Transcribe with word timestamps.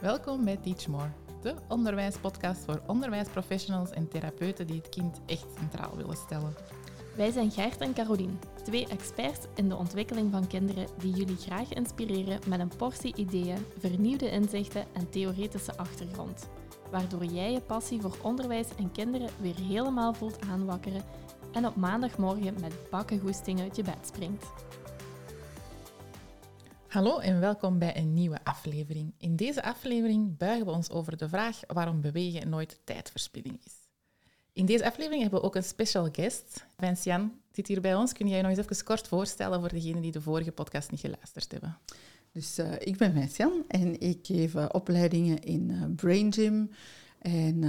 Welkom 0.00 0.44
bij 0.44 0.56
Teach 0.56 0.86
More, 0.86 1.10
de 1.42 1.54
onderwijspodcast 1.68 2.64
voor 2.64 2.82
onderwijsprofessionals 2.86 3.90
en 3.90 4.08
therapeuten 4.08 4.66
die 4.66 4.76
het 4.76 4.88
kind 4.88 5.20
echt 5.26 5.46
centraal 5.58 5.96
willen 5.96 6.16
stellen. 6.16 6.54
Wij 7.16 7.30
zijn 7.30 7.50
Gert 7.50 7.80
en 7.80 7.94
Carolien, 7.94 8.38
twee 8.62 8.86
experts 8.86 9.46
in 9.54 9.68
de 9.68 9.76
ontwikkeling 9.76 10.30
van 10.30 10.46
kinderen 10.46 10.86
die 10.98 11.12
jullie 11.12 11.36
graag 11.36 11.72
inspireren 11.72 12.40
met 12.46 12.60
een 12.60 12.76
portie 12.76 13.16
ideeën, 13.16 13.66
vernieuwde 13.78 14.30
inzichten 14.30 14.84
en 14.92 15.10
theoretische 15.10 15.76
achtergrond. 15.76 16.48
Waardoor 16.90 17.24
jij 17.24 17.52
je 17.52 17.60
passie 17.60 18.00
voor 18.00 18.16
onderwijs 18.22 18.66
en 18.78 18.92
kinderen 18.92 19.30
weer 19.40 19.56
helemaal 19.56 20.14
voelt 20.14 20.40
aanwakkeren 20.40 21.02
en 21.52 21.66
op 21.66 21.76
maandagmorgen 21.76 22.60
met 22.60 22.90
bakken 22.90 23.20
goesting 23.20 23.60
uit 23.60 23.76
je 23.76 23.82
bed 23.82 24.06
springt. 24.06 24.46
Hallo 26.88 27.18
en 27.18 27.40
welkom 27.40 27.78
bij 27.78 27.96
een 27.96 28.14
nieuwe 28.14 28.38
aflevering. 28.44 29.14
In 29.18 29.36
deze 29.36 29.62
aflevering 29.62 30.36
buigen 30.36 30.66
we 30.66 30.72
ons 30.72 30.90
over 30.90 31.16
de 31.16 31.28
vraag 31.28 31.60
waarom 31.66 32.00
bewegen 32.00 32.48
nooit 32.48 32.80
tijdverspilling 32.84 33.60
is. 33.64 33.74
In 34.52 34.66
deze 34.66 34.84
aflevering 34.84 35.22
hebben 35.22 35.40
we 35.40 35.46
ook 35.46 35.54
een 35.54 35.62
special 35.62 36.08
guest. 36.12 36.66
Vincian 36.76 37.32
zit 37.52 37.68
hier 37.68 37.80
bij 37.80 37.94
ons. 37.94 38.12
Kun 38.12 38.28
jij 38.28 38.36
je 38.36 38.42
nog 38.42 38.50
eens 38.56 38.60
even 38.60 38.84
kort 38.84 39.08
voorstellen 39.08 39.60
voor 39.60 39.68
degenen 39.68 40.02
die 40.02 40.12
de 40.12 40.20
vorige 40.20 40.52
podcast 40.52 40.90
niet 40.90 41.00
geluisterd 41.00 41.52
hebben? 41.52 41.78
Dus 42.38 42.58
uh, 42.58 42.72
ik 42.78 42.96
ben 42.96 43.12
Vincian 43.12 43.64
en 43.68 44.00
ik 44.00 44.18
geef 44.22 44.54
uh, 44.54 44.66
opleidingen 44.72 45.42
in 45.42 45.70
uh, 45.70 45.82
Brain 45.96 46.32
Gym 46.32 46.70
en 47.18 47.60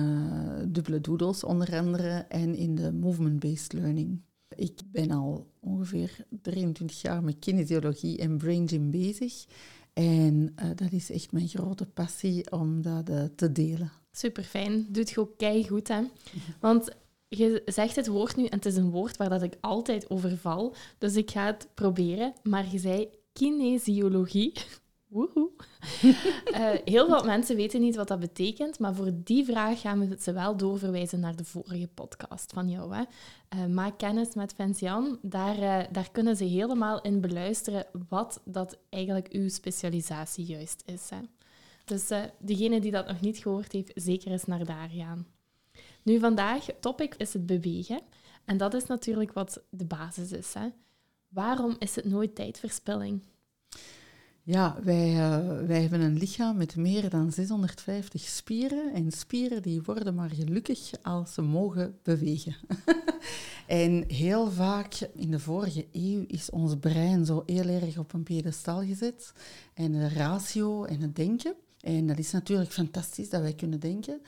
dubbele 0.71 1.01
doodles 1.01 1.43
onder 1.43 1.77
andere 1.77 2.25
en 2.27 2.55
in 2.55 2.75
de 2.75 2.91
movement-based 2.91 3.73
learning. 3.73 4.21
Ik 4.55 4.79
ben 4.91 5.11
al 5.11 5.47
ongeveer 5.59 6.25
23 6.41 7.01
jaar 7.01 7.23
met 7.23 7.39
kinesiologie 7.39 8.17
en 8.17 8.37
brain 8.37 8.67
gym 8.67 8.91
bezig. 8.91 9.45
En 9.93 10.55
dat 10.75 10.91
is 10.91 11.11
echt 11.11 11.31
mijn 11.31 11.47
grote 11.47 11.85
passie 11.85 12.51
om 12.51 12.81
dat 12.81 13.05
te 13.35 13.51
delen. 13.51 13.91
Super 14.11 14.43
fijn. 14.43 14.87
Doet 14.89 15.09
je 15.09 15.19
ook 15.19 15.33
goed, 15.67 15.87
hè? 15.87 16.01
Want 16.59 16.95
je 17.27 17.61
zegt 17.65 17.95
het 17.95 18.07
woord 18.07 18.35
nu 18.35 18.45
en 18.45 18.55
het 18.55 18.65
is 18.65 18.75
een 18.75 18.89
woord 18.89 19.17
waar 19.17 19.29
dat 19.29 19.41
ik 19.41 19.57
altijd 19.61 20.09
over 20.09 20.37
val. 20.37 20.75
Dus 20.97 21.15
ik 21.15 21.31
ga 21.31 21.45
het 21.45 21.67
proberen. 21.73 22.33
Maar 22.43 22.65
je 22.71 22.79
zei 22.79 23.09
kinesiologie. 23.39 24.53
Woehoe. 25.07 25.49
uh, 26.03 26.69
heel 26.93 27.07
veel 27.07 27.23
mensen 27.23 27.55
weten 27.55 27.81
niet 27.81 27.95
wat 27.95 28.07
dat 28.07 28.19
betekent, 28.19 28.79
maar 28.79 28.95
voor 28.95 29.11
die 29.13 29.45
vraag 29.45 29.81
gaan 29.81 29.99
we 29.99 30.15
ze 30.19 30.33
wel 30.33 30.57
doorverwijzen 30.57 31.19
naar 31.19 31.35
de 31.35 31.43
vorige 31.43 31.87
podcast 31.87 32.53
van 32.53 32.69
jou. 32.69 32.95
Hè. 32.95 33.03
Uh, 33.55 33.65
maak 33.65 33.97
kennis 33.97 34.35
met 34.35 34.53
Vincian. 34.53 35.19
Daar, 35.21 35.57
uh, 35.57 35.79
daar 35.91 36.11
kunnen 36.11 36.35
ze 36.35 36.43
helemaal 36.43 37.01
in 37.01 37.21
beluisteren 37.21 37.85
wat 38.09 38.41
dat 38.45 38.77
eigenlijk 38.89 39.27
uw 39.31 39.49
specialisatie 39.49 40.45
juist 40.45 40.83
is. 40.85 41.09
Hè. 41.09 41.19
Dus 41.85 42.07
degene 42.39 42.79
die 42.79 42.91
dat 42.91 43.07
nog 43.07 43.21
niet 43.21 43.37
gehoord 43.37 43.71
heeft, 43.71 43.91
zeker 43.95 44.31
eens 44.31 44.45
naar 44.45 44.65
daar 44.65 44.89
gaan. 44.89 45.27
Nu, 46.03 46.19
vandaag, 46.19 46.65
topic 46.79 47.15
is 47.15 47.33
het 47.33 47.45
bewegen. 47.45 48.01
En 48.45 48.57
dat 48.57 48.73
is 48.73 48.85
natuurlijk 48.85 49.33
wat 49.33 49.61
de 49.69 49.85
basis 49.85 50.31
is. 50.31 50.53
Hè. 50.53 50.67
Waarom 51.29 51.75
is 51.79 51.95
het 51.95 52.05
nooit 52.05 52.35
tijdverspilling? 52.35 53.21
Ja, 54.43 54.77
wij, 54.83 55.13
uh, 55.13 55.67
wij 55.67 55.81
hebben 55.81 56.01
een 56.01 56.17
lichaam 56.17 56.57
met 56.57 56.75
meer 56.75 57.09
dan 57.09 57.31
650 57.31 58.21
spieren. 58.21 58.93
En 58.93 59.11
spieren 59.11 59.61
die 59.61 59.81
worden 59.81 60.15
maar 60.15 60.29
gelukkig 60.29 60.91
als 61.01 61.33
ze 61.33 61.41
mogen 61.41 61.99
bewegen. 62.03 62.55
en 63.67 64.03
heel 64.07 64.51
vaak 64.51 64.93
in 65.13 65.31
de 65.31 65.39
vorige 65.39 65.87
eeuw 65.91 66.23
is 66.27 66.49
ons 66.49 66.75
brein 66.79 67.25
zo 67.25 67.43
heel 67.45 67.67
erg 67.67 67.97
op 67.97 68.13
een 68.13 68.23
piedestal 68.23 68.83
gezet. 68.85 69.33
En 69.73 69.91
de 69.91 70.09
ratio 70.09 70.83
en 70.83 71.01
het 71.01 71.15
denken. 71.15 71.55
En 71.81 72.07
dat 72.07 72.17
is 72.17 72.31
natuurlijk 72.31 72.71
fantastisch 72.71 73.29
dat 73.29 73.41
wij 73.41 73.53
kunnen 73.53 73.79
denken. 73.79 74.21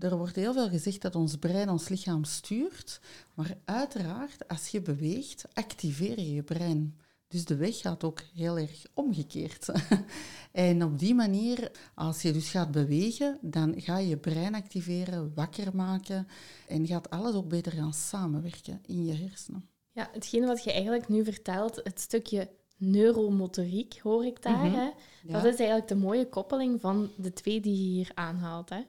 Er 0.00 0.16
wordt 0.16 0.36
heel 0.36 0.52
veel 0.52 0.68
gezegd 0.68 1.02
dat 1.02 1.14
ons 1.14 1.36
brein 1.36 1.68
ons 1.68 1.88
lichaam 1.88 2.24
stuurt. 2.24 3.00
Maar 3.34 3.56
uiteraard, 3.64 4.48
als 4.48 4.68
je 4.68 4.82
beweegt, 4.82 5.44
activeer 5.52 6.20
je 6.20 6.34
je 6.34 6.42
brein. 6.42 6.98
Dus 7.28 7.44
de 7.44 7.56
weg 7.56 7.80
gaat 7.80 8.04
ook 8.04 8.20
heel 8.34 8.58
erg 8.58 8.86
omgekeerd. 8.94 9.68
en 10.52 10.84
op 10.84 10.98
die 10.98 11.14
manier, 11.14 11.70
als 11.94 12.22
je 12.22 12.32
dus 12.32 12.50
gaat 12.50 12.70
bewegen, 12.70 13.38
dan 13.40 13.80
ga 13.80 13.98
je 13.98 14.08
je 14.08 14.16
brein 14.16 14.54
activeren, 14.54 15.34
wakker 15.34 15.76
maken 15.76 16.26
en 16.68 16.86
gaat 16.86 17.10
alles 17.10 17.34
ook 17.34 17.48
beter 17.48 17.72
gaan 17.72 17.94
samenwerken 17.94 18.80
in 18.86 19.04
je 19.04 19.14
hersenen. 19.14 19.68
Ja, 19.92 20.08
hetgene 20.12 20.46
wat 20.46 20.64
je 20.64 20.72
eigenlijk 20.72 21.08
nu 21.08 21.24
vertelt, 21.24 21.80
het 21.82 22.00
stukje 22.00 22.50
neuromotoriek, 22.76 23.98
hoor 24.02 24.24
ik 24.24 24.42
daar. 24.42 24.66
Mhm. 24.66 24.74
hè? 24.74 24.90
Dat 25.22 25.44
is 25.44 25.56
eigenlijk 25.56 25.88
de 25.88 25.96
mooie 25.96 26.28
koppeling 26.28 26.80
van 26.80 27.10
de 27.16 27.32
twee 27.32 27.60
die 27.60 27.76
je 27.76 27.90
hier 27.92 28.10
aanhaalt. 28.14 28.68
Hè? 28.68 28.80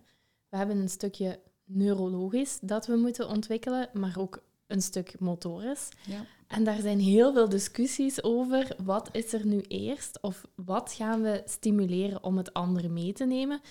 We 0.49 0.57
hebben 0.57 0.77
een 0.77 0.89
stukje 0.89 1.39
neurologisch 1.65 2.59
dat 2.61 2.87
we 2.87 2.95
moeten 2.95 3.27
ontwikkelen, 3.27 3.89
maar 3.93 4.15
ook 4.17 4.43
een 4.67 4.81
stuk 4.81 5.19
motorisch. 5.19 5.89
Ja. 6.07 6.25
En 6.47 6.63
daar 6.63 6.81
zijn 6.81 6.99
heel 6.99 7.33
veel 7.33 7.49
discussies 7.49 8.23
over. 8.23 8.75
Wat 8.83 9.09
is 9.11 9.33
er 9.33 9.45
nu 9.45 9.61
eerst? 9.61 10.21
Of 10.21 10.45
wat 10.55 10.93
gaan 10.93 11.21
we 11.21 11.41
stimuleren 11.45 12.23
om 12.23 12.37
het 12.37 12.53
andere 12.53 12.89
mee 12.89 13.13
te 13.13 13.25
nemen? 13.25 13.61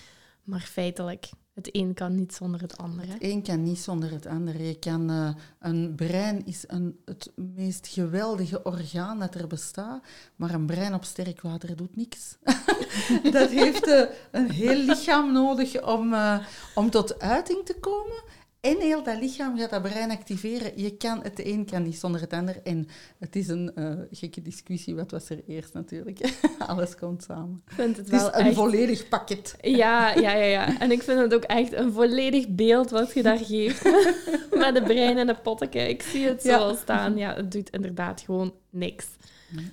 Maar 0.43 0.59
feitelijk, 0.61 1.29
het 1.55 1.69
een 1.71 1.93
kan 1.93 2.15
niet 2.15 2.33
zonder 2.33 2.61
het 2.61 2.77
andere. 2.77 3.11
Het 3.11 3.23
een 3.23 3.43
kan 3.43 3.63
niet 3.63 3.79
zonder 3.79 4.11
het 4.11 4.25
andere. 4.25 4.67
Je 4.67 4.79
kan, 4.79 5.11
uh, 5.11 5.29
een 5.59 5.95
brein 5.95 6.45
is 6.45 6.63
een, 6.67 6.99
het 7.05 7.31
meest 7.35 7.87
geweldige 7.87 8.63
orgaan 8.63 9.19
dat 9.19 9.35
er 9.35 9.47
bestaat, 9.47 10.03
maar 10.35 10.53
een 10.53 10.65
brein 10.65 10.93
op 10.93 11.03
sterk 11.03 11.41
water 11.41 11.75
doet 11.75 11.95
niks. 11.95 12.37
dat 13.37 13.49
heeft 13.49 13.87
uh, 13.87 14.01
een 14.31 14.51
heel 14.51 14.77
lichaam 14.77 15.31
nodig 15.33 15.83
om, 15.83 16.13
uh, 16.13 16.45
om 16.75 16.89
tot 16.89 17.19
uiting 17.19 17.65
te 17.65 17.75
komen. 17.79 18.23
En 18.65 18.79
heel 18.79 19.03
dat 19.03 19.19
lichaam 19.19 19.57
gaat 19.57 19.69
dat 19.69 19.81
brein 19.81 20.11
activeren. 20.11 20.71
Je 20.75 20.97
kan, 20.97 21.19
het 21.23 21.45
een 21.45 21.65
kan 21.65 21.83
niet 21.83 21.97
zonder 21.97 22.21
het 22.21 22.33
ander. 22.33 22.61
En 22.63 22.87
het 23.19 23.35
is 23.35 23.47
een 23.47 23.71
uh, 23.75 23.93
gekke 24.11 24.41
discussie. 24.41 24.95
Wat 24.95 25.11
was 25.11 25.29
er 25.29 25.43
eerst 25.47 25.73
natuurlijk? 25.73 26.35
Alles 26.67 26.95
komt 26.95 27.23
samen. 27.23 27.61
Ik 27.67 27.73
vind 27.73 27.97
het, 27.97 28.11
het 28.11 28.21
wel 28.21 28.33
is 28.33 28.45
een 28.45 28.53
volledig 28.53 29.07
pakket. 29.07 29.55
Ja, 29.61 30.13
ja, 30.13 30.33
ja, 30.33 30.45
ja. 30.45 30.79
En 30.79 30.91
ik 30.91 31.01
vind 31.01 31.19
het 31.19 31.33
ook 31.33 31.43
echt 31.43 31.73
een 31.73 31.91
volledig 31.91 32.47
beeld 32.47 32.89
wat 32.89 33.13
je 33.13 33.23
daar 33.23 33.37
geeft. 33.37 33.83
Met 34.63 34.75
de 34.75 34.83
brein 34.83 35.17
en 35.17 35.27
de 35.27 35.35
potteke. 35.35 35.89
Ik 35.89 36.01
zie 36.01 36.27
het 36.27 36.41
zo 36.41 36.67
ja. 36.69 36.75
staan. 36.75 37.17
Ja, 37.17 37.35
het 37.35 37.51
doet 37.51 37.69
inderdaad 37.69 38.21
gewoon 38.21 38.53
niks. 38.69 39.05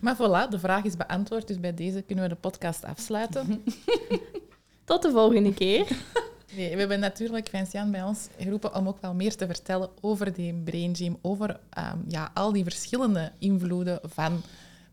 Maar 0.00 0.16
voilà, 0.16 0.50
de 0.50 0.58
vraag 0.58 0.84
is 0.84 0.96
beantwoord. 0.96 1.46
Dus 1.46 1.60
bij 1.60 1.74
deze 1.74 2.02
kunnen 2.02 2.24
we 2.24 2.30
de 2.30 2.40
podcast 2.40 2.84
afsluiten. 2.84 3.64
Tot 4.84 5.02
de 5.02 5.10
volgende 5.10 5.54
keer. 5.54 5.86
Nee, 6.56 6.72
we 6.72 6.78
hebben 6.78 7.00
natuurlijk 7.00 7.48
Vincian 7.48 7.90
bij 7.90 8.02
ons 8.02 8.28
geroepen 8.38 8.74
om 8.74 8.88
ook 8.88 9.00
wel 9.00 9.14
meer 9.14 9.36
te 9.36 9.46
vertellen 9.46 9.90
over 10.00 10.32
die 10.32 10.54
brain 10.54 10.96
gym, 10.96 11.18
over 11.22 11.50
um, 11.78 12.04
ja, 12.08 12.30
al 12.34 12.52
die 12.52 12.62
verschillende 12.62 13.32
invloeden 13.38 14.00
van 14.02 14.42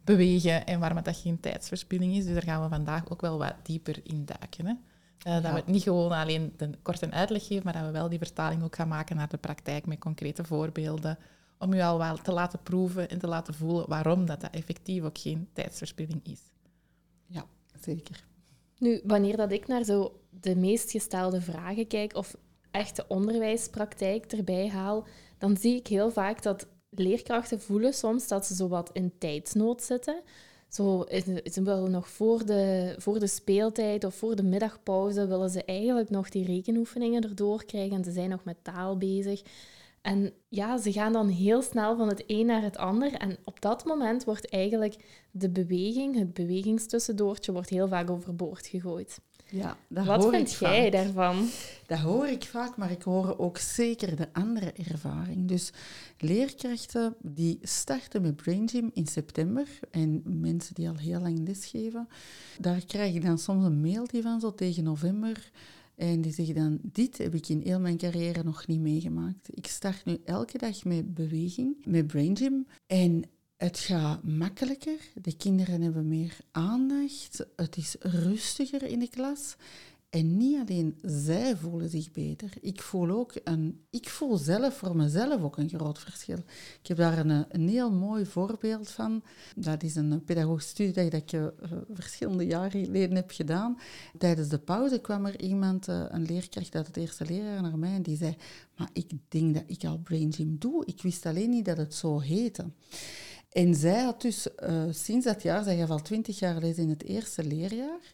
bewegen 0.03 0.65
en 0.65 0.79
waarom 0.79 1.03
dat 1.03 1.17
geen 1.17 1.39
tijdsverspilling 1.39 2.15
is. 2.15 2.25
Dus 2.25 2.33
daar 2.33 2.43
gaan 2.43 2.63
we 2.63 2.69
vandaag 2.69 3.09
ook 3.09 3.21
wel 3.21 3.37
wat 3.37 3.53
dieper 3.63 3.99
in 4.03 4.25
duiken. 4.25 4.65
Hè? 4.65 4.71
Uh, 4.71 5.33
ja. 5.33 5.39
Dat 5.39 5.51
we 5.51 5.57
het 5.57 5.67
niet 5.67 5.83
gewoon 5.83 6.11
alleen 6.11 6.53
de 6.57 6.69
korte 6.81 7.11
uitleg 7.11 7.47
geven, 7.47 7.63
maar 7.63 7.73
dat 7.73 7.85
we 7.85 7.91
wel 7.91 8.09
die 8.09 8.17
vertaling 8.17 8.63
ook 8.63 8.75
gaan 8.75 8.87
maken 8.87 9.15
naar 9.15 9.29
de 9.29 9.37
praktijk 9.37 9.85
met 9.85 9.99
concrete 9.99 10.43
voorbeelden, 10.43 11.17
om 11.57 11.73
u 11.73 11.81
al 11.81 11.97
wel 11.97 12.17
te 12.17 12.31
laten 12.31 12.59
proeven 12.63 13.09
en 13.09 13.19
te 13.19 13.27
laten 13.27 13.53
voelen 13.53 13.89
waarom 13.89 14.25
dat, 14.25 14.41
dat 14.41 14.51
effectief 14.51 15.03
ook 15.03 15.17
geen 15.17 15.49
tijdsverspilling 15.53 16.21
is. 16.23 16.41
Ja, 17.27 17.45
zeker. 17.81 18.27
Nu, 18.79 19.01
wanneer 19.03 19.37
dat 19.37 19.51
ik 19.51 19.67
naar 19.67 19.83
zo 19.83 20.19
de 20.29 20.55
meest 20.55 20.91
gestelde 20.91 21.41
vragen 21.41 21.87
kijk 21.87 22.15
of 22.15 22.37
echte 22.71 23.05
onderwijspraktijk 23.07 24.31
erbij 24.31 24.69
haal, 24.69 25.07
dan 25.37 25.57
zie 25.57 25.75
ik 25.75 25.87
heel 25.87 26.11
vaak 26.11 26.43
dat 26.43 26.67
leerkrachten 26.89 27.61
voelen 27.61 27.93
soms 27.93 28.27
dat 28.27 28.45
ze 28.45 28.55
zo 28.55 28.67
wat 28.67 28.89
in 28.93 29.13
tijdsnood 29.17 29.83
zitten. 29.83 30.21
Zo, 30.69 31.05
ze 31.51 31.61
willen 31.63 31.91
nog 31.91 32.09
voor 32.09 32.45
de, 32.45 32.95
voor 32.97 33.19
de 33.19 33.27
speeltijd 33.27 34.03
of 34.03 34.15
voor 34.15 34.35
de 34.35 34.43
middagpauze 34.43 35.27
willen 35.27 35.49
ze 35.49 35.63
eigenlijk 35.63 36.09
nog 36.09 36.29
die 36.29 36.45
rekenoefeningen 36.45 37.23
erdoor 37.23 37.65
krijgen 37.65 37.97
en 37.97 38.03
ze 38.03 38.11
zijn 38.11 38.29
nog 38.29 38.43
met 38.43 38.57
taal 38.61 38.97
bezig. 38.97 39.41
En 40.01 40.33
ja, 40.47 40.77
ze 40.77 40.91
gaan 40.91 41.13
dan 41.13 41.27
heel 41.27 41.61
snel 41.61 41.97
van 41.97 42.07
het 42.07 42.23
een 42.27 42.45
naar 42.45 42.61
het 42.61 42.77
ander. 42.77 43.13
En 43.13 43.37
op 43.43 43.61
dat 43.61 43.85
moment 43.85 44.23
wordt 44.23 44.49
eigenlijk 44.49 44.95
de 45.31 45.49
beweging, 45.49 46.17
het 46.17 46.33
bewegingstussendoortje, 46.33 47.51
wordt 47.51 47.69
heel 47.69 47.87
vaak 47.87 48.09
overboord 48.09 48.67
gegooid. 48.67 49.19
Ja, 49.51 49.77
dat 49.87 50.05
Wat 50.05 50.21
hoor 50.21 50.31
vind 50.31 50.51
jij 50.53 50.81
vaak. 50.81 50.91
daarvan? 50.91 51.49
Dat 51.87 51.97
hoor 51.99 52.27
ik 52.27 52.43
vaak, 52.43 52.77
maar 52.77 52.91
ik 52.91 53.01
hoor 53.01 53.37
ook 53.37 53.57
zeker 53.57 54.15
de 54.15 54.27
andere 54.33 54.71
ervaring. 54.71 55.47
Dus 55.47 55.71
leerkrachten 56.17 57.15
die 57.21 57.59
starten 57.61 58.21
met 58.21 58.35
Brain 58.35 58.69
Gym 58.69 58.89
in 58.93 59.07
september 59.07 59.67
en 59.91 60.21
mensen 60.25 60.75
die 60.75 60.89
al 60.89 60.95
heel 60.97 61.19
lang 61.19 61.47
lesgeven, 61.47 62.07
daar 62.59 62.85
krijg 62.85 63.15
ik 63.15 63.25
dan 63.25 63.37
soms 63.37 63.65
een 63.65 63.81
mailtje 63.81 64.21
van 64.21 64.39
zo 64.39 64.55
tegen 64.55 64.83
november. 64.83 65.51
En 65.99 66.21
die 66.21 66.33
zeggen 66.33 66.55
dan, 66.55 66.79
dit 66.81 67.17
heb 67.17 67.35
ik 67.35 67.49
in 67.49 67.61
heel 67.61 67.79
mijn 67.79 67.97
carrière 67.97 68.43
nog 68.43 68.67
niet 68.67 68.79
meegemaakt. 68.79 69.57
Ik 69.57 69.67
start 69.67 70.05
nu 70.05 70.17
elke 70.25 70.57
dag 70.57 70.83
met 70.83 71.13
beweging, 71.13 71.85
met 71.85 72.07
brain 72.07 72.37
gym. 72.37 72.67
En 72.87 73.23
het 73.57 73.79
gaat 73.79 74.23
makkelijker. 74.23 74.99
De 75.21 75.35
kinderen 75.35 75.81
hebben 75.81 76.07
meer 76.07 76.37
aandacht. 76.51 77.45
Het 77.55 77.77
is 77.77 77.95
rustiger 77.99 78.83
in 78.83 78.99
de 78.99 79.09
klas. 79.09 79.55
En 80.09 80.37
niet 80.37 80.59
alleen 80.59 80.97
zij 81.01 81.55
voelen 81.55 81.89
zich 81.89 82.11
beter. 82.11 82.53
Ik 82.61 82.81
voel 82.81 83.09
ook 83.09 83.33
een, 83.43 83.85
ik 83.89 84.09
voel 84.09 84.37
zelf 84.37 84.77
voor 84.77 84.95
mezelf 84.95 85.41
ook 85.41 85.57
een 85.57 85.69
groot 85.69 85.99
verschil. 85.99 86.37
Ik 86.81 86.87
heb 86.87 86.97
daar 86.97 87.17
een, 87.17 87.45
een 87.49 87.67
heel 87.67 87.91
mooi 87.91 88.25
voorbeeld 88.25 88.89
van. 88.89 89.23
Dat 89.55 89.83
is 89.83 89.95
een 89.95 90.23
pedagogische 90.23 90.69
studie 90.69 90.93
dat 91.09 91.13
ik 91.13 91.31
uh, 91.31 91.47
verschillende 91.93 92.45
jaren 92.45 92.85
geleden 92.85 93.15
heb 93.15 93.31
gedaan. 93.31 93.79
Tijdens 94.17 94.47
de 94.47 94.59
pauze 94.59 94.99
kwam 94.99 95.25
er 95.25 95.41
iemand, 95.41 95.87
uh, 95.87 96.05
een 96.07 96.25
leerkracht 96.25 96.75
uit 96.75 96.87
het 96.87 96.97
eerste 96.97 97.25
leerjaar, 97.25 97.61
naar 97.61 97.79
mij 97.79 97.93
en 97.93 98.01
die 98.01 98.17
zei: 98.17 98.35
Maar 98.77 98.89
ik 98.93 99.11
denk 99.27 99.53
dat 99.53 99.63
ik 99.67 99.83
al 99.83 99.97
brain 99.97 100.33
gym 100.33 100.55
doe. 100.59 100.85
Ik 100.85 101.01
wist 101.01 101.25
alleen 101.25 101.49
niet 101.49 101.65
dat 101.65 101.77
het 101.77 101.93
zo 101.93 102.19
heette. 102.19 102.65
En 103.49 103.75
zij 103.75 104.03
had 104.03 104.21
dus 104.21 104.47
uh, 104.69 104.83
sinds 104.89 105.25
dat 105.25 105.41
jaar, 105.41 105.63
zij 105.63 105.77
gaf 105.77 105.89
al 105.89 106.01
twintig 106.01 106.39
jaar 106.39 106.59
les 106.59 106.77
in 106.77 106.89
het 106.89 107.03
eerste 107.03 107.43
leerjaar. 107.43 108.13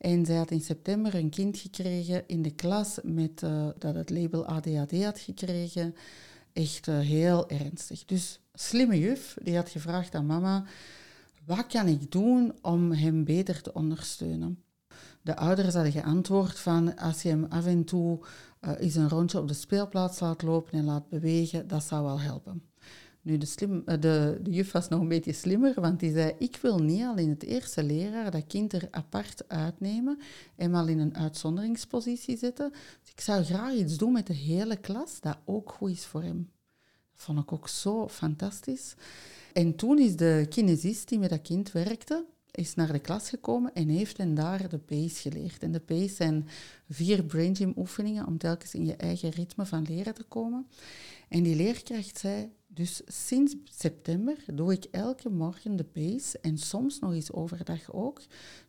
En 0.00 0.26
zij 0.26 0.36
had 0.36 0.50
in 0.50 0.60
september 0.60 1.14
een 1.14 1.30
kind 1.30 1.58
gekregen 1.58 2.24
in 2.26 2.42
de 2.42 2.50
klas 2.50 2.98
met, 3.02 3.42
uh, 3.42 3.68
dat 3.78 3.94
het 3.94 4.10
label 4.10 4.46
ADHD 4.46 5.04
had 5.04 5.18
gekregen. 5.18 5.94
Echt 6.52 6.86
uh, 6.86 6.98
heel 6.98 7.48
ernstig. 7.48 8.04
Dus 8.04 8.40
slimme 8.52 8.98
juf, 8.98 9.36
die 9.42 9.56
had 9.56 9.68
gevraagd 9.68 10.14
aan 10.14 10.26
mama, 10.26 10.64
wat 11.46 11.66
kan 11.66 11.86
ik 11.86 12.12
doen 12.12 12.52
om 12.62 12.92
hem 12.92 13.24
beter 13.24 13.62
te 13.62 13.72
ondersteunen? 13.72 14.62
De 15.22 15.36
ouders 15.36 15.74
hadden 15.74 15.92
geantwoord 15.92 16.58
van, 16.58 16.96
als 16.96 17.22
je 17.22 17.28
hem 17.28 17.44
af 17.44 17.66
en 17.66 17.84
toe 17.84 18.18
uh, 18.60 18.70
eens 18.78 18.94
een 18.94 19.08
rondje 19.08 19.38
op 19.38 19.48
de 19.48 19.54
speelplaats 19.54 20.20
laat 20.20 20.42
lopen 20.42 20.72
en 20.72 20.84
laat 20.84 21.08
bewegen, 21.08 21.68
dat 21.68 21.84
zou 21.84 22.04
wel 22.04 22.20
helpen. 22.20 22.69
Nu, 23.22 23.38
de, 23.38 23.46
slim, 23.46 23.82
de, 23.84 24.38
de 24.42 24.50
juf 24.50 24.72
was 24.72 24.88
nog 24.88 25.00
een 25.00 25.08
beetje 25.08 25.32
slimmer, 25.32 25.80
want 25.80 26.00
die 26.00 26.12
zei, 26.12 26.34
ik 26.38 26.58
wil 26.62 26.78
niet 26.78 27.02
al 27.02 27.16
in 27.16 27.28
het 27.28 27.42
eerste 27.42 27.82
leraar 27.82 28.30
dat 28.30 28.46
kind 28.46 28.72
er 28.72 28.88
apart 28.90 29.48
uitnemen 29.48 30.18
en 30.56 30.70
mal 30.70 30.88
in 30.88 30.98
een 30.98 31.16
uitzonderingspositie 31.16 32.38
zetten. 32.38 32.70
Dus 32.70 33.12
ik 33.12 33.20
zou 33.20 33.44
graag 33.44 33.72
iets 33.72 33.96
doen 33.96 34.12
met 34.12 34.26
de 34.26 34.34
hele 34.34 34.76
klas 34.76 35.20
dat 35.20 35.38
ook 35.44 35.72
goed 35.72 35.90
is 35.90 36.04
voor 36.04 36.22
hem. 36.22 36.50
Dat 37.12 37.24
vond 37.24 37.38
ik 37.38 37.52
ook 37.52 37.68
zo 37.68 38.08
fantastisch. 38.08 38.94
En 39.52 39.76
toen 39.76 39.98
is 39.98 40.16
de 40.16 40.46
kinesist 40.48 41.08
die 41.08 41.18
met 41.18 41.30
dat 41.30 41.42
kind 41.42 41.72
werkte, 41.72 42.24
is 42.50 42.74
naar 42.74 42.92
de 42.92 42.98
klas 42.98 43.28
gekomen 43.28 43.74
en 43.74 43.88
heeft 43.88 44.16
hen 44.16 44.34
daar 44.34 44.68
de 44.68 44.78
pace 44.78 45.30
geleerd. 45.30 45.62
En 45.62 45.72
de 45.72 45.80
pace 45.80 46.14
zijn 46.14 46.48
vier 46.88 47.24
brain 47.24 47.56
gym 47.56 47.72
oefeningen 47.76 48.26
om 48.26 48.38
telkens 48.38 48.74
in 48.74 48.86
je 48.86 48.96
eigen 48.96 49.30
ritme 49.30 49.66
van 49.66 49.86
leren 49.88 50.14
te 50.14 50.24
komen. 50.24 50.66
En 51.28 51.42
die 51.42 51.56
leerkracht 51.56 52.18
zei, 52.18 52.50
dus 52.74 53.00
sinds 53.06 53.54
september 53.64 54.36
doe 54.54 54.72
ik 54.72 54.84
elke 54.84 55.30
morgen 55.30 55.76
de 55.76 55.84
pace 55.84 56.38
en 56.40 56.58
soms 56.58 56.98
nog 56.98 57.12
eens 57.12 57.32
overdag 57.32 57.92
ook. 57.92 58.22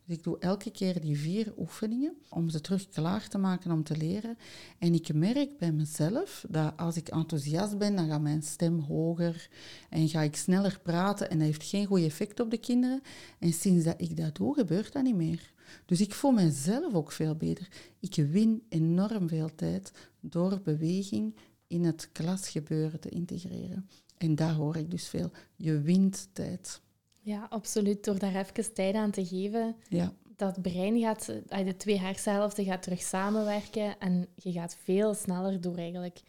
Dus 0.06 0.16
ik 0.16 0.24
doe 0.24 0.40
elke 0.40 0.72
keer 0.72 1.02
die 1.02 1.18
vier 1.18 1.54
oefeningen 1.58 2.14
om 2.30 2.50
ze 2.50 2.62
terug 2.62 2.90
klaar 2.90 3.28
te 3.28 3.38
maken 3.38 3.72
om 3.72 3.84
te 3.84 3.98
leren. 3.98 4.38
En 4.80 4.94
ik 4.94 5.14
merk 5.14 5.58
bij 5.58 5.72
mezelf 5.72 6.46
dat 6.50 6.78
als 6.78 6.96
ik 6.96 7.08
enthousiast 7.08 7.78
ben, 7.78 7.96
dan 7.96 8.08
gaat 8.08 8.22
mijn 8.22 8.44
stem 8.44 8.80
hoger 8.80 9.50
en 9.90 10.10
ga 10.10 10.22
ik 10.22 10.36
sneller 10.36 10.80
praten 10.84 11.30
en 11.30 11.38
dat 11.38 11.48
heeft 11.48 11.64
geen 11.64 11.86
goed 11.86 12.02
effect 12.02 12.40
op 12.40 12.52
de 12.52 12.58
kinderen. 12.58 13.02
En 13.40 13.54
sinds 13.54 13.86
dat 13.86 14.02
ik 14.02 14.18
dat 14.18 14.36
doe, 14.36 14.54
gebeurt 14.54 14.94
dat 14.94 15.04
niet 15.04 15.16
meer. 15.16 15.54
Dus 15.86 16.02
ik 16.02 16.14
voel 16.14 16.32
mezelf 16.32 16.94
ook 16.94 17.12
veel 17.12 17.36
beter. 17.36 17.68
Ik 18.00 18.16
win 18.16 18.64
enorm 18.70 19.28
veel 19.28 19.56
tijd 19.56 19.92
door 20.20 20.62
beweging 20.62 21.36
in 21.72 21.84
het 21.84 22.10
klasgebeuren 22.12 23.00
te 23.00 23.10
integreren. 23.10 23.90
En 24.18 24.36
daar 24.36 24.54
hoor 24.54 24.76
ik 24.76 24.92
dus 24.92 25.08
veel. 25.08 25.32
Je 25.56 25.82
wint 25.82 26.30
tijd. 26.34 26.82
Ja, 27.22 27.48
absoluut. 27.50 28.04
Door 28.04 28.20
daar 28.20 28.36
even 28.36 28.74
tijd 28.74 28.96
aan 28.96 29.12
te 29.12 29.26
geven. 29.26 29.76
Ja. 29.90 30.14
Dat 30.36 30.62
brein 30.62 31.00
gaat, 31.00 31.26
de 31.48 31.76
twee 31.78 32.00
hersenhelften 32.00 32.66
gaat 32.66 32.84
terug 32.84 33.02
samenwerken 33.02 34.00
en 34.00 34.28
je 34.36 34.52
gaat 34.52 34.78
veel 34.84 35.14
sneller 35.14 35.62
door 35.62 35.78
eigenlijk 35.78 36.22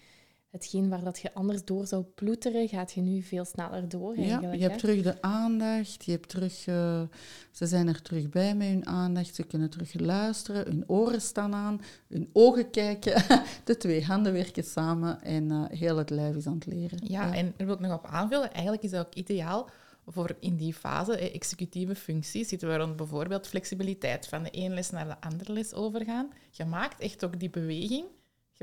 hetgeen 0.52 0.88
waar 0.88 1.04
dat 1.04 1.18
je 1.18 1.34
anders 1.34 1.64
door 1.64 1.86
zou 1.86 2.02
ploeteren, 2.02 2.68
gaat 2.68 2.92
je 2.92 3.00
nu 3.00 3.22
veel 3.22 3.44
sneller 3.44 3.88
door. 3.88 4.14
Eigenlijk, 4.14 4.42
ja, 4.42 4.52
je 4.52 4.68
hebt 4.68 4.78
terug 4.78 5.02
de 5.02 5.22
aandacht, 5.22 6.04
je 6.04 6.10
hebt 6.10 6.28
terug, 6.28 6.66
uh, 6.66 7.02
ze 7.50 7.66
zijn 7.66 7.88
er 7.88 8.02
terug 8.02 8.28
bij 8.28 8.54
met 8.54 8.68
hun 8.68 8.86
aandacht, 8.86 9.34
ze 9.34 9.42
kunnen 9.42 9.70
terug 9.70 9.94
luisteren, 9.94 10.64
hun 10.64 10.84
oren 10.86 11.20
staan 11.20 11.54
aan, 11.54 11.80
hun 12.08 12.30
ogen 12.32 12.70
kijken, 12.70 13.22
de 13.64 13.76
twee 13.76 14.04
handen 14.04 14.32
werken 14.32 14.64
samen 14.64 15.22
en 15.22 15.50
uh, 15.50 15.64
heel 15.68 15.96
het 15.96 16.10
lijf 16.10 16.36
is 16.36 16.46
aan 16.46 16.54
het 16.54 16.66
leren. 16.66 16.98
Ja, 17.02 17.26
ja, 17.26 17.34
en 17.34 17.54
er 17.56 17.66
wil 17.66 17.74
ik 17.74 17.80
nog 17.80 17.94
op 17.94 18.06
aanvullen, 18.06 18.52
eigenlijk 18.52 18.82
is 18.82 18.90
dat 18.90 19.06
ook 19.06 19.14
ideaal 19.14 19.68
voor 20.06 20.36
in 20.40 20.56
die 20.56 20.74
fase, 20.74 21.30
executieve 21.30 21.94
functies, 21.94 22.48
zitten 22.48 22.68
we 22.68 22.76
rond 22.76 22.96
bijvoorbeeld 22.96 23.46
flexibiliteit, 23.46 24.28
van 24.28 24.42
de 24.42 24.50
ene 24.50 24.74
les 24.74 24.90
naar 24.90 25.06
de 25.06 25.20
andere 25.20 25.52
les 25.52 25.74
overgaan. 25.74 26.30
Je 26.50 26.64
maakt 26.64 27.00
echt 27.00 27.24
ook 27.24 27.40
die 27.40 27.50
beweging 27.50 28.04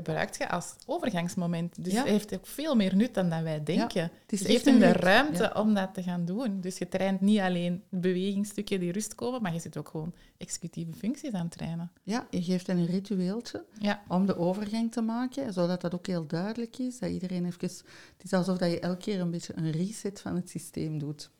gebruikt 0.04 0.36
je 0.36 0.48
als 0.48 0.74
overgangsmoment. 0.86 1.84
Dus 1.84 1.92
het 1.92 2.06
heeft 2.06 2.34
ook 2.34 2.46
veel 2.46 2.74
meer 2.74 2.96
nut 2.96 3.14
dan 3.14 3.28
dat 3.28 3.42
wij 3.42 3.62
denken. 3.62 4.00
Ja, 4.00 4.10
het 4.22 4.32
is 4.32 4.40
je 4.40 4.46
geeft 4.46 4.64
hem 4.64 4.78
de 4.78 4.92
ruimte 4.92 5.52
om 5.54 5.74
dat 5.74 5.94
te 5.94 6.02
gaan 6.02 6.24
doen. 6.24 6.60
Dus 6.60 6.78
je 6.78 6.88
traint 6.88 7.20
niet 7.20 7.38
alleen 7.38 7.82
bewegingsstukken 7.88 8.80
die 8.80 8.92
rust 8.92 9.14
komen, 9.14 9.42
maar 9.42 9.52
je 9.52 9.60
zit 9.60 9.76
ook 9.76 9.88
gewoon 9.88 10.14
executieve 10.36 10.92
functies 10.92 11.32
aan 11.32 11.44
het 11.44 11.50
trainen. 11.50 11.90
Ja, 12.02 12.26
je 12.30 12.42
geeft 12.42 12.68
een 12.68 12.86
ritueeltje 12.86 13.64
om 14.08 14.26
de 14.26 14.36
overgang 14.36 14.92
te 14.92 15.00
maken, 15.00 15.52
zodat 15.52 15.80
dat 15.80 15.94
ook 15.94 16.06
heel 16.06 16.26
duidelijk 16.26 16.78
is. 16.78 16.98
Dat 16.98 17.10
iedereen 17.10 17.46
even... 17.46 17.58
Het 17.60 18.22
is 18.22 18.32
alsof 18.32 18.58
dat 18.58 18.70
je 18.70 18.80
elke 18.80 18.98
keer 18.98 19.20
een 19.20 19.30
beetje 19.30 19.52
een 19.56 19.70
reset 19.70 20.20
van 20.20 20.36
het 20.36 20.50
systeem 20.50 20.98
doet. 20.98 21.30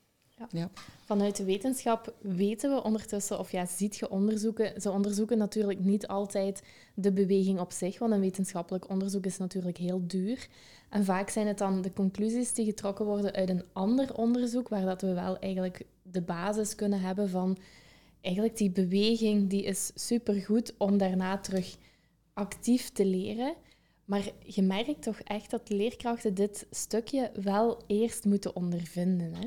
Ja. 0.51 0.71
Vanuit 1.05 1.37
de 1.37 1.45
wetenschap 1.45 2.15
weten 2.21 2.75
we 2.75 2.83
ondertussen, 2.83 3.39
of 3.39 3.53
ja, 3.53 3.67
ziet 3.67 3.97
je 3.97 4.11
onderzoeken. 4.11 4.81
Ze 4.81 4.91
onderzoeken 4.91 5.39
natuurlijk 5.39 5.85
niet 5.85 6.07
altijd 6.07 6.63
de 6.95 7.13
beweging 7.13 7.61
op 7.61 7.73
zich, 7.73 7.99
want 7.99 8.13
een 8.13 8.21
wetenschappelijk 8.21 8.89
onderzoek 8.89 9.27
is 9.27 9.39
natuurlijk 9.39 9.77
heel 9.77 10.07
duur. 10.07 10.49
En 10.89 11.05
vaak 11.05 11.31
zijn 11.31 11.47
het 11.47 11.59
dan 11.59 11.83
de 11.83 11.93
conclusies 11.93 12.53
die 12.53 12.65
getrokken 12.65 13.05
worden 13.05 13.33
uit 13.33 13.49
een 13.49 13.65
ander 13.73 14.15
onderzoek, 14.15 14.69
waar 14.69 14.85
dat 14.85 15.01
we 15.01 15.15
wel 15.15 15.39
eigenlijk 15.39 15.85
de 16.03 16.23
basis 16.23 16.75
kunnen 16.75 17.01
hebben 17.01 17.29
van 17.29 17.59
eigenlijk 18.21 18.57
die 18.57 18.71
beweging, 18.71 19.49
die 19.49 19.65
is 19.65 19.91
supergoed 19.95 20.75
om 20.77 20.99
daarna 20.99 21.39
terug 21.39 21.77
actief 22.33 22.91
te 22.91 23.05
leren. 23.05 23.55
Maar 24.05 24.31
je 24.45 24.63
merkt 24.63 25.03
toch 25.03 25.21
echt 25.21 25.51
dat 25.51 25.69
leerkrachten 25.69 26.35
dit 26.35 26.67
stukje 26.71 27.31
wel 27.43 27.83
eerst 27.87 28.25
moeten 28.25 28.57
ondervinden. 28.57 29.35
Hè? 29.35 29.47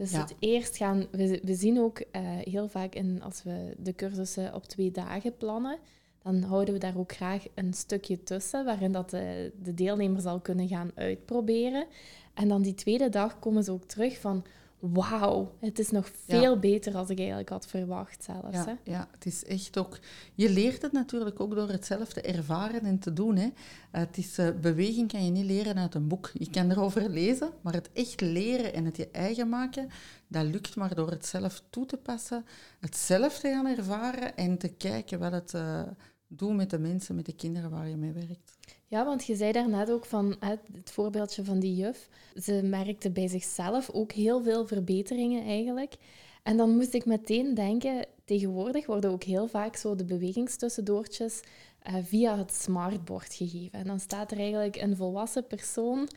Dus 0.00 0.12
het 0.12 0.34
eerst 0.38 0.76
gaan, 0.76 1.06
we, 1.10 1.40
we 1.42 1.54
zien 1.54 1.80
ook 1.80 1.98
uh, 1.98 2.04
heel 2.22 2.68
vaak 2.68 2.94
in, 2.94 3.22
als 3.22 3.42
we 3.42 3.74
de 3.78 3.94
cursussen 3.94 4.54
op 4.54 4.66
twee 4.66 4.90
dagen 4.90 5.36
plannen, 5.36 5.78
dan 6.22 6.42
houden 6.42 6.74
we 6.74 6.80
daar 6.80 6.96
ook 6.96 7.12
graag 7.12 7.44
een 7.54 7.74
stukje 7.74 8.22
tussen, 8.22 8.64
waarin 8.64 8.92
dat 8.92 9.10
de, 9.10 9.52
de 9.62 9.74
deelnemer 9.74 10.20
zal 10.20 10.40
kunnen 10.40 10.68
gaan 10.68 10.90
uitproberen. 10.94 11.86
En 12.34 12.48
dan 12.48 12.62
die 12.62 12.74
tweede 12.74 13.08
dag 13.08 13.38
komen 13.38 13.64
ze 13.64 13.72
ook 13.72 13.84
terug 13.84 14.18
van, 14.18 14.44
wauw, 14.80 15.56
het 15.58 15.78
is 15.78 15.90
nog 15.90 16.10
veel 16.26 16.58
beter 16.58 16.96
als 16.96 17.08
ik 17.08 17.18
eigenlijk 17.18 17.48
had 17.48 17.66
verwacht 17.66 18.24
zelfs. 18.24 18.56
Ja, 18.56 18.64
hè? 18.64 18.92
ja, 18.92 19.08
het 19.12 19.26
is 19.26 19.44
echt 19.44 19.78
ook... 19.78 19.98
Je 20.34 20.50
leert 20.50 20.82
het 20.82 20.92
natuurlijk 20.92 21.40
ook 21.40 21.54
door 21.54 21.68
hetzelfde 21.68 22.20
ervaren 22.20 22.80
en 22.80 22.98
te 22.98 23.12
doen. 23.12 23.36
Hè. 23.36 23.48
Het 23.90 24.18
is, 24.18 24.38
uh, 24.38 24.48
beweging 24.60 25.12
kan 25.12 25.24
je 25.24 25.30
niet 25.30 25.44
leren 25.44 25.78
uit 25.78 25.94
een 25.94 26.08
boek. 26.08 26.30
Je 26.32 26.50
kan 26.50 26.70
erover 26.70 27.10
lezen, 27.10 27.50
maar 27.60 27.72
het 27.72 27.90
echt 27.92 28.20
leren 28.20 28.74
en 28.74 28.84
het 28.84 28.96
je 28.96 29.08
eigen 29.10 29.48
maken, 29.48 29.88
dat 30.26 30.44
lukt 30.44 30.76
maar 30.76 30.94
door 30.94 31.10
het 31.10 31.26
zelf 31.26 31.62
toe 31.70 31.86
te 31.86 31.96
passen, 31.96 32.44
het 32.80 32.96
zelf 32.96 33.38
te 33.38 33.48
gaan 33.48 33.66
ervaren 33.66 34.36
en 34.36 34.58
te 34.58 34.68
kijken 34.68 35.18
wat 35.18 35.32
het 35.32 35.52
uh, 35.54 35.82
doet 36.28 36.56
met 36.56 36.70
de 36.70 36.78
mensen, 36.78 37.14
met 37.14 37.26
de 37.26 37.34
kinderen 37.34 37.70
waar 37.70 37.88
je 37.88 37.96
mee 37.96 38.12
werkt. 38.12 38.56
Ja, 38.90 39.04
want 39.04 39.26
je 39.26 39.34
zei 39.36 39.52
daarnet 39.52 39.90
ook 39.90 40.04
van 40.04 40.36
het 40.40 40.90
voorbeeldje 40.90 41.44
van 41.44 41.58
die 41.58 41.74
juf. 41.74 42.08
Ze 42.42 42.60
merkte 42.64 43.10
bij 43.10 43.28
zichzelf 43.28 43.90
ook 43.90 44.12
heel 44.12 44.42
veel 44.42 44.66
verbeteringen 44.66 45.44
eigenlijk. 45.44 45.94
En 46.42 46.56
dan 46.56 46.76
moest 46.76 46.94
ik 46.94 47.04
meteen 47.04 47.54
denken, 47.54 48.06
tegenwoordig 48.24 48.86
worden 48.86 49.10
ook 49.10 49.22
heel 49.22 49.46
vaak 49.46 49.76
zo 49.76 49.94
de 49.94 50.04
bewegingstussendoortjes 50.04 51.40
uh, 51.88 51.94
via 52.04 52.38
het 52.38 52.54
smartboard 52.54 53.34
gegeven. 53.34 53.78
En 53.78 53.86
dan 53.86 54.00
staat 54.00 54.30
er 54.30 54.38
eigenlijk 54.38 54.76
een 54.76 54.96
volwassen 54.96 55.46
persoon. 55.46 56.08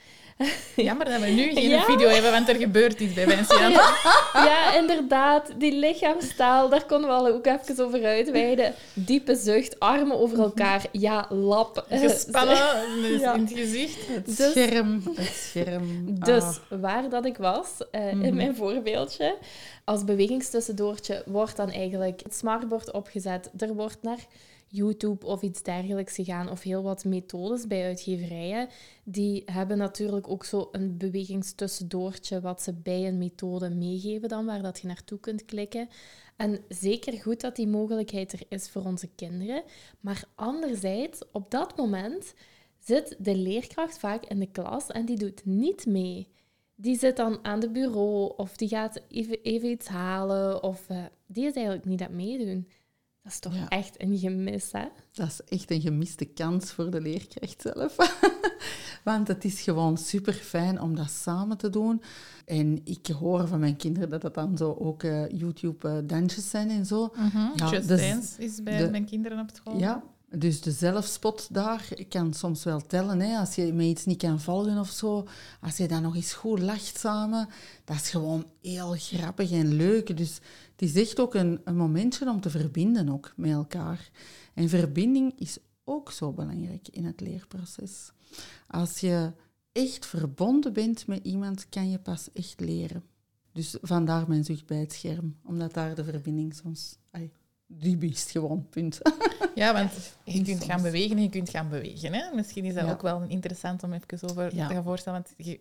Jammer 0.75 1.05
dat 1.05 1.22
we 1.22 1.27
nu 1.27 1.53
geen 1.53 1.70
ja? 1.70 1.84
video 1.84 2.10
hebben, 2.10 2.32
want 2.32 2.50
er 2.50 2.55
gebeurt 2.55 3.00
iets 3.00 3.13
bij 3.13 3.25
mensen. 3.25 3.70
Ja, 3.70 3.96
ja, 4.34 4.74
inderdaad. 4.77 5.51
Die 5.58 5.72
lichaamstaal, 5.72 6.70
daar 6.70 6.86
konden 6.86 7.10
we 7.10 7.15
al 7.15 7.27
ook 7.27 7.46
even 7.46 7.86
over 7.86 8.05
uitweiden. 8.05 8.74
Diepe 8.93 9.36
zucht, 9.36 9.79
armen 9.79 10.20
over 10.20 10.39
elkaar. 10.39 10.86
Ja, 10.91 11.25
lap. 11.29 11.86
Gespannen 11.89 12.55
ja. 13.20 13.34
in 13.34 13.41
het 13.41 13.53
gezicht. 13.53 14.08
Het 14.08 14.38
dus, 14.38 14.51
scherm. 14.51 15.01
Het 15.15 15.34
scherm. 15.34 16.20
Dus 16.20 16.43
ah. 16.43 16.82
waar 16.82 17.10
dat 17.10 17.25
ik 17.25 17.38
was, 17.38 17.70
uh, 17.91 18.12
mm. 18.12 18.22
in 18.22 18.36
mijn 18.36 18.55
voorbeeldje, 18.55 19.38
als 19.84 20.03
bewegingstussendoortje 20.03 21.24
wordt 21.25 21.55
dan 21.55 21.72
eigenlijk 21.72 22.22
het 22.24 22.36
smartboard 22.36 22.91
opgezet. 22.91 23.51
Er 23.58 23.74
wordt 23.74 23.98
naar 24.01 24.20
YouTube 24.74 25.25
of 25.25 25.42
iets 25.42 25.63
dergelijks 25.63 26.15
gegaan, 26.15 26.50
of 26.50 26.62
heel 26.62 26.84
wat 26.84 27.06
methodes 27.06 27.68
bij 27.68 27.86
uitgeverijen. 27.86 28.68
Die 29.03 29.44
hebben 29.46 29.77
natuurlijk 29.77 30.30
ook 30.30 30.46
zo 30.46 30.70
een 30.72 30.98
bewegingstussendoortje 30.98 32.42
wat 32.42 32.62
ze 32.62 32.74
bij 32.74 33.08
een 33.08 33.18
methode 33.18 33.70
meegeven 33.70 34.30
dan, 34.30 34.46
waar 34.46 34.62
dat 34.62 34.80
je 34.80 34.88
naartoe 34.88 35.20
kunt 35.20 35.46
klikken. 35.46 35.89
En 36.36 36.60
zeker 36.70 37.13
goed 37.13 37.42
dat 37.42 37.56
die 37.56 37.68
mogelijkheid 37.68 38.34
er 38.34 38.42
is 38.50 38.70
voor 38.70 38.86
onze 38.86 39.10
kinderen. 39.15 39.63
Maar 40.00 40.24
anderzijds, 40.36 41.22
op 41.32 41.51
dat 41.51 41.77
moment 41.77 42.34
zit 42.80 43.15
de 43.20 43.36
leerkracht 43.36 43.98
vaak 44.00 44.25
in 44.25 44.39
de 44.39 44.51
klas 44.51 44.88
en 44.88 45.06
die 45.06 45.18
doet 45.18 45.46
niet 45.46 45.86
mee. 45.86 46.27
Die 46.75 46.98
zit 46.98 47.18
dan 47.18 47.39
aan 47.42 47.60
de 47.60 47.70
bureau 47.70 48.34
of 48.38 48.58
die 48.58 48.68
gaat 48.68 49.01
even, 49.08 49.42
even 49.42 49.70
iets 49.70 49.88
halen 49.88 50.63
of 50.63 50.89
uh, 50.89 51.03
die 51.25 51.46
is 51.46 51.53
eigenlijk 51.53 51.86
niet 51.86 52.01
aan 52.01 52.08
het 52.08 52.15
meedoen. 52.15 52.68
Dat 53.24 53.32
is 53.32 53.39
toch 53.39 53.53
echt 53.70 54.01
een 54.01 54.18
gemis, 54.18 54.72
hè? 54.72 54.86
Dat 55.12 55.27
is 55.27 55.42
echt 55.58 55.72
een 55.72 55.82
gemiste 55.82 56.25
kans 56.25 56.72
voor 56.72 56.89
de 56.89 57.01
leerkracht 57.01 57.62
zelf. 57.62 57.96
Want 59.03 59.27
het 59.27 59.46
is 59.46 59.62
gewoon 59.62 59.98
super 59.98 60.34
fijn 60.34 60.82
om 60.82 60.96
dat 60.96 61.10
samen 61.10 61.58
te 61.58 61.70
doen. 61.70 62.01
En 62.46 62.82
ik 62.84 63.08
hoor 63.08 63.48
van 63.48 63.60
mijn 63.60 63.75
kinderen 63.75 64.10
dat 64.10 64.22
dat 64.22 64.34
dan 64.34 64.58
zo 64.58 64.75
ook 64.80 65.03
uh, 65.03 65.30
YouTube-dansjes 65.30 66.50
zijn 66.50 66.70
en 66.70 66.86
zo. 66.86 67.13
Mm 67.15 67.30
-hmm. 67.30 67.51
ja, 67.56 67.70
Just 67.70 67.88
dus 67.88 68.10
Dance 68.10 68.44
is 68.44 68.63
bij 68.63 68.89
mijn 68.89 69.06
kinderen 69.06 69.39
op 69.39 69.50
school. 69.53 69.77
Ja, 69.77 70.03
dus 70.38 70.62
de 70.62 70.72
zelfspot 70.72 71.48
daar 71.51 71.88
kan 72.10 72.34
soms 72.34 72.63
wel 72.63 72.86
tellen. 72.86 73.20
Hè. 73.20 73.38
Als 73.38 73.56
je 73.56 73.74
me 73.74 73.84
iets 73.84 74.06
niet 74.06 74.18
kan 74.18 74.39
volgen 74.39 74.77
of 74.77 74.89
zo, 74.89 75.27
als 75.62 75.77
je 75.77 75.88
dan 75.88 76.01
nog 76.01 76.15
eens 76.15 76.34
goed 76.34 76.60
lacht 76.60 77.00
samen, 77.00 77.48
dat 77.86 77.96
is 77.96 78.10
gewoon 78.10 78.46
heel 78.62 78.96
grappig 78.98 79.51
en 79.51 79.74
leuk. 79.74 80.18
Dus 80.18 80.39
het 80.75 80.82
is 80.82 80.96
echt 80.96 81.20
ook 81.20 81.34
een, 81.34 81.62
een 81.63 81.75
momentje 81.75 82.30
om 82.30 82.42
te 82.42 82.50
verbinden 82.50 83.10
ook 83.10 83.34
met 83.36 83.51
elkaar. 83.51 84.10
En 84.53 84.70
verbinding 84.70 85.39
is 85.39 85.58
ook 85.84 86.12
zo 86.12 86.32
belangrijk 86.32 86.88
in 86.88 87.06
het 87.06 87.22
leerproces. 87.22 88.12
Als 88.68 89.00
je 89.00 89.32
echt 89.72 90.06
verbonden 90.06 90.74
bent 90.74 91.08
met 91.08 91.25
iemand, 91.25 91.70
kan 91.70 91.89
je 91.89 92.00
pas 92.00 92.32
echt 92.34 92.60
leren. 92.60 93.03
Dus 93.51 93.77
vandaar 93.82 94.27
mijn 94.27 94.44
zucht 94.44 94.65
bij 94.65 94.77
het 94.77 94.94
scherm, 94.94 95.36
omdat 95.44 95.74
daar 95.74 95.96
de 95.96 96.03
verbinding 96.03 96.56
soms 96.56 96.98
die 97.68 97.98
beest 97.98 98.30
gewoon, 98.30 98.68
punt. 98.70 99.00
Ja, 99.56 99.74
want 99.74 99.92
je 100.24 100.44
kunt 100.44 100.63
gaan 100.63 100.82
bewegen 100.82 101.18
en 101.18 101.24
je 101.24 101.30
kunt 101.30 101.50
gaan 101.50 101.70
bewegen. 101.70 102.13
Hè? 102.13 102.36
Misschien 102.36 102.65
is 102.65 102.74
dat 102.74 102.89
ook 102.89 103.01
wel 103.01 103.22
interessant 103.22 103.84
om 103.84 103.94
even 103.94 104.30
over 104.30 104.50
te 104.50 104.56
gaan 104.56 104.84
voorstellen. 104.84 105.24
Want 105.24 105.48
je, 105.48 105.60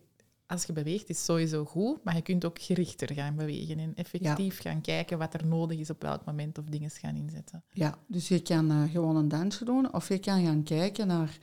als 0.53 0.65
je 0.65 0.73
beweegt, 0.73 1.09
is 1.09 1.25
sowieso 1.25 1.65
goed, 1.65 2.03
maar 2.03 2.15
je 2.15 2.21
kunt 2.21 2.45
ook 2.45 2.61
gerichter 2.61 3.13
gaan 3.13 3.35
bewegen 3.35 3.79
en 3.79 3.95
effectief 3.95 4.59
gaan 4.61 4.81
kijken 4.81 5.17
wat 5.17 5.33
er 5.33 5.47
nodig 5.47 5.79
is 5.79 5.89
op 5.89 6.01
welk 6.01 6.25
moment 6.25 6.57
of 6.57 6.65
dingen 6.65 6.89
gaan 6.89 7.15
inzetten. 7.15 7.63
Ja, 7.69 7.97
dus 8.07 8.27
je 8.27 8.41
kan 8.41 8.71
uh, 8.71 8.83
gewoon 8.91 9.15
een 9.15 9.27
dansje 9.27 9.65
doen 9.65 9.93
of 9.93 10.07
je 10.07 10.19
kan 10.19 10.43
gaan 10.43 10.63
kijken 10.63 11.07
naar... 11.07 11.37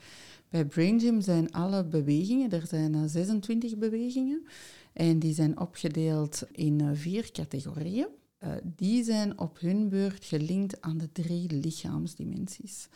Bij 0.49 0.65
Brain 0.65 1.01
Gym 1.01 1.21
zijn 1.21 1.53
alle 1.53 1.85
bewegingen, 1.85 2.51
er 2.51 2.67
zijn 2.67 2.95
uh, 2.95 3.03
eh, 3.03 3.09
26 3.09 3.77
bewegingen, 3.77 4.47
en 4.93 5.19
die 5.19 5.35
zijn 5.35 5.61
opgedeeld 5.61 6.43
in 6.53 6.83
uh, 6.83 6.91
vier 6.93 7.31
categorieën. 7.33 8.07
Uh, 8.45 8.53
die 8.77 9.05
zijn 9.05 9.39
op 9.39 9.61
hun 9.61 9.89
beurt 9.89 10.25
gelinkt 10.25 10.81
aan 10.81 10.99
de 10.99 11.13
drie 11.13 11.51
lichaamsdimensies. 11.53 12.89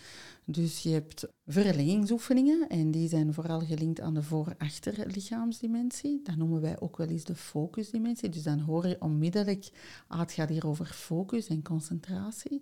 Dus 0.45 0.83
je 0.83 0.91
hebt 0.91 1.27
verlengingsoefeningen 1.47 2.69
en 2.69 2.91
die 2.91 3.09
zijn 3.09 3.35
vooral 3.35 3.61
gelinkt 3.61 4.01
aan 4.01 4.15
de 4.15 4.23
voor-achter 4.23 5.07
lichaamsdimensie. 5.07 6.21
Dat 6.23 6.37
noemen 6.37 6.61
wij 6.61 6.81
ook 6.81 6.97
wel 6.97 7.07
eens 7.07 7.25
de 7.25 7.35
focusdimensie. 7.35 8.29
Dus 8.29 8.43
dan 8.43 8.59
hoor 8.59 8.87
je 8.87 9.01
onmiddellijk, 9.01 9.71
ah, 10.07 10.19
het 10.19 10.33
gaat 10.33 10.49
hier 10.49 10.67
over 10.67 10.87
focus 10.87 11.47
en 11.47 11.63
concentratie. 11.63 12.61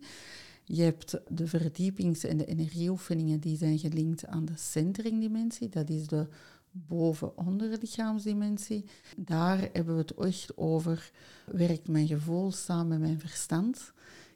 Je 0.65 0.83
hebt 0.83 1.21
de 1.29 1.47
verdiepings- 1.47 2.25
en 2.25 2.37
de 2.37 2.47
energieoefeningen 2.47 3.41
die 3.41 3.57
zijn 3.57 3.79
gelinkt 3.79 4.27
aan 4.27 4.45
de 4.45 4.57
centeringdimensie. 4.57 5.69
Dat 5.69 5.91
is 5.91 6.07
de 6.07 6.27
boven-onder 6.73 7.79
lichaamsdimensie. 7.81 8.85
Daar 9.17 9.59
hebben 9.73 9.95
we 9.95 10.00
het 10.00 10.14
echt 10.14 10.57
over, 10.57 11.11
werkt 11.47 11.88
mijn 11.88 12.07
gevoel 12.07 12.52
samen 12.52 12.88
met 12.88 13.00
mijn 13.00 13.21
verstand? 13.21 13.93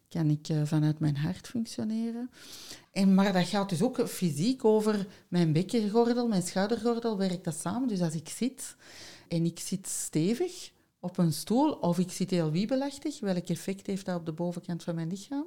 Kan 0.08 0.30
ik 0.30 0.48
uh, 0.48 0.62
vanuit 0.64 0.98
mijn 0.98 1.16
hart 1.16 1.46
functioneren? 1.46 2.30
En, 2.92 3.14
maar 3.14 3.32
dat 3.32 3.46
gaat 3.46 3.68
dus 3.68 3.82
ook 3.82 4.08
fysiek 4.08 4.64
over 4.64 5.06
mijn 5.28 5.52
bekgordel, 5.52 6.28
mijn 6.28 6.42
schoudergordel, 6.42 7.18
werkt 7.18 7.44
dat 7.44 7.56
samen. 7.56 7.88
Dus 7.88 8.00
als 8.00 8.14
ik 8.14 8.28
zit 8.28 8.76
en 9.28 9.44
ik 9.44 9.58
zit 9.58 9.86
stevig 9.86 10.70
op 11.00 11.18
een 11.18 11.32
stoel 11.32 11.72
of 11.72 11.98
ik 11.98 12.10
zit 12.10 12.30
heel 12.30 12.50
wiebelachtig, 12.50 13.20
welk 13.20 13.48
effect 13.48 13.86
heeft 13.86 14.06
dat 14.06 14.18
op 14.18 14.26
de 14.26 14.32
bovenkant 14.32 14.82
van 14.84 14.94
mijn 14.94 15.08
lichaam? 15.08 15.46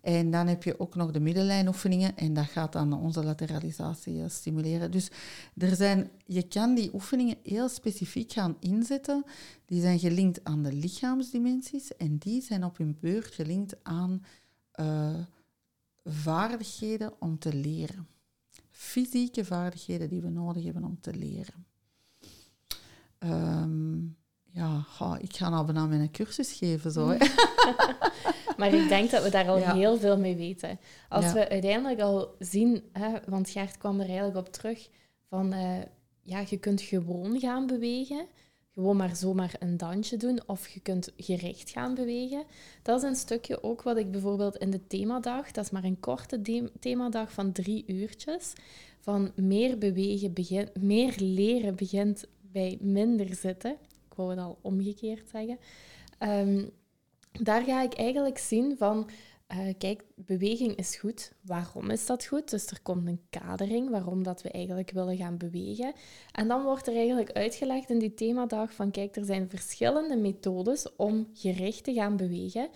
En 0.00 0.30
dan 0.30 0.46
heb 0.46 0.62
je 0.62 0.80
ook 0.80 0.94
nog 0.94 1.10
de 1.10 1.20
middenlijnoefeningen 1.20 2.16
en 2.16 2.34
dat 2.34 2.46
gaat 2.46 2.72
dan 2.72 2.92
onze 2.92 3.24
lateralisatie 3.24 4.22
eh, 4.22 4.28
stimuleren. 4.28 4.90
Dus 4.90 5.10
er 5.56 5.76
zijn, 5.76 6.10
je 6.26 6.42
kan 6.42 6.74
die 6.74 6.94
oefeningen 6.94 7.36
heel 7.42 7.68
specifiek 7.68 8.32
gaan 8.32 8.56
inzetten. 8.60 9.24
Die 9.64 9.80
zijn 9.80 9.98
gelinkt 9.98 10.44
aan 10.44 10.62
de 10.62 10.72
lichaamsdimensies 10.72 11.96
en 11.96 12.18
die 12.18 12.42
zijn 12.42 12.64
op 12.64 12.76
hun 12.76 12.96
beurt 13.00 13.34
gelinkt 13.34 13.76
aan 13.82 14.24
uh, 14.80 15.14
vaardigheden 16.04 17.12
om 17.18 17.38
te 17.38 17.54
leren. 17.54 18.08
Fysieke 18.70 19.44
vaardigheden 19.44 20.08
die 20.08 20.22
we 20.22 20.28
nodig 20.28 20.64
hebben 20.64 20.84
om 20.84 21.00
te 21.00 21.14
leren. 21.14 21.66
Um, 23.18 24.16
ja, 24.44 24.84
ik 25.18 25.36
ga 25.36 25.48
nou 25.48 25.66
bijna 25.66 25.84
een 25.84 26.10
cursus 26.10 26.52
geven. 26.52 26.92
Zo, 26.92 27.08
hè. 27.08 27.16
maar 28.60 28.74
ik 28.74 28.88
denk 28.88 29.10
dat 29.10 29.22
we 29.22 29.30
daar 29.30 29.48
al 29.48 29.74
heel 29.74 29.98
veel 29.98 30.18
mee 30.18 30.36
weten. 30.36 30.78
Als 31.08 31.32
we 31.32 31.48
uiteindelijk 31.48 32.00
al 32.00 32.34
zien, 32.38 32.82
hè, 32.92 33.18
want 33.26 33.50
Gert 33.50 33.78
kwam 33.78 34.00
er 34.00 34.06
eigenlijk 34.06 34.36
op 34.36 34.52
terug, 34.52 34.88
van 35.28 35.54
uh, 35.54 35.78
ja, 36.22 36.44
je 36.48 36.58
kunt 36.58 36.80
gewoon 36.80 37.40
gaan 37.40 37.66
bewegen. 37.66 38.26
Gewoon 38.74 38.96
maar 38.96 39.16
zomaar 39.16 39.54
een 39.58 39.76
dansje 39.76 40.16
doen 40.16 40.40
of 40.46 40.68
je 40.68 40.80
kunt 40.80 41.12
gericht 41.16 41.70
gaan 41.70 41.94
bewegen. 41.94 42.44
Dat 42.82 43.02
is 43.02 43.08
een 43.08 43.16
stukje 43.16 43.62
ook 43.62 43.82
wat 43.82 43.96
ik 43.96 44.10
bijvoorbeeld 44.10 44.56
in 44.56 44.70
de 44.70 44.86
themadag, 44.86 45.50
dat 45.50 45.64
is 45.64 45.70
maar 45.70 45.84
een 45.84 46.00
korte 46.00 46.68
themadag 46.80 47.32
van 47.32 47.52
drie 47.52 47.84
uurtjes, 47.86 48.52
van 49.00 49.32
meer 49.34 49.78
bewegen, 49.78 50.32
begin, 50.32 50.68
meer 50.80 51.14
leren 51.18 51.74
begint 51.74 52.24
bij 52.40 52.78
minder 52.80 53.34
zitten 53.34 53.76
wou 54.20 54.30
het 54.30 54.38
al 54.38 54.58
omgekeerd 54.62 55.28
zeggen. 55.28 55.58
Ehm, 56.18 56.64
daar 57.32 57.62
ga 57.62 57.82
ik 57.82 57.94
eigenlijk 57.94 58.38
zien 58.38 58.76
van, 58.76 59.10
uh, 59.52 59.58
kijk, 59.78 60.04
beweging 60.14 60.76
is 60.76 60.96
goed. 60.96 61.32
Waarom 61.40 61.90
is 61.90 62.06
dat 62.06 62.24
goed? 62.24 62.50
Dus 62.50 62.66
er 62.66 62.80
komt 62.82 63.06
een 63.06 63.20
kadering 63.30 63.90
waarom 63.90 64.22
dat 64.22 64.42
we 64.42 64.50
eigenlijk 64.50 64.90
willen 64.90 65.16
gaan 65.16 65.36
bewegen. 65.36 65.92
En 66.32 66.48
dan 66.48 66.62
wordt 66.62 66.86
er 66.86 66.94
eigenlijk 66.96 67.32
uitgelegd 67.32 67.90
in 67.90 67.98
die 67.98 68.14
themadag 68.14 68.72
van, 68.72 68.90
kijk, 68.90 69.16
er 69.16 69.24
zijn 69.24 69.50
verschillende 69.50 70.16
methodes 70.16 70.96
om 70.96 71.28
gericht 71.34 71.84
te 71.84 71.92
gaan 71.92 72.16
bewegen. 72.16 72.68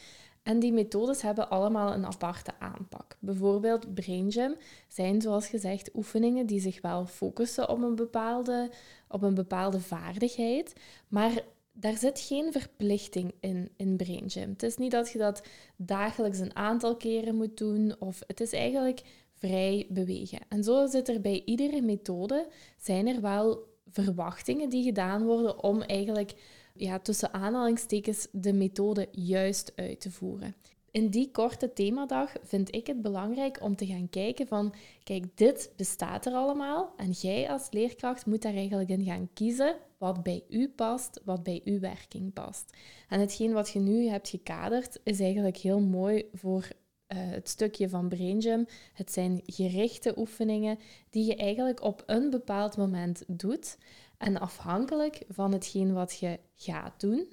En 0.42 0.58
die 0.58 0.73
methodes 0.73 1.23
hebben 1.23 1.50
allemaal 1.50 1.92
een 1.92 2.06
aparte 2.06 2.52
aanpak. 2.58 3.16
Bijvoorbeeld 3.20 3.94
Brain 3.94 4.32
Gym 4.32 4.56
zijn, 4.88 5.20
zoals 5.23 5.46
gezegd, 5.46 5.90
oefeningen 5.94 6.46
die 6.46 6.61
zich 6.61 6.80
wel 6.80 7.06
focussen 7.06 7.68
op 7.68 7.82
een 7.82 7.94
bepaalde, 7.94 8.70
op 9.08 9.23
een 9.23 9.34
bepaalde 9.34 9.80
vaardigheid, 9.80 10.73
maar 11.08 11.42
daar 11.76 11.97
zit 11.97 12.21
geen 12.21 12.52
verplichting 12.52 13.33
in, 13.40 13.71
in 13.76 13.97
Brain 13.97 14.31
Gym. 14.31 14.49
Het 14.49 14.62
is 14.62 14.76
niet 14.76 14.90
dat 14.90 15.11
je 15.11 15.19
dat 15.19 15.43
dagelijks 15.76 16.38
een 16.38 16.57
aantal 16.57 16.97
keren 16.97 17.35
moet 17.35 17.57
doen, 17.57 17.95
of 17.99 18.23
het 18.26 18.40
is 18.40 18.52
eigenlijk 18.52 19.02
vrij 19.33 19.87
bewegen. 19.88 20.38
En 20.49 20.64
zo 20.64 20.87
zit 20.87 21.09
er 21.09 21.21
bij 21.21 21.43
iedere 21.45 21.81
methode, 21.81 22.49
zijn 22.76 23.07
er 23.07 23.21
wel 23.21 23.73
verwachtingen 23.88 24.69
die 24.69 24.85
gedaan 24.85 25.25
worden 25.25 25.62
om 25.62 25.83
eigenlijk 25.83 26.35
ja, 26.75 26.99
tussen 26.99 27.33
aanhalingstekens 27.33 28.28
de 28.33 28.52
methode 28.52 29.09
juist 29.11 29.73
uit 29.76 30.00
te 30.00 30.11
voeren. 30.11 30.54
In 30.95 31.09
die 31.11 31.31
korte 31.31 31.73
themadag 31.73 32.33
vind 32.43 32.75
ik 32.75 32.87
het 32.87 33.03
belangrijk 33.03 33.63
om 33.63 33.77
te 33.77 33.87
gaan 33.87 34.11
kijken 34.11 34.47
van, 34.47 34.75
kijk, 35.05 35.37
dit 35.37 35.73
bestaat 35.77 36.27
er 36.27 36.33
allemaal 36.33 36.93
en 36.97 37.11
jij 37.11 37.51
als 37.51 37.69
leerkracht 37.71 38.27
moet 38.27 38.43
daar 38.43 38.55
eigenlijk 38.55 38.91
in 38.91 39.05
gaan 39.05 39.29
kiezen 39.33 39.77
wat 39.99 40.23
bij 40.23 40.45
u 40.49 40.69
past, 40.69 41.21
wat 41.25 41.43
bij 41.43 41.61
uw 41.65 41.81
werking 41.81 42.33
past. 42.33 42.77
En 43.09 43.21
hetgeen 43.21 43.53
wat 43.53 43.71
je 43.71 43.79
nu 43.79 44.09
hebt 44.09 44.29
gekaderd 44.29 45.01
is 45.05 45.21
eigenlijk 45.21 45.57
heel 45.57 45.81
mooi 45.81 46.29
voor 46.33 46.69
uh, 47.09 47.19
het 47.31 47.49
stukje 47.49 47.89
van 47.89 48.09
Brain 48.09 48.43
Gym. 48.43 48.67
Het 48.93 49.13
zijn 49.13 49.41
gerichte 49.47 50.15
oefeningen 50.17 50.79
die 51.11 51.25
je 51.25 51.37
eigenlijk 51.37 51.83
op 51.83 52.03
een 52.07 52.31
bepaald 52.31 52.77
moment 52.77 53.25
doet. 53.27 53.79
En 54.19 54.41
afhankelijk 54.41 55.25
van 55.29 55.53
hetgeen 55.53 55.93
wat 55.93 56.19
je 56.19 56.39
gaat 56.55 57.01
doen, 57.01 57.29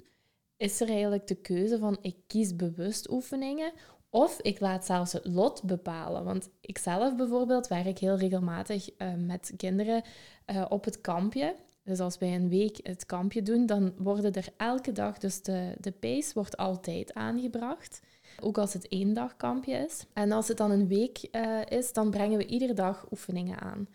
is 0.62 0.80
er 0.80 0.88
eigenlijk 0.88 1.26
de 1.26 1.34
keuze 1.34 1.78
van 1.78 1.98
ik 2.00 2.16
kies 2.26 2.56
bewust 2.56 3.10
oefeningen 3.10 3.72
of 4.10 4.40
ik 4.40 4.60
laat 4.60 4.84
zelfs 4.84 5.12
het 5.12 5.26
lot 5.26 5.62
bepalen. 5.62 6.24
Want 6.24 6.50
ik 6.60 6.78
zelf 6.78 7.16
bijvoorbeeld 7.16 7.68
werk 7.68 7.98
heel 7.98 8.16
regelmatig 8.16 8.90
uh, 8.98 9.14
met 9.14 9.52
kinderen 9.56 10.02
uh, 10.46 10.64
op 10.68 10.84
het 10.84 11.00
kampje. 11.00 11.54
Dus 11.84 12.00
als 12.00 12.18
wij 12.18 12.34
een 12.34 12.48
week 12.48 12.78
het 12.82 13.06
kampje 13.06 13.42
doen, 13.42 13.66
dan 13.66 13.94
worden 13.96 14.32
er 14.32 14.48
elke 14.56 14.92
dag, 14.92 15.18
dus 15.18 15.42
de, 15.42 15.74
de 15.80 15.92
pace 15.92 16.34
wordt 16.34 16.56
altijd 16.56 17.14
aangebracht. 17.14 18.00
Ook 18.40 18.58
als 18.58 18.72
het 18.72 18.88
één 18.88 19.12
dagkampje 19.14 19.74
is. 19.74 20.06
En 20.12 20.32
als 20.32 20.48
het 20.48 20.56
dan 20.56 20.70
een 20.70 20.88
week 20.88 21.18
eh, 21.30 21.60
is, 21.68 21.92
dan 21.92 22.10
brengen 22.10 22.38
we 22.38 22.46
iedere 22.46 22.74
dag 22.74 23.06
oefeningen 23.10 23.60
aan. 23.60 23.88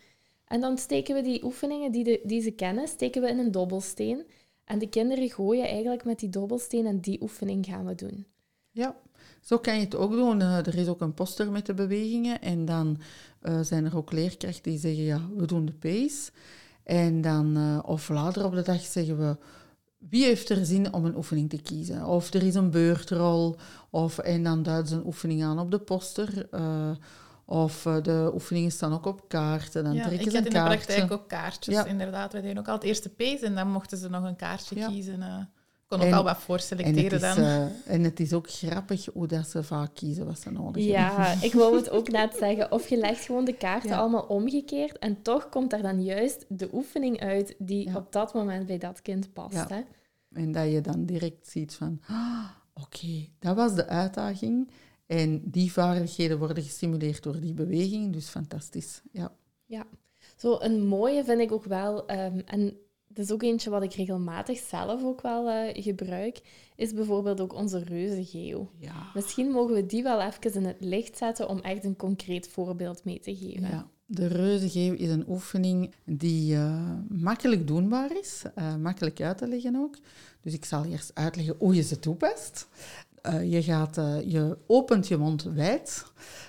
En 0.44 0.60
dan 0.60 0.78
steken 0.78 1.14
we 1.14 1.22
die 1.22 1.44
oefeningen 1.44 1.92
die, 1.92 2.04
de, 2.04 2.20
die 2.24 2.40
ze 2.40 2.50
kennen, 2.50 2.88
steken 2.88 3.22
we 3.22 3.28
in 3.28 3.38
een 3.38 3.52
dobbelsteen. 3.52 4.26
En 4.68 4.78
de 4.78 4.88
kinderen 4.88 5.30
gooien 5.30 5.68
eigenlijk 5.68 6.04
met 6.04 6.18
die 6.18 6.28
dobbelsteen 6.28 6.86
en 6.86 7.00
die 7.00 7.22
oefening 7.22 7.66
gaan 7.66 7.86
we 7.86 7.94
doen. 7.94 8.26
Ja, 8.70 8.96
zo 9.40 9.58
kan 9.58 9.74
je 9.74 9.80
het 9.80 9.96
ook 9.96 10.10
doen. 10.10 10.40
Eh, 10.40 10.56
er 10.56 10.78
is 10.78 10.88
ook 10.88 11.00
een 11.00 11.14
poster 11.14 11.50
met 11.50 11.66
de 11.66 11.74
bewegingen. 11.74 12.40
En 12.40 12.64
dan 12.64 12.98
uh, 13.42 13.60
zijn 13.60 13.84
er 13.84 13.96
ook 13.96 14.12
leerkrachten 14.12 14.62
die 14.62 14.78
zeggen, 14.78 15.02
ja, 15.02 15.20
we 15.36 15.46
doen 15.46 15.64
de 15.64 15.72
pace. 15.72 16.30
En 16.82 17.20
dan, 17.20 17.58
uh, 17.58 17.78
of 17.82 18.08
later 18.08 18.44
op 18.44 18.54
de 18.54 18.62
dag 18.62 18.80
zeggen 18.80 19.18
we, 19.18 19.36
wie 19.98 20.24
heeft 20.24 20.48
er 20.48 20.66
zin 20.66 20.92
om 20.92 21.04
een 21.04 21.16
oefening 21.16 21.50
te 21.50 21.62
kiezen? 21.62 22.06
Of 22.06 22.34
er 22.34 22.42
is 22.42 22.54
een 22.54 22.70
beurtrol, 22.70 23.56
of, 23.90 24.18
en 24.18 24.42
dan 24.42 24.62
duiden 24.62 24.88
ze 24.88 24.94
een 24.94 25.06
oefening 25.06 25.44
aan 25.44 25.58
op 25.58 25.70
de 25.70 25.78
poster. 25.78 26.48
Of 27.50 27.84
uh, 27.84 28.02
de 28.02 28.30
oefeningen 28.34 28.70
staan 28.72 28.92
ook 28.92 29.06
op 29.06 29.28
kaarten. 29.28 29.84
Dan 29.84 29.92
ja, 29.94 30.02
trekken 30.06 30.24
ik 30.26 30.30
ze 30.30 30.36
had 30.36 30.46
een 30.46 30.52
in 30.52 30.60
de 30.62 30.66
praktijk 30.76 31.12
ook 31.12 31.28
kaartjes, 31.28 31.74
Ja. 31.74 31.84
inderdaad. 31.84 32.32
We 32.32 32.40
deden 32.40 32.58
ook 32.58 32.68
al 32.68 32.74
het 32.74 32.82
eerste 32.82 33.08
pace 33.08 33.46
en 33.46 33.54
dan 33.54 33.70
mochten 33.70 33.98
ze 33.98 34.08
nog 34.08 34.24
een 34.24 34.36
kaartje 34.36 34.76
Ja. 34.76 34.88
kiezen. 34.88 35.22
eh. 35.22 35.38
Ik 35.38 35.96
kon 35.98 36.06
ook 36.06 36.12
En- 36.12 36.12
al 36.12 36.22
wat 36.22 36.30
En 36.32 36.36
het, 36.36 36.44
voorselecteren 36.44 37.12
is, 37.12 37.20
dan. 37.34 37.44
eh, 37.44 37.62
en 37.94 38.02
het 38.04 38.20
is 38.20 38.32
ook 38.32 38.50
grappig 38.50 39.06
hoe 39.12 39.26
dat 39.26 39.46
ze 39.48 39.62
vaak 39.62 39.90
kiezen 39.94 40.26
wat 40.26 40.38
ze 40.40 40.50
nodig 40.50 40.84
hebben. 40.84 41.02
Ja, 41.02 41.34
ik 41.48 41.52
wou 41.54 41.76
het 41.76 41.90
ook 41.90 42.08
net 42.10 42.36
zeggen. 42.38 42.72
Of 42.72 42.88
je 42.88 42.96
legt 42.96 43.24
gewoon 43.24 43.44
de 43.44 43.52
kaarten 43.56 43.90
Ja. 43.90 43.96
allemaal 43.96 44.22
omgekeerd 44.22 44.98
en 44.98 45.22
toch 45.22 45.48
komt 45.48 45.70
daar 45.70 45.82
dan 45.82 46.02
juist 46.02 46.44
de 46.48 46.68
oefening 46.72 47.20
uit 47.20 47.54
die 47.58 47.88
Ja. 47.88 47.96
op 47.96 48.12
dat 48.12 48.34
moment 48.34 48.66
bij 48.66 48.78
dat 48.78 49.02
kind 49.02 49.32
past. 49.32 49.54
Ja. 49.54 49.66
Hè? 49.68 49.80
En 50.40 50.52
dat 50.52 50.70
je 50.72 50.80
dan 50.80 51.04
direct 51.04 51.48
ziet 51.48 51.74
van, 51.74 52.00
ah, 52.08 52.44
oké, 52.74 53.26
dat 53.38 53.56
was 53.56 53.74
de 53.74 53.86
uitdaging. 53.86 54.70
En 55.08 55.42
die 55.44 55.72
vaardigheden 55.72 56.38
worden 56.38 56.62
gestimuleerd 56.62 57.22
door 57.22 57.40
die 57.40 57.54
beweging, 57.54 58.12
dus 58.12 58.28
fantastisch. 58.28 59.02
Ja, 59.12 59.32
Zo 60.36 60.56
een 60.60 60.86
mooie 60.86 61.24
vind 61.24 61.40
ik 61.40 61.52
ook 61.52 61.64
wel, 61.64 62.06
ehm, 62.06 62.40
en 62.44 62.76
dat 63.06 63.24
is 63.24 63.32
ook 63.32 63.42
eentje 63.42 63.70
wat 63.70 63.82
ik 63.82 63.92
regelmatig 63.92 64.58
zelf 64.58 65.04
ook 65.04 65.20
wel 65.20 65.48
eh, 65.48 65.82
gebruik, 65.82 66.40
is 66.76 66.94
bijvoorbeeld 66.94 67.40
ook 67.40 67.54
onze 67.54 67.78
reuzengeeuw. 67.78 68.70
ja. 68.78 69.10
Misschien 69.14 69.50
mogen 69.50 69.74
we 69.74 69.86
die 69.86 70.02
wel 70.02 70.22
even 70.22 70.54
in 70.54 70.64
het 70.64 70.80
licht 70.80 71.16
zetten 71.16 71.48
om 71.48 71.58
echt 71.58 71.84
een 71.84 71.96
concreet 71.96 72.48
voorbeeld 72.48 73.04
mee 73.04 73.20
te 73.20 73.36
geven. 73.36 73.68
ja. 73.68 73.90
De 74.10 74.26
reuzengeeuw 74.26 74.94
is 74.94 75.10
een 75.10 75.28
oefening 75.28 75.94
die 76.04 76.54
eh, 76.54 76.92
makkelijk 77.08 77.66
doenbaar 77.66 78.18
is, 78.18 78.42
eh, 78.54 78.76
makkelijk 78.76 79.20
uit 79.20 79.38
te 79.38 79.48
leggen 79.48 79.76
ook. 79.76 79.96
Dus 80.40 80.54
ik 80.54 80.64
zal 80.64 80.84
eerst 80.84 81.10
uitleggen 81.14 81.54
hoe 81.58 81.74
je 81.74 81.82
ze 81.82 81.98
toepast. 81.98 82.68
Eh, 83.22 83.52
je, 83.52 83.62
gaat, 83.62 83.98
eh, 83.98 84.30
je 84.30 84.58
opent 84.66 85.08
je 85.08 85.16
mond 85.16 85.42
wijd 85.42 86.04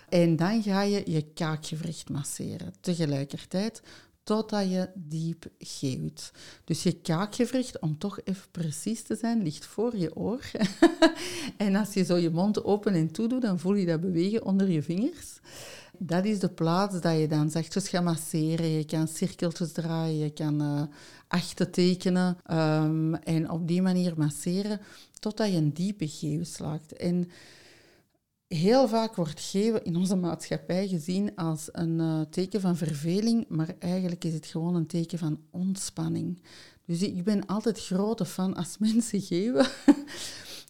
en 0.09 0.35
dan 0.35 0.63
ga 0.63 0.81
je 0.81 1.01
je 1.05 1.21
kaakgewricht 1.33 2.09
masseren 2.09 2.73
tegelijkertijd 2.81 3.81
totdat 4.23 4.69
je 4.69 4.89
diep 4.95 5.45
geeuwt. 5.59 6.31
Dus 6.63 6.83
je 6.83 6.91
kaakgewricht, 6.91 7.79
om 7.79 7.97
toch 7.97 8.19
even 8.23 8.51
precies 8.51 9.01
te 9.01 9.15
zijn, 9.15 9.43
ligt 9.43 9.65
voor 9.65 9.97
je 9.97 10.15
oor. 10.15 10.51
en 11.57 11.75
als 11.75 11.93
je 11.93 12.03
zo 12.03 12.15
je 12.15 12.29
mond 12.29 12.63
open 12.63 12.93
en 12.93 13.11
toe 13.11 13.27
doet, 13.27 13.41
dan 13.41 13.59
voel 13.59 13.73
je 13.73 13.85
dat 13.85 14.01
bewegen 14.01 14.45
onder 14.45 14.69
je 14.69 14.83
vingers. 14.83 15.39
Dat 15.97 16.25
is 16.25 16.39
de 16.39 16.49
plaats 16.49 17.01
dat 17.01 17.19
je 17.19 17.27
dan 17.27 17.49
zachtjes 17.49 17.89
gaat 17.89 18.03
masseren. 18.03 18.69
Je 18.69 18.85
kan 18.85 19.07
cirkeltjes 19.07 19.71
draaien, 19.71 20.17
je 20.17 20.29
kan 20.29 20.61
eh, 20.61 20.81
achten 21.27 21.71
tekenen. 21.71 22.37
ehm, 22.45 23.13
en 23.13 23.49
op 23.49 23.67
die 23.67 23.81
manier 23.81 24.13
masseren 24.17 24.79
totdat 25.19 25.51
je 25.51 25.57
een 25.57 25.73
diepe 25.73 26.07
geeuw 26.07 26.43
slaakt. 26.43 26.93
En 26.93 27.29
heel 28.47 28.87
vaak 28.87 29.15
wordt 29.15 29.41
geeuwen 29.41 29.83
in 29.83 29.95
onze 29.95 30.15
maatschappij 30.15 30.87
gezien 30.87 31.35
als 31.35 31.69
een 31.71 31.99
eh, 31.99 32.21
teken 32.29 32.61
van 32.61 32.77
verveling, 32.77 33.45
maar 33.47 33.75
eigenlijk 33.79 34.23
is 34.23 34.33
het 34.33 34.45
gewoon 34.45 34.75
een 34.75 34.87
teken 34.87 35.17
van 35.17 35.39
ontspanning. 35.49 36.41
Dus 36.85 37.01
ik 37.01 37.23
ben 37.23 37.45
altijd 37.45 37.85
grote 37.85 38.25
fan 38.25 38.55
als 38.55 38.77
mensen 38.87 39.21
geeuwen. 39.21 39.67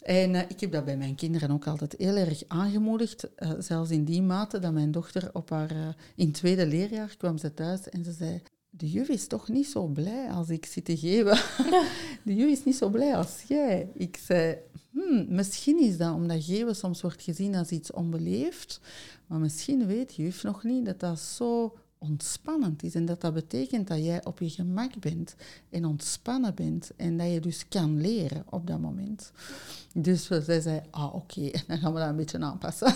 En 0.01 0.35
eh, 0.35 0.41
ik 0.47 0.59
heb 0.59 0.71
dat 0.71 0.85
bij 0.85 0.97
mijn 0.97 1.15
kinderen 1.15 1.51
ook 1.51 1.67
altijd 1.67 1.95
heel 1.97 2.15
erg 2.15 2.43
aangemoedigd. 2.47 3.33
eh, 3.35 3.51
zelfs 3.59 3.89
in 3.89 4.03
die 4.03 4.21
mate 4.21 4.59
dat 4.59 4.73
mijn 4.73 4.91
dochter 4.91 5.29
op 5.33 5.49
haar... 5.49 5.95
in 6.15 6.31
tweede 6.31 6.67
leerjaar 6.67 7.15
kwam 7.17 7.37
ze 7.37 7.53
thuis 7.53 7.89
en 7.89 8.03
ze 8.03 8.11
zei... 8.11 8.41
De 8.69 8.89
juf 8.89 9.07
is 9.07 9.27
toch 9.27 9.47
niet 9.47 9.67
zo 9.67 9.85
blij 9.87 10.29
als 10.29 10.49
ik 10.49 10.65
zit 10.65 10.85
te 10.85 10.97
geven. 10.97 11.37
De 12.25 12.35
juf 12.35 12.49
is 12.49 12.63
niet 12.63 12.75
zo 12.75 12.89
blij 12.89 13.15
als 13.15 13.43
jij. 13.47 13.89
Ik 13.93 14.17
zei, 14.17 14.57
hmm, 14.91 15.25
misschien 15.29 15.79
is 15.79 15.97
dat 15.97 16.13
omdat 16.13 16.43
geven 16.43 16.75
soms 16.75 17.01
wordt 17.01 17.21
gezien 17.21 17.55
als 17.55 17.69
iets 17.69 17.91
onbeleefd. 17.91 18.81
Maar 19.27 19.39
misschien 19.39 19.85
weet 19.85 20.15
juf 20.15 20.43
nog 20.43 20.63
niet 20.63 20.85
dat 20.85 20.99
dat 20.99 21.19
zo 21.19 21.77
ontspannend 21.99 22.83
is. 22.83 22.95
En 22.95 23.05
dat 23.05 23.21
dat 23.21 23.33
betekent 23.33 23.87
dat 23.87 24.03
jij 24.03 24.25
op 24.25 24.39
je 24.39 24.49
gemak 24.49 24.99
bent 24.99 25.35
en 25.69 25.85
ontspannen 25.85 26.55
bent. 26.55 26.91
En 26.95 27.17
dat 27.17 27.31
je 27.31 27.39
dus 27.39 27.67
kan 27.67 28.01
leren 28.01 28.43
op 28.49 28.67
dat 28.67 28.79
moment. 28.79 29.31
Dus 29.93 30.25
zij 30.25 30.61
zei, 30.61 30.81
ah 30.89 31.15
oké, 31.15 31.51
dan 31.67 31.77
gaan 31.77 31.93
we 31.93 31.99
dat 31.99 32.09
een 32.09 32.15
beetje 32.15 32.39
aanpassen. 32.39 32.93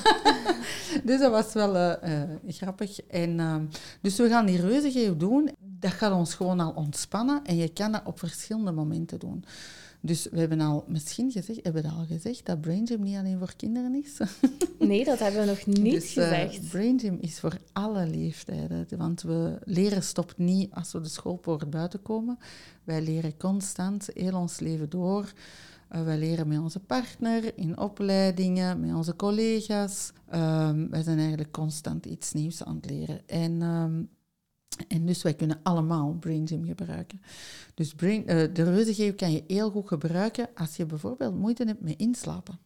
dus 1.06 1.20
dat 1.20 1.32
was 1.32 1.54
wel 1.54 1.76
eh, 1.76 2.22
eh, 2.22 2.30
grappig. 2.48 3.02
En, 3.02 3.40
eh, 3.40 3.56
dus 4.02 4.18
we 4.18 4.28
gaan 4.30 4.46
die 4.46 4.62
reuzengeeuw 4.62 5.18
doen. 5.18 5.50
Dat 5.60 5.92
gaat 5.92 6.14
ons 6.14 6.34
gewoon 6.34 6.60
al 6.60 6.72
ontspannen. 6.72 7.46
En 7.46 7.56
je 7.56 7.70
kan 7.70 7.92
dat 7.92 8.02
op 8.06 8.20
verschillende 8.20 8.72
momenten 8.72 9.20
doen. 9.20 9.46
Dus 10.06 10.28
we 10.32 10.40
hebben 10.40 10.60
al 10.60 10.86
misschien 10.88 11.32
gezegd, 11.32 11.60
hebben 11.64 11.82
we 11.82 11.88
dat 11.90 11.98
al 11.98 12.06
gezegd, 12.06 12.46
dat 12.46 12.62
Brain 12.62 12.88
Gym 12.88 13.04
niet 13.04 13.18
alleen 13.18 13.38
voor 13.38 13.54
kinderen 13.56 13.96
is. 14.04 14.18
Nee, 14.80 15.06
dat 15.06 15.20
hebben 15.20 15.42
we 15.42 15.48
nog 15.48 15.66
niet 15.66 15.94
dus, 15.94 16.16
eh, 16.16 16.24
gezegd. 16.24 16.70
Brain 16.70 17.00
Gym 17.00 17.18
is 17.22 17.40
voor 17.40 17.58
alle 17.74 18.08
leeftijden. 18.08 18.88
Want 18.98 19.22
we 19.22 19.58
leren 19.64 20.04
stopt 20.04 20.38
niet 20.38 20.72
als 20.74 20.92
we 20.92 21.02
de 21.02 21.10
schoolpoort 21.10 21.70
buiten 21.70 22.02
komen. 22.02 22.38
Wij 22.84 23.02
leren 23.02 23.38
constant, 23.38 24.10
heel 24.14 24.38
ons 24.38 24.60
leven 24.60 24.90
door. 24.90 25.34
Eh, 25.90 26.04
wij 26.04 26.18
leren 26.18 26.48
met 26.48 26.60
onze 26.60 26.80
partner, 26.80 27.58
in 27.58 27.78
opleidingen, 27.78 28.80
met 28.80 28.94
onze 28.94 29.16
collega's. 29.16 30.12
Ehm, 30.30 30.90
wij 30.90 31.04
zijn 31.04 31.18
eigenlijk 31.18 31.52
constant 31.52 32.06
iets 32.06 32.34
nieuws 32.34 32.64
aan 32.64 32.76
het 32.76 32.90
leren. 32.90 33.22
En, 33.28 33.62
ehm, 33.62 34.04
en 34.88 35.06
dus 35.06 35.22
wij 35.22 35.34
kunnen 35.34 35.60
allemaal 35.64 36.14
Brain 36.20 36.48
Gym 36.48 36.66
gebruiken. 36.66 37.22
Dus 37.74 37.94
brain, 37.94 38.28
eh, 38.28 38.54
de 38.54 38.64
reuzengeeuw 38.64 39.14
kan 39.16 39.32
je 39.32 39.44
heel 39.48 39.70
goed 39.72 39.88
gebruiken 39.88 40.48
als 40.56 40.76
je 40.76 40.86
bijvoorbeeld 40.86 41.36
moeite 41.36 41.64
hebt 41.64 41.82
met 41.82 41.98
inslapen. 42.00 42.60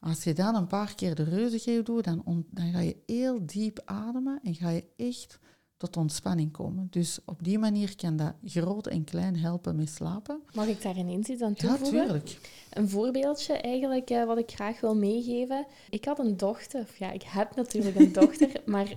Als 0.00 0.24
je 0.24 0.32
dan 0.32 0.54
een 0.54 0.66
paar 0.66 0.94
keer 0.94 1.14
de 1.14 1.22
reuzengeeuw 1.24 1.82
doet, 1.82 2.04
dan, 2.04 2.22
on- 2.24 2.46
dan 2.50 2.72
ga 2.72 2.80
je 2.80 2.96
heel 3.06 3.46
diep 3.46 3.80
ademen 3.84 4.40
en 4.42 4.54
ga 4.54 4.68
je 4.70 4.84
echt 4.96 5.38
tot 5.76 5.96
ontspanning 5.96 6.52
komen. 6.52 6.86
Dus 6.90 7.18
op 7.24 7.44
die 7.44 7.58
manier 7.58 7.96
kan 7.96 8.16
dat 8.16 8.34
groot 8.44 8.86
en 8.86 9.04
klein 9.04 9.36
helpen 9.36 9.76
met 9.76 9.88
slapen. 9.88 10.40
Mag 10.54 10.66
ik 10.66 10.82
daar 10.82 10.96
ineens 10.96 11.28
iets 11.28 11.42
aan 11.42 11.54
Ja, 11.56 11.68
toevoegen? 11.68 12.00
tuurlijk. 12.02 12.38
Een 12.70 12.88
voorbeeldje 12.88 13.52
eigenlijk 13.52 14.10
eh, 14.10 14.24
wat 14.24 14.38
ik 14.38 14.50
graag 14.50 14.80
wil 14.80 14.94
meegeven. 14.96 15.66
Ik 15.90 16.04
had 16.04 16.18
een 16.18 16.36
dochter, 16.36 16.80
of 16.80 16.96
ja, 16.96 17.10
ik 17.12 17.22
heb 17.22 17.56
natuurlijk 17.56 17.96
een 17.96 18.12
dochter, 18.22 18.50
maar 18.66 18.94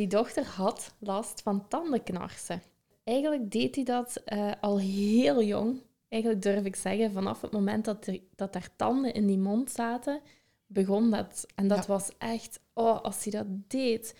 die 0.00 0.08
dochter 0.08 0.44
had 0.46 0.94
last 0.98 1.42
van 1.42 1.68
tandenknarsen. 1.68 2.62
Eigenlijk 3.04 3.50
deed 3.50 3.74
hij 3.74 3.84
dat 3.84 4.16
eh, 4.24 4.50
al 4.60 4.78
heel 4.78 5.42
jong. 5.42 5.82
Eigenlijk 6.08 6.42
durf 6.42 6.64
ik 6.64 6.76
zeggen, 6.76 7.12
vanaf 7.12 7.40
het 7.40 7.52
moment 7.52 7.84
dat 7.84 8.06
er, 8.06 8.18
dat 8.36 8.54
er 8.54 8.68
tanden 8.76 9.14
in 9.14 9.26
die 9.26 9.38
mond 9.38 9.70
zaten, 9.70 10.20
begon 10.66 11.10
dat. 11.10 11.46
En 11.54 11.68
dat 11.68 11.78
Ja. 11.78 11.84
was 11.86 12.10
echt, 12.18 12.60
oh, 12.74 13.00
als 13.00 13.24
hij 13.24 13.32
dat 13.32 13.46
deed. 13.68 14.14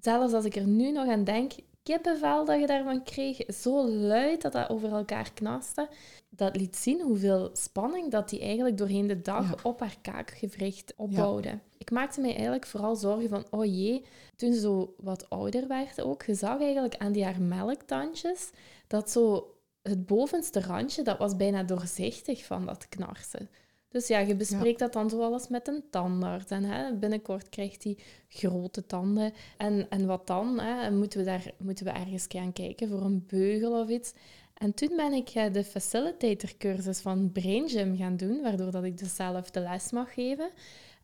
Zelfs 0.00 0.32
als 0.32 0.44
ik 0.44 0.56
er 0.56 0.66
nu 0.66 0.92
nog 0.92 1.08
aan 1.08 1.24
denk, 1.24 1.52
kippenvel 1.82 2.44
dat 2.44 2.60
je 2.60 2.66
daarvan 2.66 3.02
kreeg, 3.02 3.38
zo 3.54 3.88
luid 3.88 4.42
dat 4.42 4.52
dat 4.52 4.68
over 4.68 4.92
elkaar 4.92 5.32
knaste 5.32 5.88
dat 6.30 6.56
liet 6.56 6.76
zien 6.76 7.00
hoeveel 7.00 7.50
spanning 7.52 8.10
dat 8.10 8.28
die 8.28 8.40
eigenlijk 8.40 8.76
doorheen 8.78 9.06
de 9.06 9.22
dag 9.22 9.48
Ja. 9.48 9.56
op 9.62 9.80
haar 9.80 9.96
kaakgewricht 10.02 10.92
opbouwde. 10.96 11.58
Ik 11.82 11.90
maakte 11.90 12.20
mij 12.20 12.32
eigenlijk 12.32 12.66
vooral 12.66 12.96
zorgen 12.96 13.28
van, 13.28 13.44
oh 13.50 13.64
jee, 13.64 14.04
toen 14.36 14.52
ze 14.52 14.60
zo 14.60 14.94
wat 14.98 15.30
ouder 15.30 15.68
werd 15.68 16.00
ook, 16.00 16.22
je 16.22 16.34
zag 16.34 16.60
eigenlijk 16.60 16.96
aan 16.96 17.12
die 17.12 17.24
haar 17.24 17.40
melktandjes 17.40 18.50
dat 18.86 19.10
zo 19.10 19.54
het 19.82 20.06
bovenste 20.06 20.60
randje, 20.60 21.02
dat 21.02 21.18
was 21.18 21.36
bijna 21.36 21.62
doorzichtig 21.62 22.44
van 22.44 22.66
dat 22.66 22.88
knarsen. 22.88 23.48
Dus 23.88 24.06
ja, 24.06 24.18
je 24.18 24.36
bespreekt 24.36 24.78
dat 24.78 24.92
dan 24.92 25.10
zoals 25.10 25.48
met 25.48 25.68
een 25.68 25.84
tandarts. 25.90 26.50
En 26.50 26.64
hè, 26.64 26.94
binnenkort 26.94 27.48
krijgt 27.48 27.84
hij 27.84 27.98
grote 28.28 28.86
tanden. 28.86 29.32
En, 29.56 29.86
en 29.90 30.06
wat 30.06 30.26
dan? 30.26 30.60
Hè? 30.60 30.90
Moeten, 30.90 31.18
we 31.18 31.24
daar, 31.24 31.52
moeten 31.58 31.84
we 31.84 31.90
ergens 31.90 32.24
gaan 32.28 32.52
kijken 32.52 32.88
voor 32.88 33.00
een 33.02 33.24
beugel 33.26 33.80
of 33.80 33.88
iets? 33.88 34.12
En 34.54 34.74
toen 34.74 34.96
ben 34.96 35.12
ik 35.12 35.28
eh, 35.28 35.52
de 35.52 35.64
facilitator 35.64 36.50
cursus 36.58 37.00
van 37.00 37.32
Brain 37.32 37.68
Gym 37.68 37.96
gaan 37.96 38.16
doen, 38.16 38.42
waardoor 38.42 38.70
dat 38.70 38.84
ik 38.84 38.98
dus 38.98 39.14
zelf 39.14 39.50
de 39.50 39.60
les 39.60 39.90
mag 39.90 40.14
geven. 40.14 40.50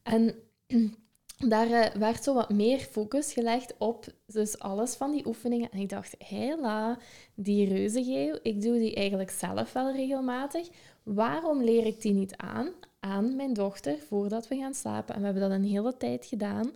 En 0.02 0.34
daar 1.52 1.70
eh, 1.70 1.94
werd 1.94 2.22
zo 2.22 2.34
wat 2.34 2.50
meer 2.50 2.78
focus 2.78 3.32
gelegd 3.32 3.74
op 3.78 4.06
dus 4.26 4.58
alles 4.58 4.94
van 4.94 5.12
die 5.12 5.26
oefeningen. 5.26 5.70
En 5.70 5.78
ik 5.78 5.88
dacht, 5.88 6.14
hela, 6.18 6.98
die 7.34 7.68
reuzengeeuw, 7.68 8.38
ik 8.42 8.62
doe 8.62 8.78
die 8.78 8.94
eigenlijk 8.94 9.30
zelf 9.30 9.72
wel 9.72 9.92
regelmatig. 9.92 10.68
Waarom 11.02 11.62
leer 11.62 11.86
ik 11.86 12.00
die 12.00 12.12
niet 12.12 12.36
aan 12.36 12.72
aan 13.00 13.36
mijn 13.36 13.52
dochter 13.52 13.98
voordat 13.98 14.48
we 14.48 14.56
gaan 14.56 14.74
slapen. 14.74 15.14
En 15.14 15.20
we 15.20 15.26
hebben 15.26 15.48
dat 15.48 15.58
een 15.58 15.64
hele 15.64 15.96
tijd 15.96 16.26
gedaan. 16.26 16.70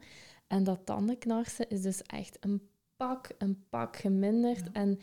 En 0.47 0.65
dat 0.65 0.81
tandenknarsen 0.85 1.69
is 1.69 1.83
dus 1.83 2.03
echt 2.03 2.37
een 2.41 2.69
pak, 2.97 3.29
een 3.39 3.65
pak 3.69 3.97
geminderd. 3.97 4.73
En 4.73 5.01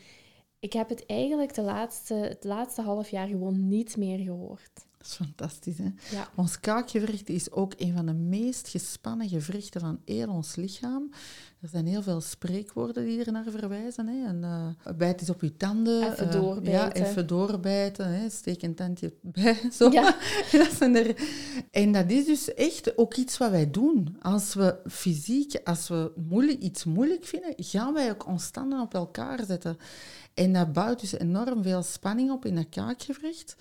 ik 0.59 0.73
heb 0.73 0.89
het 0.89 1.05
eigenlijk 1.05 1.53
de 1.53 1.61
laatste, 1.61 2.13
het 2.13 2.43
laatste 2.43 2.81
half 2.81 3.09
jaar 3.09 3.27
gewoon 3.27 3.67
niet 3.67 3.97
meer 3.97 4.19
gehoord. 4.19 4.87
Dat 4.99 5.07
is 5.07 5.15
fantastisch, 5.15 5.77
hè? 5.77 5.91
Ja. 6.11 6.27
Ons 6.35 6.59
kaakgewricht 6.59 7.29
is 7.29 7.51
ook 7.51 7.73
een 7.77 7.93
van 7.93 8.05
de 8.05 8.13
meest 8.13 8.67
gespannen 8.67 9.29
gewrichten 9.29 9.81
van 9.81 10.01
heel 10.05 10.29
ons 10.29 10.55
lichaam. 10.55 11.11
Er 11.61 11.69
zijn 11.69 11.87
heel 11.87 12.01
veel 12.01 12.21
spreekwoorden 12.21 13.05
die 13.05 13.23
er 13.23 13.31
naar 13.31 13.45
verwijzen. 13.49 14.07
Hè? 14.07 14.27
En, 14.27 14.41
uh, 14.87 14.93
bijt 14.97 15.19
eens 15.19 15.29
op 15.29 15.41
je 15.41 15.57
tanden. 15.57 16.11
Even 16.11 16.25
uh, 16.25 16.31
doorbijten. 16.31 17.01
Ja, 17.01 17.07
even 17.07 17.27
doorbijten. 17.27 18.07
Hè? 18.07 18.29
Steek 18.29 18.61
een 18.61 18.75
tandje 18.75 19.13
bij. 19.41 19.57
Zo. 19.71 19.91
Ja. 19.91 20.15
dat 20.51 20.71
zijn 20.71 20.95
er... 20.95 21.15
En 21.71 21.91
dat 21.91 22.11
is 22.11 22.25
dus 22.25 22.53
echt 22.53 22.97
ook 22.97 23.15
iets 23.15 23.37
wat 23.37 23.51
wij 23.51 23.71
doen. 23.71 24.17
Als 24.21 24.53
we 24.53 24.79
fysiek, 24.87 25.59
als 25.63 25.87
we 25.87 26.11
moeilijk, 26.15 26.59
iets 26.59 26.83
moeilijk 26.83 27.25
vinden, 27.25 27.53
gaan 27.57 27.93
wij 27.93 28.09
ook 28.09 28.27
ons 28.27 28.49
tanden 28.49 28.81
op 28.81 28.93
elkaar 28.93 29.45
zetten. 29.45 29.77
En 30.33 30.53
dat 30.53 30.73
bouwt 30.73 30.99
dus 30.99 31.11
enorm 31.11 31.63
veel 31.63 31.83
spanning 31.83 32.31
op 32.31 32.45
in 32.45 32.55
dat 32.55 32.69
kaakgewricht. 32.69 33.55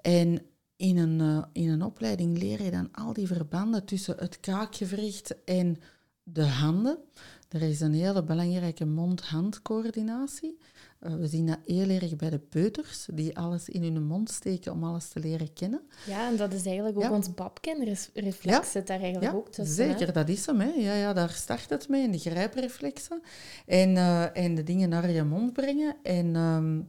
En 0.00 0.40
in 0.76 0.96
een, 0.98 1.20
uh, 1.20 1.44
in 1.52 1.68
een 1.70 1.82
opleiding 1.82 2.38
leer 2.38 2.62
je 2.62 2.70
dan 2.70 2.88
al 2.92 3.12
die 3.12 3.26
verbanden 3.26 3.84
tussen 3.84 4.16
het 4.18 4.40
kaakgewricht 4.40 5.44
en 5.44 5.76
de 6.22 6.44
handen. 6.44 6.98
Er 7.48 7.62
is 7.62 7.80
een 7.80 7.94
hele 7.94 8.24
belangrijke 8.24 8.84
mond-handcoördinatie. 8.86 10.58
Uh, 11.00 11.14
we 11.14 11.26
zien 11.26 11.46
dat 11.46 11.58
heel 11.64 11.88
erg 11.88 12.16
bij 12.16 12.30
de 12.30 12.38
peuters, 12.38 13.06
die 13.12 13.36
alles 13.38 13.68
in 13.68 13.82
hun 13.82 14.02
mond 14.06 14.30
steken 14.30 14.72
om 14.72 14.84
alles 14.84 15.08
te 15.08 15.20
leren 15.20 15.52
kennen. 15.52 15.80
Ja, 16.06 16.28
en 16.28 16.36
dat 16.36 16.52
is 16.52 16.66
eigenlijk 16.66 16.96
ook 16.96 17.02
Ja. 17.02 17.10
ons 17.12 17.34
babkenreflex 17.34 18.42
Ja. 18.42 18.62
zit 18.64 18.86
daar 18.86 19.00
eigenlijk 19.00 19.32
Ja, 19.32 19.38
ook 19.38 19.48
tussen. 19.52 19.84
hè? 19.84 19.90
zeker, 19.90 20.12
dat 20.12 20.28
is 20.28 20.46
hem. 20.46 20.60
Hè. 20.60 20.68
Ja, 20.76 20.94
ja, 20.94 21.12
daar 21.12 21.30
start 21.30 21.70
het 21.70 21.88
mee, 21.88 22.02
in 22.02 22.12
de 22.12 22.18
grijpreflexen. 22.18 23.22
En, 23.66 23.96
eh, 23.96 24.36
en 24.36 24.54
de 24.54 24.62
dingen 24.62 24.88
naar 24.88 25.10
je 25.10 25.22
mond 25.24 25.52
brengen. 25.52 25.96
En, 26.02 26.36
ehm, 26.36 26.80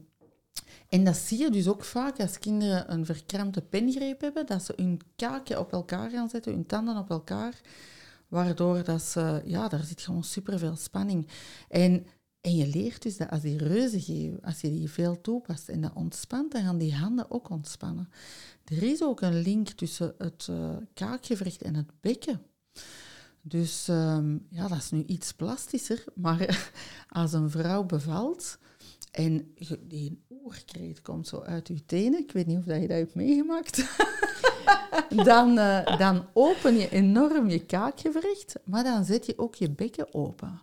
en 0.88 1.04
dat 1.04 1.16
zie 1.16 1.38
je 1.38 1.50
dus 1.50 1.68
ook 1.68 1.84
vaak 1.84 2.20
als 2.20 2.38
kinderen 2.38 2.92
een 2.92 3.06
verkrampte 3.06 3.60
pengreep 3.60 4.20
hebben, 4.20 4.46
dat 4.46 4.64
ze 4.64 4.72
hun 4.76 5.00
kaakje 5.16 5.58
op 5.58 5.72
elkaar 5.72 6.10
gaan 6.10 6.28
zetten, 6.28 6.52
hun 6.52 6.66
tanden 6.66 6.96
op 6.96 7.10
elkaar, 7.10 7.60
waardoor 8.28 8.84
dat 8.84 9.02
ze, 9.02 9.42
ja, 9.44 9.68
daar 9.68 9.84
zit 9.84 10.00
gewoon 10.00 10.24
superveel 10.24 10.76
spanning. 10.76 11.28
En, 11.68 12.06
en 12.40 12.56
je 12.56 12.66
leert 12.66 13.02
dus 13.02 13.16
dat 13.16 13.30
als 13.30 13.40
die 13.40 13.58
reuzengeeuw, 13.58 14.38
als 14.42 14.60
je 14.60 14.70
die 14.70 14.90
veel 14.90 15.20
toepast 15.20 15.68
en 15.68 15.80
dat 15.80 15.94
ontspant, 15.94 16.52
dan 16.52 16.62
gaan 16.62 16.78
die 16.78 16.94
handen 16.94 17.30
ook 17.30 17.50
ontspannen. 17.50 18.08
Er 18.64 18.82
is 18.82 19.02
ook 19.02 19.20
een 19.20 19.40
link 19.40 19.68
tussen 19.68 20.14
het 20.18 20.48
kaakgewricht 20.94 21.62
en 21.62 21.74
het 21.74 21.90
bekken. 22.00 22.42
Dus 23.42 23.88
ehm, 23.88 24.38
ja, 24.50 24.68
dat 24.68 24.78
is 24.78 24.90
nu 24.90 25.04
iets 25.06 25.32
plastischer, 25.32 26.04
maar 26.14 26.72
als 27.08 27.32
een 27.32 27.50
vrouw 27.50 27.84
bevalt 27.84 28.58
en 29.10 29.54
die 29.80 30.22
oerkreet 30.30 31.02
komt 31.02 31.28
zo 31.28 31.40
uit 31.40 31.68
je 31.68 31.84
tenen, 31.84 32.20
ik 32.20 32.32
weet 32.32 32.46
niet 32.46 32.58
of 32.58 32.64
dat 32.64 32.80
je 32.80 32.88
dat 32.88 32.96
hebt 32.96 33.14
meegemaakt, 33.14 33.84
dan, 35.30 35.58
eh, 35.58 35.98
dan 35.98 36.26
open 36.32 36.76
je 36.76 36.90
enorm 36.90 37.48
je 37.48 37.66
kaakgewricht, 37.66 38.54
maar 38.64 38.84
dan 38.84 39.04
zet 39.04 39.26
je 39.26 39.38
ook 39.38 39.54
je 39.54 39.70
bekken 39.70 40.14
open. 40.14 40.60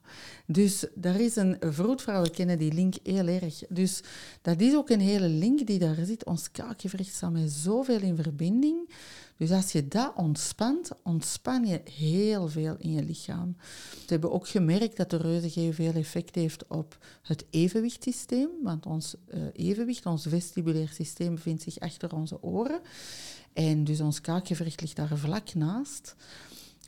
Dus 0.47 0.86
daar 0.93 1.19
is 1.19 1.36
een 1.36 1.58
vroedvrouwen 1.60 2.31
kennen 2.31 2.58
die 2.58 2.73
link 2.73 2.95
heel 3.03 3.27
erg. 3.27 3.63
Dus 3.69 4.01
dat 4.41 4.62
is 4.62 4.75
ook 4.75 4.89
een 4.89 4.99
hele 4.99 5.27
link 5.27 5.67
die 5.67 5.79
daar 5.79 5.97
zit. 6.03 6.25
Ons 6.25 6.51
kaakgewricht 6.51 7.13
staat 7.13 7.31
met 7.31 7.51
zoveel 7.51 8.01
in 8.01 8.15
verbinding. 8.15 8.89
Dus 9.38 9.52
als 9.52 9.71
je 9.71 9.88
dat 9.88 10.13
ontspant, 10.15 10.89
ontspan 11.04 11.65
je 11.65 11.82
heel 11.91 12.48
veel 12.48 12.76
in 12.80 12.91
je 12.91 13.04
lichaam. 13.04 13.56
We 13.91 14.06
hebben 14.06 14.32
ook 14.32 14.48
gemerkt 14.48 14.98
dat 14.98 15.10
de 15.10 15.17
reuzengeeuw 15.17 15.74
veel 15.74 15.93
effect 15.93 16.36
heeft 16.36 16.67
op 16.67 16.98
het 17.21 17.45
evenwichtssysteem. 17.50 18.50
Want 18.63 18.86
ons 18.86 19.15
eh, 19.28 19.41
evenwicht, 19.54 20.06
ons 20.06 20.26
vestibulair 20.30 20.89
systeem, 20.89 21.36
bevindt 21.36 21.62
zich 21.62 21.80
achter 21.80 22.15
onze 22.15 22.43
oren. 22.43 22.82
En 23.54 23.84
dus 23.84 24.02
ons 24.02 24.21
kaakgewricht 24.21 24.82
ligt 24.82 24.95
daar 24.95 25.17
vlak 25.17 25.54
naast. 25.54 26.15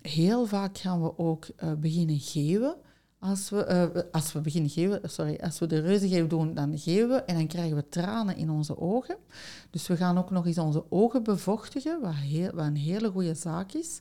Heel 0.02 0.46
vaak 0.46 0.78
gaan 0.78 1.02
we 1.02 1.18
ook 1.18 1.48
eh, 1.56 1.74
beginnen 1.74 2.20
geeuwen. 2.20 2.76
Als 3.20 3.50
we, 3.50 3.64
eh, 3.64 3.86
als 4.12 4.34
we 4.34 4.40
beginnen 4.42 4.70
geeuwen, 4.70 5.00
sorry, 5.04 5.38
als 5.42 5.60
we 5.60 5.68
de 5.68 5.80
reuzengeeuw 5.80 6.28
doen, 6.28 6.54
dan 6.54 6.78
geeuwen 6.80 7.10
we 7.18 7.24
en 7.24 7.36
dan 7.36 7.48
krijgen 7.48 7.76
we 7.76 7.90
tranen 7.90 8.36
in 8.38 8.50
onze 8.50 8.78
ogen. 8.78 9.16
Dus 9.70 9.88
we 9.88 9.98
gaan 9.98 10.18
ook 10.18 10.32
nog 10.32 10.46
eens 10.46 10.58
onze 10.58 10.84
ogen 10.90 11.24
bevochtigen, 11.24 12.02
wat, 12.02 12.14
heel, 12.16 12.52
wat 12.54 12.66
een 12.66 12.76
hele 12.78 13.10
goede 13.12 13.34
zaak 13.34 13.72
is, 13.72 14.00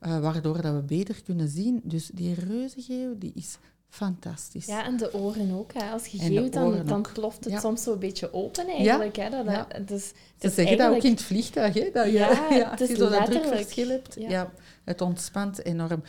eh, 0.00 0.18
waardoor 0.18 0.62
dat 0.62 0.74
we 0.74 0.82
beter 0.82 1.22
kunnen 1.22 1.48
zien. 1.48 1.80
Dus 1.84 2.10
die 2.14 2.34
reuzengeeuw, 2.34 3.18
die 3.18 3.32
is 3.34 3.58
fantastisch. 3.88 4.66
Ja, 4.66 4.84
en 4.84 4.96
de 4.96 5.14
oren 5.14 5.52
ook. 5.58 5.72
Hè. 5.72 5.90
Als 5.90 6.06
je 6.06 6.18
geeuwt, 6.18 6.52
dan, 6.52 6.86
dan 6.86 7.06
ploft 7.12 7.44
het 7.44 7.52
Ja. 7.52 7.60
soms 7.60 7.82
zo 7.82 7.92
een 7.92 7.98
beetje 7.98 8.32
open 8.32 8.66
eigenlijk. 8.66 9.16
Hè. 9.16 9.30
Dat, 9.30 9.44
Ja. 9.44 9.66
dat, 9.68 9.88
dus, 9.88 10.12
Ze 10.40 10.48
zeggen 10.50 10.76
dat 10.78 10.94
ook 10.94 11.02
in 11.02 11.10
het 11.10 11.22
vliegtuig, 11.22 11.74
hè? 11.74 11.90
Dat 11.92 12.06
je, 12.06 12.12
Ja, 12.12 12.48
het 12.70 12.70
als 12.70 12.80
is 12.80 12.88
je 12.88 12.94
zo 12.94 13.00
dat 13.00 13.10
letterlijk. 13.10 13.44
drukverschil 13.46 13.88
hebt. 13.88 14.14
Ja. 14.18 14.52
het 14.84 15.00
ontspant 15.00 15.64
enorm. 15.64 16.02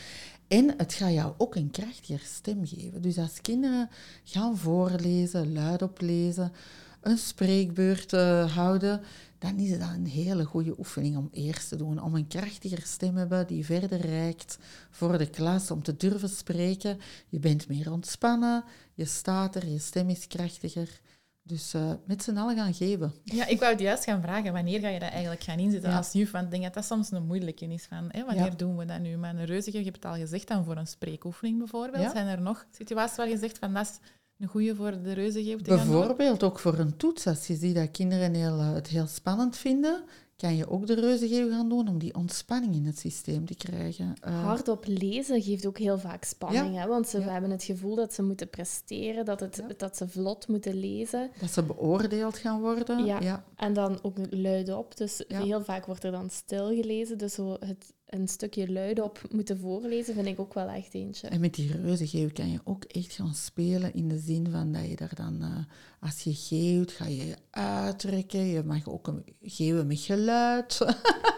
En 0.47 0.73
het 0.77 0.93
gaat 0.93 1.13
jou 1.13 1.33
ook 1.37 1.55
een 1.55 1.71
krachtiger 1.71 2.19
stem 2.19 2.65
geven. 2.65 3.01
Dus 3.01 3.17
als 3.17 3.41
kinderen 3.41 3.89
gaan 4.23 4.57
voorlezen, 4.57 5.53
luidop 5.53 6.01
lezen, 6.01 6.51
een 7.01 7.17
spreekbeurt 7.17 8.13
eh, 8.13 8.55
houden, 8.55 9.01
dan 9.39 9.57
is 9.57 9.79
dat 9.79 9.89
een 9.89 10.05
hele 10.05 10.45
goede 10.45 10.79
oefening 10.79 11.17
om 11.17 11.29
eerst 11.31 11.69
te 11.69 11.75
doen. 11.75 12.01
Om 12.01 12.15
een 12.15 12.27
krachtiger 12.27 12.81
stem 12.81 13.13
te 13.13 13.19
hebben 13.19 13.47
die 13.47 13.65
verder 13.65 13.99
reikt 13.99 14.57
voor 14.89 15.17
de 15.17 15.29
klas, 15.29 15.71
om 15.71 15.83
te 15.83 15.97
durven 15.97 16.29
spreken. 16.29 16.99
Je 17.29 17.39
bent 17.39 17.67
meer 17.67 17.91
ontspannen, 17.91 18.63
je 18.93 19.05
staat 19.05 19.55
er, 19.55 19.67
je 19.67 19.79
stem 19.79 20.09
is 20.09 20.27
krachtiger. 20.27 20.99
Dus 21.45 21.73
eh, 21.73 21.91
met 22.05 22.23
z'n 22.23 22.37
allen 22.37 22.55
gaan 22.55 22.73
geven. 22.73 23.13
Ja, 23.23 23.45
ik 23.47 23.59
wou 23.59 23.71
het 23.71 23.81
juist 23.81 24.03
gaan 24.03 24.21
vragen, 24.21 24.53
wanneer 24.53 24.79
ga 24.79 24.87
je 24.87 24.99
dat 24.99 25.09
eigenlijk 25.09 25.43
gaan 25.43 25.59
inzetten 25.59 25.89
Ja. 25.89 25.97
als 25.97 26.11
juf? 26.11 26.31
Want 26.31 26.45
ik 26.45 26.51
denk 26.51 26.63
dat 26.63 26.73
dat 26.73 26.85
soms 26.85 27.11
een 27.11 27.25
moeilijke 27.25 27.65
is 27.65 27.83
van, 27.85 28.05
hè, 28.11 28.25
wanneer 28.25 28.43
Ja. 28.45 28.49
doen 28.49 28.77
we 28.77 28.85
dat 28.85 28.99
nu? 28.99 29.17
Maar 29.17 29.35
een 29.35 29.45
reuzige, 29.45 29.77
je 29.77 29.83
hebt 29.83 29.95
het 29.95 30.05
al 30.05 30.15
gezegd, 30.15 30.47
dan 30.47 30.65
voor 30.65 30.77
een 30.77 30.87
spreekoefening 30.87 31.57
bijvoorbeeld. 31.57 32.03
Ja. 32.03 32.11
Zijn 32.11 32.27
er 32.27 32.41
nog 32.41 32.65
situaties 32.71 33.17
waar 33.17 33.29
je 33.29 33.37
zegt 33.37 33.57
van, 33.57 33.73
dat 33.73 33.85
is 33.85 33.99
een 34.37 34.47
goede 34.47 34.75
voor 34.75 35.01
de 35.01 35.13
doen? 35.63 35.75
Bijvoorbeeld 35.77 36.43
ook 36.43 36.59
voor 36.59 36.79
een 36.79 36.97
toets. 36.97 37.27
Als 37.27 37.47
je 37.47 37.55
ziet 37.55 37.75
dat 37.75 37.91
kinderen 37.91 38.33
heel, 38.33 38.59
eh, 38.59 38.73
het 38.73 38.87
heel 38.87 39.07
spannend 39.07 39.57
vinden, 39.57 40.03
kan 40.35 40.55
je 40.55 40.69
ook 40.69 40.87
de 40.87 40.93
reuzengeeuw 40.93 41.49
gaan 41.49 41.69
doen 41.69 41.87
om 41.87 41.97
die 41.99 42.15
ontspanning 42.15 42.75
in 42.75 42.85
het 42.85 42.99
systeem 42.99 43.45
te 43.45 43.55
krijgen. 43.55 44.13
Eh, 44.21 44.43
Hardop 44.43 44.83
lezen 44.87 45.41
geeft 45.41 45.65
ook 45.65 45.77
heel 45.77 45.99
vaak 45.99 46.23
spanning, 46.23 46.73
Ja. 46.75 46.81
hè? 46.81 46.87
want 46.87 47.07
ze 47.07 47.19
Ja. 47.19 47.27
hebben 47.29 47.51
het 47.51 47.63
gevoel 47.63 47.95
dat 47.95 48.13
ze 48.13 48.23
moeten 48.23 48.49
presteren, 48.49 49.25
dat, 49.25 49.39
het, 49.39 49.55
Ja. 49.67 49.73
dat 49.77 49.97
ze 49.97 50.07
vlot 50.07 50.47
moeten 50.47 50.73
lezen. 50.79 51.31
dat 51.39 51.49
ze 51.51 51.63
beoordeeld 51.63 52.37
gaan 52.37 52.61
worden. 52.61 53.05
Ja. 53.05 53.19
ja. 53.21 53.43
En 53.55 53.73
dan 53.73 53.99
ook 54.01 54.17
luidop, 54.29 54.97
dus 54.97 55.23
heel 55.27 55.63
vaak 55.63 55.85
wordt 55.85 56.03
er 56.03 56.11
dan 56.11 56.29
stil 56.29 56.67
gelezen. 56.67 57.17
Dus 57.17 57.33
zo 57.33 57.57
het 57.59 57.93
een 58.13 58.27
stukje 58.27 58.71
luidop 58.71 59.21
moeten 59.31 59.59
voorlezen 59.59 60.13
vind 60.13 60.27
ik 60.27 60.39
ook 60.39 60.53
wel 60.53 60.67
echt 60.67 60.93
eentje. 60.93 61.27
En 61.27 61.39
met 61.39 61.53
die 61.53 61.71
reuzengeeuw 61.81 62.29
kan 62.33 62.51
je 62.51 62.59
ook 62.63 62.83
echt 62.83 63.13
gaan 63.13 63.33
spelen 63.33 63.93
in 63.93 64.07
de 64.07 64.17
zin 64.19 64.47
van 64.51 64.71
dat 64.71 64.89
je 64.89 64.95
daar 64.95 65.15
dan, 65.15 65.37
eh, 65.41 65.75
als 66.09 66.19
je 66.21 66.33
geeuwt, 66.33 66.91
ga 66.91 67.05
je 67.05 67.25
je 67.27 67.35
uitrekken. 67.51 68.45
Je 68.45 68.63
mag 68.63 68.87
ook 68.89 69.07
een 69.07 69.23
geeuwen 69.41 69.87
met 69.87 69.99
geluid. 69.99 70.77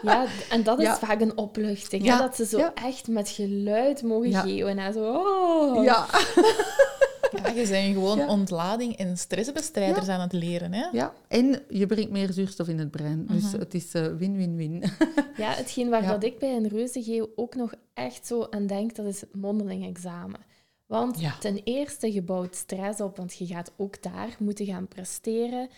Ja, 0.02 0.26
en 0.50 0.62
dat 0.62 0.78
is 0.78 0.84
Ja. 0.84 0.96
vaak 0.98 1.20
een 1.20 1.36
opluchting, 1.36 2.04
hè? 2.06 2.18
Dat 2.18 2.36
ze 2.36 2.44
zo 2.46 2.58
ja. 2.58 2.74
echt 2.74 3.08
met 3.08 3.28
geluid 3.28 4.02
mogen 4.02 4.32
geeuwen. 4.34 4.78
En 4.78 4.92
zo, 4.92 5.14
oh. 5.14 5.84
ja. 5.84 6.06
Ja, 7.32 7.48
je 7.48 7.66
bent 7.68 7.94
gewoon 7.94 8.18
Ja. 8.18 8.28
ontlading 8.28 8.96
en 8.96 9.18
stressbestrijders 9.18 10.08
aan 10.08 10.20
het 10.20 10.32
leren. 10.32 10.72
Hè? 10.72 10.86
ja, 10.92 11.12
en 11.28 11.62
je 11.68 11.86
brengt 11.86 12.10
meer 12.10 12.32
zuurstof 12.32 12.68
in 12.68 12.78
het 12.78 12.90
brein. 12.90 13.26
Dus 13.26 13.42
Mhm. 13.42 13.58
het 13.58 13.74
is 13.74 13.92
eh, 13.94 14.06
win-win-win. 14.16 14.82
Ja, 15.36 15.50
hetgeen 15.52 15.88
waar 15.88 16.02
Ja. 16.02 16.10
dat 16.10 16.24
ik 16.24 16.38
bij 16.38 16.56
een 16.56 16.68
reuzengeeuw 16.68 17.28
ook 17.36 17.54
nog 17.54 17.72
echt 17.94 18.26
zo 18.26 18.46
aan 18.50 18.66
denk, 18.66 18.94
dat 18.94 19.06
is 19.06 19.22
mondeling 19.32 19.86
examen. 19.86 20.40
Want 20.86 21.20
Ja. 21.20 21.38
ten 21.38 21.60
eerste, 21.64 22.12
je 22.12 22.22
bouwt 22.22 22.54
stress 22.54 23.00
op, 23.00 23.16
want 23.16 23.34
je 23.36 23.46
gaat 23.46 23.72
ook 23.76 24.02
daar 24.02 24.36
moeten 24.38 24.66
gaan 24.66 24.88
presteren. 24.88 25.68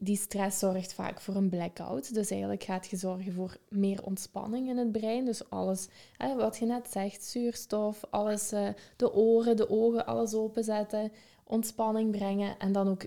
Die 0.00 0.16
stress 0.16 0.58
zorgt 0.58 0.92
vaak 0.92 1.20
voor 1.20 1.34
een 1.34 1.48
blackout. 1.48 2.14
Dus 2.14 2.30
eigenlijk 2.30 2.62
gaat 2.62 2.86
je 2.86 2.96
zorgen 2.96 3.32
voor 3.32 3.56
meer 3.68 4.04
ontspanning 4.04 4.68
in 4.68 4.76
het 4.76 4.92
brein. 4.92 5.24
Dus 5.24 5.50
alles, 5.50 5.88
hè, 6.16 6.34
wat 6.34 6.56
je 6.58 6.66
net 6.66 6.88
zegt, 6.90 7.24
zuurstof, 7.24 8.04
alles, 8.10 8.52
eh, 8.52 8.68
de 8.96 9.14
oren, 9.14 9.56
de 9.56 9.70
ogen, 9.70 10.06
alles 10.06 10.34
openzetten, 10.34 11.12
ontspanning 11.44 12.10
brengen 12.10 12.58
en 12.58 12.72
dan 12.72 12.88
ook 12.88 13.06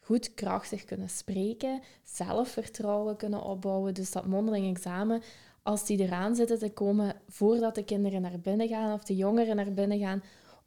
goed 0.00 0.34
krachtig 0.34 0.84
kunnen 0.84 1.08
spreken, 1.08 1.80
zelfvertrouwen 2.04 3.16
kunnen 3.16 3.42
opbouwen. 3.42 3.94
Dus 3.94 4.10
dat 4.10 4.26
mondeling 4.26 4.76
examen, 4.76 5.22
als 5.62 5.86
die 5.86 5.98
eraan 5.98 6.34
zitten 6.34 6.58
te 6.58 6.70
komen 6.70 7.14
voordat 7.28 7.74
de 7.74 7.84
kinderen 7.84 8.22
naar 8.22 8.40
binnen 8.40 8.68
gaan 8.68 8.92
of 8.92 9.04
de 9.04 9.16
jongeren 9.16 9.56
naar 9.56 9.72
binnen 9.72 9.98
gaan, 9.98 10.22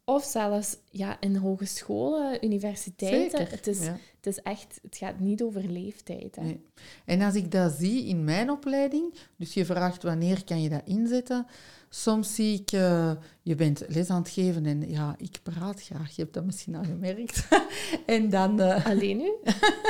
Of 0.10 0.24
zelfs 0.24 0.78
ja, 0.90 1.18
in 1.20 1.36
hogescholen, 1.36 2.46
universiteiten. 2.46 3.38
Zeker. 3.38 3.52
Het, 3.52 3.68
is, 3.68 3.86
ja. 3.86 3.98
het 4.16 4.26
is 4.26 4.42
echt, 4.42 4.80
het 4.82 4.98
gaat 4.98 5.20
niet 5.20 5.42
over 5.44 5.64
leeftijd. 5.64 6.36
Hè. 6.36 6.44
Nee. 6.44 6.66
En 7.06 7.22
als 7.22 7.36
ik 7.36 7.52
dat 7.52 7.72
zie 7.72 8.06
in 8.06 8.24
mijn 8.24 8.52
opleiding, 8.52 9.14
dus 9.36 9.54
je 9.54 9.66
vraagt 9.66 10.04
wanneer 10.04 10.44
kan 10.44 10.62
je 10.62 10.70
dat 10.70 10.82
inzetten, 10.86 11.46
soms 11.90 12.36
zie 12.36 12.60
ik, 12.60 12.72
eh, 12.72 13.12
je 13.42 13.56
bent 13.56 13.84
les 13.88 14.10
aan 14.10 14.22
het 14.22 14.30
geven 14.30 14.66
en 14.66 14.90
ja, 14.90 15.16
ik 15.18 15.40
praat 15.44 15.82
graag, 15.82 16.16
je 16.16 16.22
hebt 16.22 16.34
dat 16.34 16.46
misschien 16.46 16.76
al 16.76 16.84
gemerkt. 16.84 17.48
en 18.06 18.30
dan... 18.30 18.60
eh, 18.62 18.86
Alleen 18.86 19.18
nu? 19.18 19.32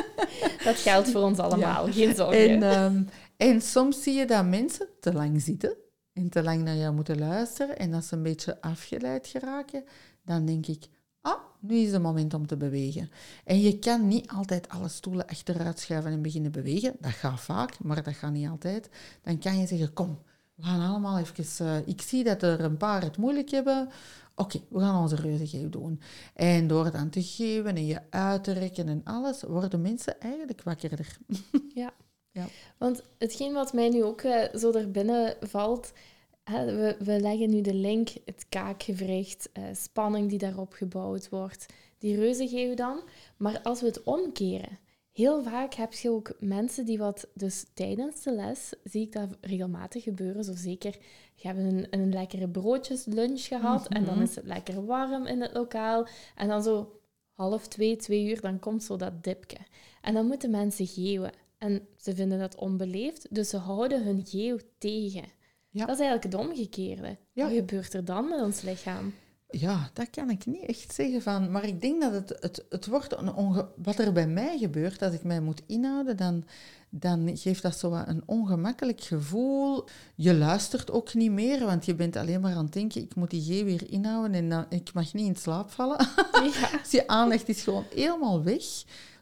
dat 0.65 0.75
geldt 0.75 1.11
voor 1.11 1.21
ons 1.21 1.37
allemaal, 1.37 1.91
geen 1.91 2.15
zorgen. 2.15 2.49
en, 2.49 2.63
ehm, 2.63 3.03
en 3.37 3.61
soms 3.61 4.03
zie 4.03 4.13
je 4.13 4.25
dat 4.25 4.45
mensen 4.45 4.87
te 4.99 5.13
lang 5.13 5.41
zitten 5.41 5.77
en 6.13 6.29
te 6.29 6.43
lang 6.43 6.63
naar 6.63 6.75
jou 6.75 6.93
moeten 6.93 7.19
luisteren 7.19 7.77
en 7.77 7.93
als 7.93 8.07
ze 8.07 8.15
een 8.15 8.23
beetje 8.23 8.61
afgeleid 8.61 9.27
geraken, 9.27 9.83
dan 10.29 10.45
denk 10.45 10.67
ik, 10.67 10.87
ah, 11.21 11.39
nu 11.59 11.75
is 11.75 11.91
het 11.91 12.01
moment 12.01 12.33
om 12.33 12.47
te 12.47 12.57
bewegen. 12.57 13.09
En 13.45 13.59
je 13.61 13.79
kan 13.79 14.07
niet 14.07 14.27
altijd 14.29 14.69
alle 14.69 14.87
stoelen 14.87 15.27
achteruit 15.27 15.79
schuiven 15.79 16.11
en 16.11 16.21
beginnen 16.21 16.51
bewegen. 16.51 16.95
Dat 16.99 17.11
gaat 17.11 17.41
vaak, 17.41 17.79
maar 17.79 18.03
dat 18.03 18.13
gaat 18.13 18.31
niet 18.31 18.49
altijd. 18.49 18.89
Dan 19.21 19.39
kan 19.39 19.59
je 19.59 19.67
zeggen, 19.67 19.93
kom, 19.93 20.19
we 20.55 20.63
gaan 20.63 20.89
allemaal 20.89 21.17
even... 21.19 21.67
eh, 21.67 21.87
ik 21.87 22.01
zie 22.01 22.23
dat 22.23 22.43
er 22.43 22.59
een 22.59 22.77
paar 22.77 23.01
het 23.01 23.17
moeilijk 23.17 23.49
hebben. 23.49 23.89
Oké, 24.35 24.59
we 24.69 24.79
gaan 24.79 25.01
onze 25.01 25.15
reuzengeef 25.15 25.69
doen. 25.69 26.01
En 26.33 26.67
door 26.67 26.91
dan 26.91 27.09
te 27.09 27.23
geven 27.23 27.75
en 27.75 27.85
je 27.85 28.01
uit 28.09 28.43
te 28.43 28.51
rekken 28.51 28.87
en 28.87 29.01
alles, 29.03 29.41
worden 29.43 29.81
mensen 29.81 30.19
eigenlijk 30.19 30.63
wakkerder. 30.63 31.17
Ja. 31.73 31.93
Ja. 32.31 32.45
Want 32.77 33.03
hetgeen 33.17 33.53
wat 33.53 33.73
mij 33.73 33.89
nu 33.89 34.03
ook 34.03 34.21
eh, 34.21 34.55
zo 34.55 34.71
er 34.71 34.91
binnen 34.91 35.35
valt, 35.39 35.91
we, 36.49 36.95
we 36.99 37.19
leggen 37.19 37.49
nu 37.49 37.61
de 37.61 37.73
link, 37.73 38.09
het 38.25 38.45
kaakgewricht, 38.49 39.49
eh, 39.53 39.63
spanning 39.73 40.29
die 40.29 40.37
daarop 40.37 40.73
gebouwd 40.73 41.29
wordt, 41.29 41.65
die 41.97 42.15
reuzengeeuw 42.15 42.75
dan. 42.75 43.01
Maar 43.37 43.61
als 43.61 43.81
we 43.81 43.85
het 43.87 44.03
omkeren, 44.03 44.79
heel 45.11 45.43
vaak 45.43 45.73
heb 45.73 45.93
je 45.93 46.09
ook 46.09 46.35
mensen 46.39 46.85
die 46.85 46.97
wat, 46.97 47.27
dus 47.33 47.65
tijdens 47.73 48.23
de 48.23 48.31
les, 48.35 48.73
zie 48.83 49.01
ik 49.01 49.11
dat 49.11 49.37
regelmatig 49.41 50.03
gebeuren, 50.03 50.43
zo 50.43 50.53
zeker, 50.55 50.95
je 51.35 51.47
hebt 51.47 51.59
een, 51.59 51.87
een 51.89 52.13
lekkere 52.13 52.49
broodjeslunch 52.49 53.41
gehad 53.41 53.87
en 53.87 54.05
dan 54.05 54.13
Mhm. 54.13 54.23
is 54.23 54.35
het 54.35 54.45
lekker 54.45 54.85
warm 54.85 55.25
in 55.25 55.41
het 55.41 55.53
lokaal 55.53 56.07
en 56.35 56.47
dan 56.47 56.63
zo 56.63 56.99
half 57.31 57.67
twee, 57.67 57.95
twee 57.95 58.29
uur, 58.29 58.41
dan 58.41 58.59
komt 58.59 58.83
zo 58.83 58.95
dat 58.97 59.23
dipje. 59.23 59.57
En 60.01 60.13
dan 60.13 60.27
moeten 60.27 60.51
mensen 60.51 60.87
geeuwen. 60.87 61.31
En 61.57 61.87
ze 61.97 62.15
vinden 62.15 62.39
dat 62.39 62.55
onbeleefd, 62.55 63.27
dus 63.35 63.49
ze 63.49 63.57
houden 63.57 64.03
hun 64.03 64.25
geeuw 64.25 64.57
tegen. 64.77 65.23
Ja. 65.79 65.85
Dat 65.85 65.99
is 65.99 66.01
eigenlijk 66.01 66.33
het 66.33 66.45
omgekeerde. 66.45 67.17
Ja. 67.33 67.43
Wat 67.43 67.53
gebeurt 67.53 67.93
er 67.93 68.05
dan 68.05 68.29
met 68.29 68.41
ons 68.41 68.61
lichaam? 68.61 69.13
Ja, 69.49 69.89
dat 69.93 70.09
kan 70.09 70.29
ik 70.29 70.45
niet 70.45 70.65
echt 70.65 70.93
zeggen 70.93 71.21
van. 71.21 71.51
Maar 71.51 71.65
ik 71.65 71.81
denk 71.81 72.01
dat 72.01 72.13
het, 72.13 72.37
het, 72.39 72.65
het 72.69 72.85
wordt 72.87 73.17
een 73.17 73.33
onge... 73.33 73.67
Wat 73.75 73.99
er 73.99 74.11
bij 74.11 74.27
mij 74.27 74.57
gebeurt, 74.57 75.01
als 75.01 75.13
ik 75.13 75.23
mij 75.23 75.39
moet 75.39 75.61
inhouden, 75.67 76.17
dan, 76.17 76.45
dan 76.89 77.37
geeft 77.37 77.61
dat 77.61 77.77
zo 77.77 77.93
een 78.05 78.23
ongemakkelijk 78.25 79.01
gevoel. 79.01 79.85
Je 80.15 80.33
luistert 80.33 80.91
ook 80.91 81.13
niet 81.13 81.31
meer, 81.31 81.65
want 81.65 81.85
je 81.85 81.95
bent 81.95 82.15
alleen 82.15 82.41
maar 82.41 82.55
aan 82.55 82.63
het 82.63 82.73
denken, 82.73 83.01
ik 83.01 83.15
moet 83.15 83.29
die 83.29 83.41
G 83.41 83.63
weer 83.63 83.91
inhouden 83.91 84.33
en 84.33 84.49
dan, 84.49 84.65
ik 84.69 84.93
mag 84.93 85.13
niet 85.13 85.27
in 85.27 85.35
slaap 85.35 85.71
vallen. 85.71 85.97
Ja. 86.39 86.77
Dus 86.81 86.91
je 86.91 87.07
aandacht 87.07 87.49
is 87.49 87.61
gewoon 87.61 87.85
helemaal 87.95 88.43
weg. 88.43 88.63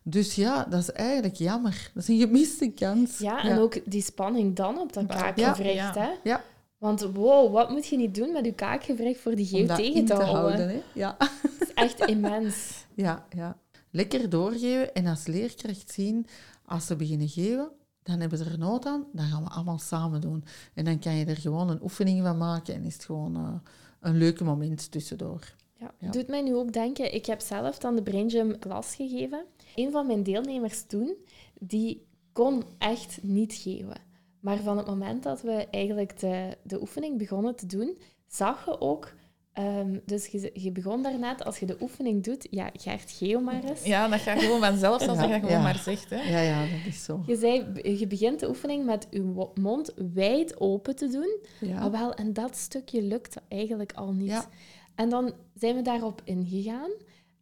Dus 0.10 0.36
ja, 0.36 0.64
dat 0.64 0.80
is 0.80 0.92
eigenlijk 0.92 1.36
jammer. 1.36 1.92
Dat 1.94 2.04
is 2.04 2.10
een 2.10 2.20
gemiste 2.20 2.72
kans. 2.72 3.18
ja, 3.18 3.44
en 3.44 3.60
ook 3.60 3.92
die 3.92 4.02
spanning 4.02 4.56
dan 4.56 4.80
op 4.80 4.94
dat 4.94 5.06
kaakgewricht. 5.06 5.76
Ja. 5.76 5.94
Hè? 5.94 6.10
Ja. 6.24 6.44
Want 6.78 7.02
wow, 7.02 7.54
wat 7.54 7.70
moet 7.70 7.88
je 7.88 7.98
niet 7.98 8.16
doen 8.16 8.32
met 8.32 8.46
je 8.46 8.54
kaakgewricht 8.54 9.20
voor 9.20 9.36
die 9.36 9.66
dat 9.66 9.78
tegen 9.78 10.06
te, 10.06 10.14
te 10.14 10.22
houden? 10.22 10.34
houden. 10.34 10.70
Hè? 10.70 10.82
Ja. 10.94 11.16
Dat 11.18 11.68
is 11.68 11.74
echt 11.74 12.06
immens. 12.06 12.56
Ja, 12.96 13.26
ja. 13.36 13.58
Lekker 13.92 14.30
doorgeven 14.30 14.94
en 14.94 15.06
als 15.06 15.28
leerkracht 15.28 15.92
zien, 15.92 16.28
als 16.66 16.86
ze 16.86 16.96
beginnen 16.96 17.30
geven, 17.30 17.72
dan 18.04 18.20
hebben 18.20 18.38
ze 18.38 18.46
er 18.46 18.58
nood 18.58 18.86
aan, 18.86 19.06
dan 19.14 19.26
gaan 19.26 19.44
we 19.44 19.50
allemaal 19.50 19.80
samen 19.80 20.22
doen. 20.22 20.44
En 20.74 20.86
dan 20.86 21.00
kan 21.00 21.16
je 21.16 21.26
er 21.26 21.38
gewoon 21.38 21.70
een 21.70 21.82
oefening 21.84 22.22
van 22.24 22.38
maken 22.38 22.74
en 22.74 22.84
is 22.84 22.94
het 22.94 23.06
gewoon 23.06 23.36
eh, 23.36 23.54
een 24.00 24.18
leuke 24.18 24.44
moment 24.44 24.92
tussendoor. 24.92 25.56
Ja, 25.80 25.92
Ja. 26.00 26.10
doet 26.12 26.28
mij 26.28 26.42
nu 26.42 26.56
ook 26.56 26.74
denken, 26.74 27.14
ik 27.14 27.26
heb 27.26 27.42
zelf 27.42 27.78
dan 27.78 27.96
de 27.96 28.02
Brain 28.04 28.30
Gym 28.30 28.60
klas 28.60 28.96
gegeven. 28.96 29.44
Een 29.76 29.92
van 29.92 30.08
mijn 30.08 30.24
deelnemers 30.24 30.84
toen, 30.88 31.16
die 31.60 32.06
kon 32.34 32.64
echt 32.78 33.20
niet 33.22 33.54
geven. 33.54 34.06
Maar 34.40 34.58
van 34.58 34.78
het 34.78 34.88
moment 34.88 35.24
dat 35.24 35.42
we 35.42 35.68
eigenlijk 35.72 36.20
de, 36.20 36.58
de 36.64 36.82
oefening 36.82 37.18
begonnen 37.18 37.56
te 37.56 37.66
doen, 37.66 37.98
zag 38.28 38.66
je 38.66 38.82
ook... 38.82 39.14
ehm, 39.54 40.00
dus 40.06 40.26
je, 40.28 40.52
je 40.54 40.72
begon 40.72 41.02
daarnet, 41.04 41.44
als 41.46 41.60
je 41.60 41.66
de 41.66 41.78
oefening 41.82 42.24
doet, 42.24 42.48
ja, 42.52 42.70
Gert, 42.74 43.12
geeuw 43.12 43.40
maar 43.40 43.64
eens. 43.64 43.84
Ja, 43.84 44.08
dat 44.08 44.20
gaat 44.20 44.40
gewoon 44.42 44.60
vanzelf, 44.60 45.06
Ja, 45.06 45.12
je 45.12 45.18
dat 45.18 45.32
gewoon 45.32 45.50
ja. 45.50 45.62
maar 45.62 45.76
zegt. 45.78 46.10
Hè. 46.10 46.22
Ja, 46.22 46.40
ja, 46.40 46.62
dat 46.62 46.86
is 46.88 47.04
zo. 47.04 47.24
Je, 47.28 47.36
zei, 47.36 47.66
je 47.98 48.08
begint 48.08 48.40
de 48.40 48.48
oefening 48.48 48.86
met 48.86 49.08
je 49.10 49.50
mond 49.54 49.94
wijd 50.14 50.60
open 50.60 50.96
te 50.96 51.08
doen. 51.08 51.40
Ja. 51.70 51.80
Ah, 51.80 51.92
wel, 51.92 52.14
en 52.14 52.34
dat 52.34 52.56
stukje 52.56 53.02
lukte 53.02 53.42
eigenlijk 53.48 53.94
al 53.94 54.12
niet. 54.14 54.48
En 54.98 55.10
dan 55.10 55.34
zijn 55.54 55.76
we 55.76 55.82
daarop 55.82 56.22
ingegaan. 56.24 56.92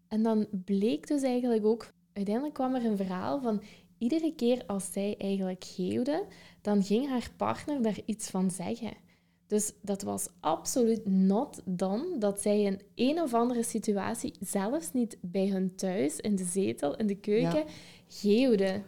En 0.07 0.23
dan 0.23 0.47
bleek 0.65 1.07
dus 1.07 1.21
eigenlijk 1.21 1.65
ook... 1.65 1.93
Uiteindelijk 2.13 2.55
kwam 2.55 2.75
er 2.75 2.85
een 2.85 2.97
verhaal 2.97 3.41
van... 3.41 3.61
Iedere 3.97 4.33
keer 4.35 4.63
als 4.67 4.91
zij 4.91 5.15
eigenlijk 5.17 5.63
geeuwde, 5.63 6.25
dan 6.61 6.83
ging 6.83 7.07
haar 7.09 7.29
partner 7.37 7.81
daar 7.81 7.99
iets 8.05 8.29
van 8.29 8.51
zeggen. 8.51 8.93
Dus 9.47 9.73
dat 9.81 10.01
was 10.01 10.27
absoluut 10.39 11.05
not 11.05 11.61
dan 11.65 12.05
dat 12.19 12.41
zij 12.41 12.61
in 12.61 12.81
een 12.95 13.21
of 13.21 13.33
andere 13.33 13.63
situatie, 13.63 14.33
zelfs 14.39 14.93
niet 14.93 15.17
bij 15.21 15.47
hun 15.47 15.75
thuis, 15.75 16.19
in 16.19 16.35
de 16.35 16.43
zetel, 16.43 16.95
in 16.95 17.07
de 17.07 17.15
keuken, 17.15 17.59
Ja. 17.59 17.65
geeuwde. 18.07 18.81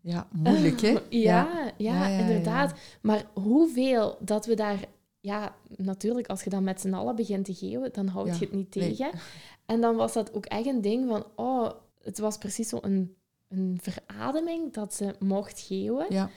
ja, 0.00 0.28
moeilijk, 0.32 0.80
hè? 0.80 0.90
Ja, 1.10 1.72
ja, 1.76 2.08
Ja, 2.08 2.18
inderdaad. 2.18 2.74
Maar 3.02 3.24
hoeveel 3.34 4.18
dat 4.20 4.46
we 4.46 4.54
daar... 4.54 4.78
Ja, 5.24 5.54
natuurlijk, 5.76 6.26
als 6.26 6.44
je 6.44 6.50
dan 6.50 6.64
met 6.64 6.80
z'n 6.80 6.92
allen 6.92 7.16
begint 7.16 7.44
te 7.44 7.54
geeuwen, 7.54 7.92
dan 7.92 8.06
houd 8.06 8.26
Ja, 8.26 8.32
je 8.32 8.38
het 8.40 8.52
niet 8.52 8.74
nee. 8.74 8.88
tegen. 8.94 9.10
En 9.66 9.80
dan 9.80 9.96
was 9.96 10.12
dat 10.12 10.32
ook 10.34 10.46
echt 10.46 10.66
een 10.66 10.80
ding 10.80 11.08
van... 11.08 11.26
Oh, 11.36 11.70
het 12.02 12.18
was 12.18 12.38
precies 12.38 12.68
zo 12.68 12.78
een, 12.80 13.16
een 13.48 13.78
verademing 13.82 14.72
dat 14.72 14.94
ze 14.94 15.14
mocht 15.18 15.60
geeuwen. 15.60 16.06
Ja, 16.08 16.30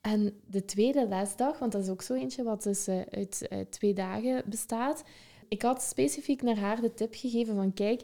En 0.00 0.40
de 0.46 0.64
tweede 0.64 1.08
lesdag, 1.08 1.58
want 1.58 1.72
dat 1.72 1.82
is 1.82 1.88
ook 1.88 2.02
zo 2.02 2.14
eentje 2.14 2.42
wat 2.42 2.62
dus 2.62 2.86
eh, 2.86 3.00
uit 3.10 3.46
twee 3.70 3.94
dagen 3.94 4.42
bestaat. 4.46 5.02
Ik 5.48 5.62
had 5.62 5.82
specifiek 5.82 6.42
naar 6.42 6.58
haar 6.58 6.80
de 6.80 6.94
tip 6.94 7.14
gegeven 7.14 7.54
van 7.54 7.72
kijk, 7.74 8.02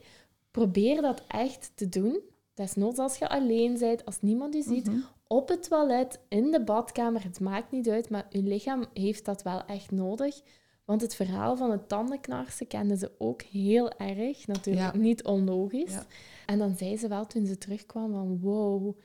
probeer 0.51 1.03
dat 1.03 1.23
echt 1.29 1.71
te 1.75 1.89
doen. 1.89 2.21
Desnoods 2.55 2.99
als 2.99 3.19
je 3.19 3.29
alleen 3.29 3.79
bent, 3.79 4.05
als 4.05 4.21
niemand 4.21 4.55
u 4.55 4.63
ziet, 4.63 4.87
Mhm. 4.87 4.99
Op 5.29 5.49
het 5.49 5.69
toilet, 5.69 6.21
in 6.29 6.51
de 6.51 6.65
badkamer, 6.65 7.23
het 7.25 7.41
maakt 7.41 7.71
niet 7.73 7.89
uit, 7.89 8.11
maar 8.11 8.27
uw 8.31 8.43
lichaam 8.43 8.85
heeft 8.95 9.25
dat 9.25 9.43
wel 9.43 9.65
echt 9.65 9.91
nodig. 9.91 10.41
Want 10.85 11.01
het 11.01 11.15
verhaal 11.15 11.57
van 11.57 11.71
het 11.71 11.89
tandenknarsen 11.89 12.67
kenden 12.67 12.97
ze 12.99 13.11
ook 13.19 13.43
heel 13.43 13.91
erg. 13.91 14.47
Natuurlijk 14.47 14.95
Ja. 14.95 15.01
niet 15.01 15.25
onlogisch. 15.25 15.93
Ja. 15.93 16.07
En 16.47 16.59
dan 16.59 16.77
zei 16.77 16.97
ze 16.97 17.09
wel 17.09 17.27
toen 17.27 17.47
ze 17.47 17.59
terugkwam 17.59 18.13
van 18.13 18.41
wow, 18.41 18.97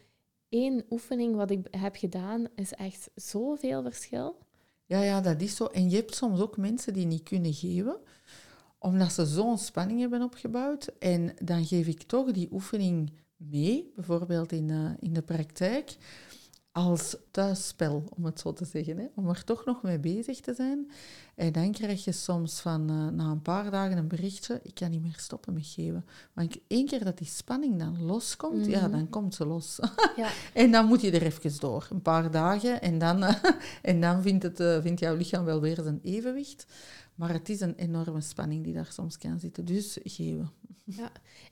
één 0.50 0.86
oefening 0.90 1.36
wat 1.36 1.52
ik 1.52 1.68
heb 1.72 1.96
gedaan 1.96 2.48
is 2.56 2.74
echt 2.74 3.10
zoveel 3.16 3.82
verschil. 3.84 4.38
Ja, 4.86 5.02
ja, 5.02 5.22
dat 5.22 5.42
is 5.42 5.56
zo. 5.56 5.66
En 5.66 5.90
je 5.90 5.96
hebt 5.96 6.16
soms 6.16 6.40
ook 6.42 6.58
mensen 6.58 6.94
die 6.94 7.06
niet 7.06 7.24
kunnen 7.24 7.54
geven, 7.54 7.98
omdat 8.80 9.12
ze 9.12 9.26
zo'n 9.26 9.58
spanning 9.58 10.00
hebben 10.00 10.22
opgebouwd. 10.22 10.86
En 11.00 11.34
dan 11.44 11.66
geef 11.66 11.88
ik 11.88 12.02
toch 12.04 12.32
die 12.32 12.50
oefening 12.52 13.12
mee, 13.50 13.92
bijvoorbeeld 13.96 14.52
in, 14.52 14.70
eh, 14.70 14.90
in 15.00 15.14
de 15.14 15.22
praktijk, 15.22 15.98
als 16.74 17.16
thuisspel, 17.32 18.04
om 18.16 18.26
het 18.26 18.40
zo 18.40 18.54
te 18.54 18.66
zeggen. 18.66 18.98
Hè? 18.98 19.06
Om 19.16 19.30
er 19.30 19.44
toch 19.44 19.66
nog 19.66 19.82
mee 19.84 20.00
bezig 20.00 20.40
te 20.40 20.54
zijn. 20.54 20.92
En 21.36 21.52
dan 21.52 21.72
krijg 21.72 22.04
je 22.04 22.12
soms 22.12 22.60
van 22.60 22.90
eh, 22.90 23.08
na 23.08 23.32
een 23.32 23.42
paar 23.42 23.72
dagen 23.72 23.98
een 23.98 24.08
berichtje, 24.08 24.60
ik 24.64 24.74
kan 24.74 24.90
niet 24.92 25.02
meer 25.02 25.16
stoppen 25.18 25.54
met 25.54 25.66
geven. 25.68 26.06
Want 26.34 26.58
één 26.68 26.86
keer 26.86 27.04
dat 27.04 27.18
die 27.18 27.28
spanning 27.28 27.80
dan 27.80 28.04
loskomt, 28.04 28.66
ja, 28.66 28.82
Mhm. 28.82 28.92
dan 28.92 29.10
komt 29.10 29.36
ze 29.36 29.46
los. 29.46 29.80
Ja, 30.16 30.30
En 30.54 30.72
dan 30.72 30.86
moet 30.86 31.02
je 31.02 31.12
er 31.12 31.22
even 31.24 31.60
door, 31.60 31.88
een 31.90 32.02
paar 32.02 32.32
dagen. 32.32 32.82
En 32.82 32.98
dan, 32.98 33.24
en 33.82 34.02
dan 34.02 34.22
vindt, 34.22 34.44
het, 34.44 34.60
eh, 34.60 34.82
vindt 34.82 35.00
jouw 35.00 35.16
lichaam 35.16 35.46
wel 35.46 35.62
weer 35.62 35.80
zijn 35.84 36.00
evenwicht. 36.04 36.66
Maar 37.22 37.34
het 37.34 37.50
is 37.50 37.60
een 37.60 37.76
enorme 37.76 38.22
spanning 38.22 38.64
die 38.64 38.74
daar 38.74 38.90
soms 38.92 39.18
kan 39.18 39.40
zitten. 39.40 39.66
Dus 39.66 39.98
geven. 40.04 40.52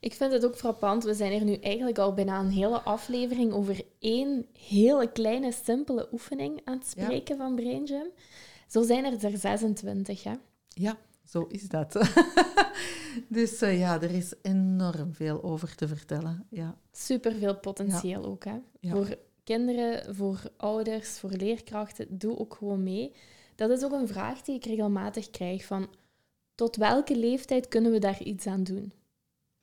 ik 0.00 0.12
vind 0.14 0.32
het 0.32 0.44
ook 0.44 0.56
frappant. 0.56 1.04
We 1.04 1.14
zijn 1.14 1.32
er 1.32 1.44
nu 1.44 1.54
eigenlijk 1.54 1.98
al 1.98 2.14
bijna 2.14 2.40
een 2.40 2.50
hele 2.50 2.80
aflevering 2.80 3.52
over 3.52 3.82
één 3.98 4.46
hele 4.68 5.12
kleine, 5.12 5.52
simpele 5.52 6.08
oefening 6.12 6.60
aan 6.64 6.78
het 6.78 6.92
Ja. 6.96 7.02
spreken 7.04 7.36
van 7.36 7.54
Brain 7.54 7.86
Gym. 7.86 8.06
Zo 8.68 8.82
zijn 8.82 9.04
er 9.04 9.24
er 9.24 9.38
26, 9.38 10.22
hè? 10.22 10.34
Ja, 10.68 10.98
zo 11.24 11.46
is 11.48 11.68
dat. 11.68 11.92
dus 13.28 13.60
eh, 13.60 13.78
ja, 13.78 14.02
er 14.02 14.10
is 14.10 14.34
enorm 14.42 15.14
veel 15.14 15.42
over 15.42 15.74
te 15.74 15.88
vertellen. 15.88 16.46
Ja, 16.48 16.78
Super 16.92 17.34
veel 17.34 17.56
potentieel 17.56 18.24
ook, 18.24 18.44
hè? 18.44 18.58
Ja. 18.80 18.90
Voor 18.90 19.16
kinderen, 19.44 20.14
voor 20.14 20.42
ouders, 20.56 21.18
voor 21.18 21.30
leerkrachten. 21.30 22.18
Doe 22.18 22.38
ook 22.38 22.54
gewoon 22.54 22.82
mee. 22.82 23.12
Dat 23.60 23.70
is 23.70 23.84
ook 23.84 23.92
een 23.92 24.08
vraag 24.08 24.42
die 24.42 24.54
ik 24.54 24.64
regelmatig 24.64 25.30
krijg 25.30 25.64
van... 25.64 25.88
Tot 26.54 26.76
welke 26.76 27.16
leeftijd 27.16 27.68
kunnen 27.68 27.92
we 27.92 27.98
daar 27.98 28.22
iets 28.22 28.46
aan 28.46 28.64
doen? 28.64 28.92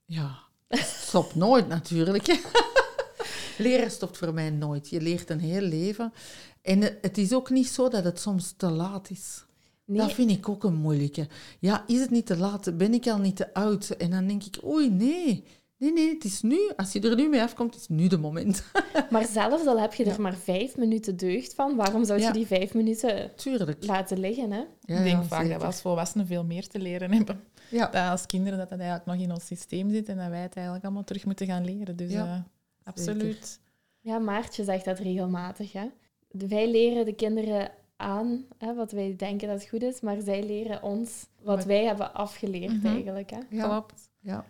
Ja, 0.05 0.39
stopt 0.69 1.36
nooit 1.45 1.67
natuurlijk. 1.67 2.27
Leren 3.57 3.91
stopt 3.91 4.17
voor 4.17 4.33
mij 4.33 4.49
nooit. 4.49 4.89
Je 4.89 5.01
leert 5.01 5.29
een 5.29 5.39
heel 5.39 5.62
leven. 5.62 6.13
En 6.62 6.81
het 6.81 7.17
is 7.17 7.33
ook 7.33 7.49
niet 7.49 7.67
zo 7.67 7.89
dat 7.89 8.03
het 8.03 8.19
soms 8.19 8.53
te 8.57 8.69
laat 8.69 9.10
is. 9.10 9.45
Nee, 9.86 9.97
Dat 9.97 10.13
vind 10.13 10.31
ik 10.31 10.49
ook 10.49 10.63
een 10.63 10.75
moeilijke. 10.75 11.27
Ja, 11.60 11.83
is 11.88 11.99
het 11.99 12.10
niet 12.10 12.25
te 12.25 12.38
laat? 12.38 12.77
Ben 12.77 12.93
ik 12.93 13.07
al 13.07 13.19
niet 13.19 13.36
te 13.36 13.53
oud? 13.53 13.89
En 13.89 14.12
dan 14.12 14.27
denk 14.27 14.43
ik, 14.43 14.57
oei, 14.65 14.89
nee. 14.89 15.43
Nee, 15.80 15.92
nee, 15.94 16.13
het 16.13 16.24
is 16.24 16.42
nu. 16.42 16.60
Als 16.76 16.92
je 16.94 17.00
er 17.02 17.16
nu 17.16 17.30
mee 17.30 17.42
afkomt, 17.42 17.76
is 17.76 17.88
nu 17.88 18.08
de 18.08 18.18
moment. 18.18 18.63
maar 19.10 19.26
zelfs 19.26 19.66
al 19.66 19.80
heb 19.80 19.94
je 19.94 20.06
er 20.06 20.22
maar 20.22 20.36
vijf 20.36 20.78
minuten 20.78 21.18
deugd 21.18 21.54
van, 21.54 21.76
waarom 21.76 22.06
zou 22.06 22.20
je 22.20 22.26
Ja. 22.26 22.32
die 22.32 22.46
vijf 22.48 22.74
minuten 22.74 23.32
Tuurlijk. 23.36 23.86
laten 23.86 24.20
liggen? 24.20 24.52
Hè? 24.52 24.58
Ja, 24.82 24.98
ik 24.98 25.04
denk 25.04 25.22
ja, 25.22 25.24
vaak 25.24 25.50
dat 25.50 25.60
we 25.60 25.66
als 25.66 25.82
volwassenen 25.82 26.28
veel 26.28 26.44
meer 26.44 26.68
te 26.68 26.80
leren 26.80 27.12
hebben. 27.13 27.44
Ja, 27.70 27.86
Dat 27.88 28.10
als 28.10 28.26
kinderen 28.26 28.58
dat 28.60 28.70
dat 28.70 28.80
eigenlijk 28.80 29.10
nog 29.10 29.20
in 29.28 29.32
ons 29.34 29.46
systeem 29.46 29.90
zit 29.90 30.10
en 30.10 30.18
dat 30.18 30.30
wij 30.30 30.42
het 30.42 30.56
eigenlijk 30.56 30.86
allemaal 30.86 31.04
terug 31.04 31.26
moeten 31.26 31.48
gaan 31.48 31.66
leren. 31.66 31.96
Dus 31.96 32.12
Ja, 32.12 32.26
eh, 32.26 32.40
absoluut. 32.84 33.60
Ja, 34.00 34.18
Maartje 34.20 34.63
zegt 34.63 34.86
dat 34.86 35.00
regelmatig. 35.00 35.72
Hè? 35.74 35.86
Wij 36.32 36.72
leren 36.72 37.06
de 37.06 37.13
kinderen 37.16 37.72
aan 37.96 38.46
hè, 38.58 38.74
wat 38.76 38.92
wij 38.92 39.13
denken 39.18 39.48
dat 39.48 39.68
goed 39.68 39.82
is, 39.84 40.02
maar 40.02 40.22
zij 40.22 40.44
leren 40.44 40.84
ons 40.84 41.28
wat 41.42 41.66
wij 41.66 41.84
hebben 41.86 42.13
afgeleerd 42.13 42.74
Mhm. 42.84 42.86
eigenlijk. 42.88 43.30
Hè? 43.30 43.40
ja, 43.50 43.68
Klopt. 43.68 44.10
ja. 44.20 44.46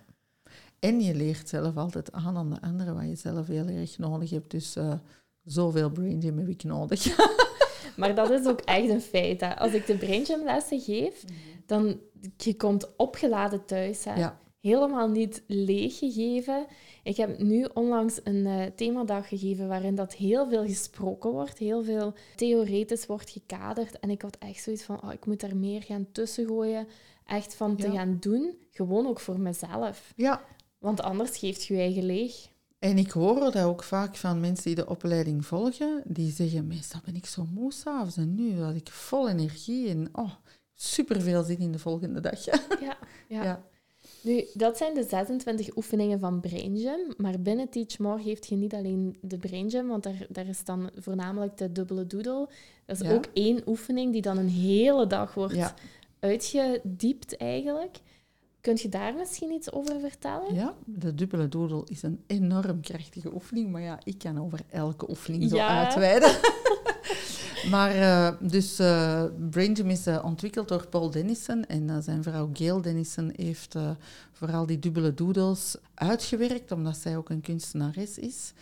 En 0.80 1.02
je 1.02 1.16
leert 1.16 1.50
zelf 1.50 1.78
altijd 1.78 2.12
aan 2.12 2.38
aan 2.38 2.50
de 2.50 2.62
anderen 2.62 2.96
wat 2.96 3.04
je 3.08 3.16
zelf 3.16 3.48
heel 3.48 3.68
erg 3.68 3.98
nodig 3.98 4.30
hebt. 4.30 4.52
Dus 4.52 4.76
eh, 4.76 4.94
zoveel 5.44 5.90
brain 5.90 6.22
gym 6.22 6.38
heb 6.38 6.48
ik 6.48 6.63
nodig. 6.63 7.06
Maar 7.98 8.16
dat 8.16 8.30
is 8.30 8.46
ook 8.46 8.60
echt 8.62 8.90
een 8.90 9.02
feit. 9.02 9.42
Hè? 9.42 9.56
Als 9.60 9.72
ik 9.74 9.86
de 9.86 9.98
braingym 9.98 10.44
lessen 10.44 10.80
geef, 10.80 11.24
dan 11.66 12.00
je 12.38 12.56
komt 12.56 12.96
opgeladen 12.96 13.66
thuis. 13.66 14.04
Hè? 14.06 14.16
Ja. 14.16 14.40
Helemaal 14.60 15.10
niet 15.10 15.44
leeg 15.48 15.98
gegeven. 15.98 16.66
Ik 17.04 17.18
heb 17.18 17.40
nu 17.40 17.68
onlangs 17.74 18.20
een 18.24 18.46
eh, 18.46 18.66
themadag 18.76 19.28
gegeven 19.28 19.68
waarin 19.68 19.96
dat 19.96 20.13
heel 20.13 20.50
veel 20.50 20.66
gesproken 20.66 21.32
wordt, 21.32 21.58
heel 21.58 21.84
veel 21.84 22.13
theoretisch 22.36 23.06
wordt 23.06 23.30
gekaderd. 23.30 24.00
En 24.00 24.10
ik 24.10 24.22
had 24.22 24.38
echt 24.40 24.63
zoiets 24.63 24.84
van, 24.84 25.02
oh, 25.04 25.13
ik 25.13 25.26
moet 25.26 25.40
daar 25.40 25.56
meer 25.58 25.82
gaan 25.84 26.08
tussengooien. 26.12 26.88
Echt 27.26 27.56
van 27.56 27.76
te 27.76 27.88
Ja. 27.88 27.94
gaan 27.94 28.18
doen, 28.20 28.58
gewoon 28.72 29.08
ook 29.08 29.20
voor 29.20 29.40
mezelf. 29.40 30.13
ja, 30.16 30.42
Want 30.80 31.02
anders 31.02 31.38
geeft 31.38 31.63
je 31.66 31.74
je 31.74 31.80
eigen 31.80 32.06
leeg. 32.06 32.36
En 32.80 32.98
ik 32.98 33.12
hoor 33.12 33.40
dat 33.40 33.58
ook 33.60 33.84
vaak 33.84 34.16
van 34.16 34.40
mensen 34.40 34.63
die 34.63 34.76
de 34.76 34.88
opleiding 34.90 35.46
volgen, 35.46 36.02
die 36.06 36.32
zeggen, 36.32 36.68
meestal 36.68 37.00
ben 37.06 37.16
ik 37.16 37.26
zo 37.26 37.46
moe 37.54 37.74
s'avonds 37.74 38.18
en 38.18 38.36
nu 38.36 38.62
had 38.62 38.76
ik 38.76 38.90
vol 38.90 39.30
energie 39.30 39.90
en 39.90 40.10
oh, 40.12 40.32
super 40.74 41.22
veel 41.22 41.44
zin 41.44 41.58
in 41.60 41.72
de 41.72 41.80
volgende 41.80 42.20
dag. 42.20 42.46
Ja, 42.46 42.98
ja. 43.30 43.44
Ja. 43.44 43.66
Nu, 44.22 44.46
dat 44.54 44.78
zijn 44.78 44.94
de 44.94 45.04
26 45.04 45.76
oefeningen 45.76 46.20
van 46.20 46.40
Brain 46.40 46.78
Gym. 46.78 47.13
Maar 47.18 47.40
binnen 47.42 47.70
Teach 47.70 47.98
More 48.00 48.22
heeft 48.22 48.48
je 48.48 48.56
niet 48.56 48.74
alleen 48.74 49.18
de 49.22 49.38
Brain 49.38 49.70
Gym, 49.70 49.88
want 49.88 50.04
daar, 50.04 50.26
daar 50.30 50.48
is 50.48 50.63
dan 50.63 50.90
voornamelijk 50.96 51.58
de 51.58 51.72
dubbele 51.72 52.08
doodle. 52.08 52.50
Dat 52.86 53.00
is 53.02 53.08
Ja. 53.08 53.13
ook 53.13 53.26
één 53.34 53.62
oefening 53.66 54.12
die 54.12 54.22
dan 54.22 54.38
een 54.38 54.50
hele 54.50 55.08
dag 55.08 55.34
wordt 55.34 55.56
Ja. 55.56 55.74
uitgediept 56.20 57.38
eigenlijk. 57.38 57.98
Kunt 58.67 58.82
je 58.82 58.89
daar 58.89 59.13
misschien 59.13 59.51
iets 59.51 59.71
over 59.71 59.99
vertellen? 59.99 60.53
ja, 60.53 60.73
de 60.86 61.15
dubbele 61.15 61.47
doodle 61.47 61.84
is 61.86 62.03
een 62.03 62.23
enorm 62.27 62.82
krachtige 62.82 63.34
oefening, 63.34 63.71
maar 63.71 63.82
ja, 63.82 63.99
ik 64.03 64.17
kan 64.17 64.41
over 64.41 64.60
elke 64.69 65.10
oefening 65.10 65.49
zo 65.49 65.56
Ja. 65.56 65.84
uitweiden. 65.86 66.30
maar 67.73 67.91
eh, 67.91 68.32
dus 68.39 68.80
eh 68.80 69.23
Brain 69.49 69.75
Gym 69.75 69.89
is 69.89 70.08
eh, 70.08 70.23
ontwikkeld 70.25 70.67
door 70.67 70.88
Paul 70.88 71.10
Dennison 71.12 71.65
en 71.65 72.03
zijn 72.03 72.23
vrouw 72.23 72.49
Gail 72.53 72.82
Dennison 72.82 73.34
heeft 73.36 73.75
vooral 74.32 74.65
die 74.65 74.80
dubbele 74.80 75.13
doodles 75.13 75.75
uitgewerkt, 75.93 76.71
omdat 76.71 76.97
zij 76.97 77.17
ook 77.17 77.30
een 77.30 77.41
kunstenares 77.41 78.17
is. 78.17 78.53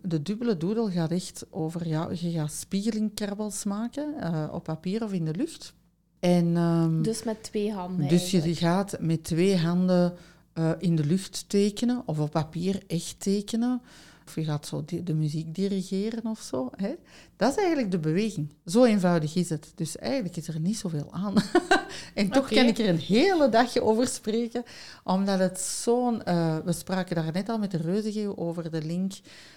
De 0.00 0.22
dubbele 0.22 0.56
doodle 0.56 0.90
gaat 0.90 1.10
echt 1.10 1.46
over, 1.50 1.88
ja, 1.88 2.08
je 2.10 2.30
gaat 2.30 2.52
spiegelingkrabbels 2.52 3.64
maken 3.64 4.14
op 4.52 4.64
papier 4.64 5.02
of 5.04 5.12
in 5.12 5.24
de 5.24 5.34
lucht. 5.34 5.74
En, 6.20 6.56
ehm, 6.56 7.02
Dus 7.02 7.22
met 7.22 7.42
twee 7.42 7.72
handen 7.72 8.08
dus 8.08 8.30
je 8.30 8.54
gaat 8.54 8.96
met 9.00 9.24
twee 9.24 9.56
handen 9.56 10.14
eh, 10.52 10.70
in 10.78 10.96
de 10.96 11.04
lucht 11.04 11.44
tekenen 11.48 12.02
of 12.06 12.18
op 12.18 12.30
papier 12.30 12.82
echt 12.86 13.14
tekenen. 13.18 13.82
Of 14.26 14.34
je 14.34 14.44
gaat 14.44 14.66
zo 14.66 14.84
de 15.04 15.14
muziek 15.14 15.54
dirigeren 15.54 16.26
of 16.26 16.40
zo. 16.40 16.70
Hè? 16.76 16.94
Dat 17.36 17.50
is 17.50 17.56
eigenlijk 17.56 17.90
de 17.90 17.98
beweging. 17.98 18.48
Zo 18.66 18.84
eenvoudig 18.84 19.34
is 19.34 19.48
het. 19.48 19.72
Dus 19.74 19.96
eigenlijk 19.96 20.36
is 20.36 20.48
er 20.48 20.60
niet 20.60 20.76
zoveel 20.76 21.08
aan. 21.10 21.34
en 22.14 22.30
toch 22.30 22.48
kan 22.48 22.66
ik 22.66 22.78
er 22.78 22.88
een 22.88 22.98
hele 22.98 23.48
dagje 23.48 23.82
over 23.82 24.06
spreken, 24.06 24.62
omdat 25.04 25.38
het 25.38 25.60
zo'n... 25.60 26.22
eh, 26.22 26.58
we 26.64 26.72
spraken 26.72 27.16
daar 27.16 27.32
net 27.32 27.48
al 27.48 27.58
met 27.58 27.70
de 27.70 27.76
Reuzegeel 27.76 28.38
over 28.38 28.70
de 28.70 28.82
link 28.82 29.12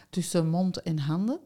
tussen 0.10 0.50
mond 0.50 0.82
en 0.82 1.00
handen. 1.00 1.40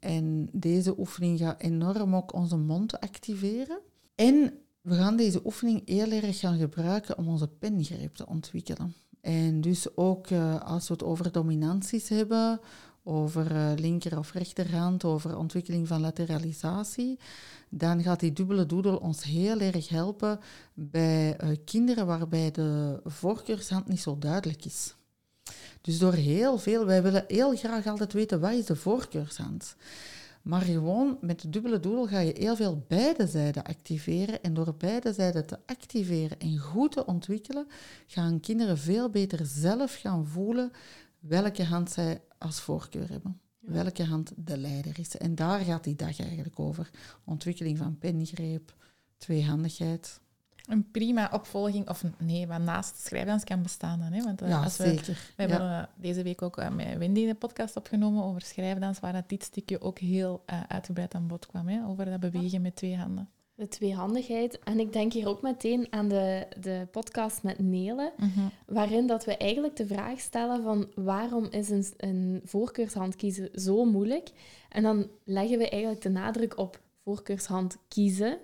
En 0.00 0.48
deze 0.52 0.98
oefening 0.98 1.38
gaat 1.38 1.60
enorm 1.60 2.16
ook 2.16 2.34
onze 2.34 2.56
mond 2.56 3.00
activeren. 3.00 3.78
En 4.16 4.52
we 4.80 4.94
gaan 4.94 5.16
deze 5.16 5.40
oefening 5.44 5.82
heel 5.84 6.10
erg 6.10 6.38
gaan 6.38 6.58
gebruiken 6.58 7.18
om 7.18 7.28
onze 7.28 7.48
pengreep 7.48 8.14
te 8.14 8.26
ontwikkelen. 8.26 8.94
En 9.20 9.60
dus 9.60 9.96
ook 9.96 10.26
eh, 10.26 10.60
als 10.60 10.88
we 10.88 10.92
het 10.94 11.02
over 11.02 11.32
dominanties 11.32 12.08
hebben, 12.08 12.60
over 13.02 13.56
eh, 13.56 13.72
linker 13.76 14.18
of 14.18 14.32
rechterhand, 14.32 15.04
over 15.04 15.36
ontwikkeling 15.36 15.88
van 15.88 16.00
lateralisatie, 16.00 17.18
dan 17.68 18.02
gaat 18.02 18.20
die 18.20 18.32
dubbele 18.32 18.66
doodle 18.66 19.00
ons 19.00 19.22
heel 19.22 19.60
erg 19.60 19.88
helpen 19.88 20.40
bij 20.74 21.36
eh, 21.36 21.48
kinderen 21.64 22.06
waarbij 22.06 22.50
de 22.50 23.00
voorkeurshand 23.04 23.88
niet 23.88 24.00
zo 24.00 24.18
duidelijk 24.18 24.64
is. 24.64 24.94
Dus 25.80 25.98
door 25.98 26.12
heel 26.12 26.58
veel, 26.58 26.86
wij 26.86 27.02
willen 27.02 27.24
heel 27.28 27.56
graag 27.56 27.86
altijd 27.86 28.12
weten 28.12 28.40
wat 28.40 28.52
is 28.52 28.64
de 28.64 28.76
voorkeurshand. 28.76 29.76
Maar 30.46 30.62
gewoon 30.62 31.18
met 31.20 31.40
de 31.40 31.48
dubbele 31.48 31.80
doodle 31.80 32.08
ga 32.08 32.18
je 32.18 32.34
heel 32.38 32.56
veel 32.56 32.84
beide 32.88 33.26
zijden 33.26 33.64
activeren. 33.64 34.42
En 34.42 34.54
door 34.54 34.74
beide 34.74 35.12
zijden 35.12 35.46
te 35.46 35.58
activeren 35.66 36.40
en 36.40 36.58
goed 36.58 36.92
te 36.92 37.06
ontwikkelen, 37.06 37.66
gaan 38.06 38.40
kinderen 38.40 38.78
veel 38.78 39.10
beter 39.10 39.46
zelf 39.46 39.94
gaan 39.94 40.26
voelen 40.26 40.70
welke 41.18 41.64
hand 41.64 41.90
zij 41.90 42.22
als 42.38 42.60
voorkeur 42.60 43.10
hebben. 43.10 43.40
Welke 43.58 44.04
hand 44.04 44.32
de 44.36 44.58
leider 44.58 44.98
is. 44.98 45.16
En 45.16 45.34
daar 45.34 45.60
gaat 45.60 45.84
die 45.84 45.96
dag 45.96 46.20
eigenlijk 46.20 46.58
over. 46.58 46.90
Ontwikkeling 47.24 47.78
van 47.78 47.98
pengreep, 47.98 48.74
tweehandigheid. 49.16 50.20
Een 50.66 50.90
prima 50.90 51.30
opvolging, 51.32 51.88
of 51.88 52.04
nee, 52.18 52.46
wat 52.46 52.60
naast 52.60 52.98
schrijfdans 53.06 53.44
kan 53.44 53.62
bestaan 53.62 53.98
dan. 53.98 54.12
Hè? 54.12 54.22
Want 54.22 54.42
eh, 54.42 54.48
ja, 54.48 54.62
als 54.62 54.76
we, 54.76 54.84
zeker. 54.84 55.32
we 55.36 55.42
Ja. 55.42 55.48
hebben 55.48 55.70
eh, 55.70 55.82
deze 55.94 56.22
week 56.22 56.42
ook 56.42 56.56
eh, 56.56 56.70
met 56.70 56.98
Wendy 56.98 57.20
een 57.28 57.38
podcast 57.38 57.76
opgenomen 57.76 58.24
over 58.24 58.40
schrijfdans, 58.40 59.00
waar 59.00 59.12
dat 59.12 59.28
dit 59.28 59.42
stukje 59.42 59.80
ook 59.80 59.98
heel 59.98 60.42
eh, 60.46 60.60
uitgebreid 60.68 61.14
aan 61.14 61.26
bod 61.26 61.46
kwam. 61.46 61.68
Hè? 61.68 61.86
Over 61.86 62.04
dat 62.04 62.20
bewegen 62.20 62.62
met 62.62 62.76
twee 62.76 62.96
handen. 62.96 63.28
De 63.54 63.68
tweehandigheid. 63.68 64.58
En 64.58 64.78
ik 64.80 64.92
denk 64.92 65.12
hier 65.12 65.28
ook 65.28 65.42
meteen 65.42 65.86
aan 65.90 66.08
de, 66.08 66.46
de 66.60 66.86
podcast 66.90 67.42
met 67.42 67.58
Nele, 67.58 68.12
waarin 68.66 69.06
dat 69.06 69.24
we 69.24 69.36
eigenlijk 69.36 69.76
de 69.76 69.86
vraag 69.86 70.20
stellen 70.20 70.62
van 70.62 70.86
waarom 70.94 71.46
is 71.50 71.70
een, 71.70 71.84
een 71.96 72.40
voorkeurshand 72.44 73.16
kiezen 73.16 73.48
zo 73.54 73.84
moeilijk? 73.84 74.30
En 74.68 74.82
dan 74.82 75.06
leggen 75.24 75.58
we 75.58 75.68
eigenlijk 75.68 76.02
de 76.02 76.08
nadruk 76.10 76.58
op 76.58 76.80
voorkeurshand 77.04 77.76
kiezen. 77.88 78.38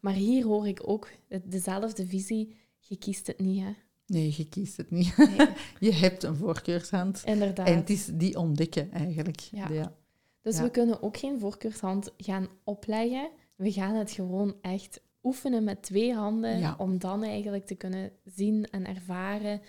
Maar 0.00 0.12
hier 0.12 0.44
hoor 0.44 0.68
ik 0.68 0.80
ook 0.88 1.08
dezelfde 1.44 2.06
visie. 2.06 2.56
Je 2.78 2.96
kiest 2.96 3.26
het 3.26 3.38
niet, 3.38 3.62
hè? 3.62 3.70
Nee, 4.06 4.34
je 4.36 4.48
kiest 4.48 4.76
het 4.76 4.90
niet. 4.90 5.16
Nee, 5.16 5.48
Je 5.90 5.92
hebt 5.92 6.22
een 6.22 6.36
voorkeurshand. 6.36 7.22
inderdaad. 7.24 7.66
En 7.66 7.76
het 7.76 7.90
is 7.90 8.06
die 8.12 8.38
ontdekken 8.38 8.92
eigenlijk. 8.92 9.40
Ja. 9.40 9.68
Ja. 9.72 9.94
Dus 10.42 10.56
Ja. 10.56 10.62
we 10.62 10.70
kunnen 10.70 11.02
ook 11.02 11.16
geen 11.16 11.38
voorkeurshand 11.40 12.12
gaan 12.16 12.48
opleggen. 12.64 13.30
We 13.56 13.72
gaan 13.72 13.94
het 13.94 14.10
gewoon 14.10 14.54
echt 14.60 15.00
oefenen 15.22 15.64
met 15.64 15.82
twee 15.82 16.14
handen, 16.14 16.58
Ja. 16.58 16.74
om 16.78 16.98
dan 16.98 17.22
eigenlijk 17.22 17.66
te 17.66 17.74
kunnen 17.74 18.10
zien 18.24 18.64
en 18.70 18.86
ervaren. 18.86 19.60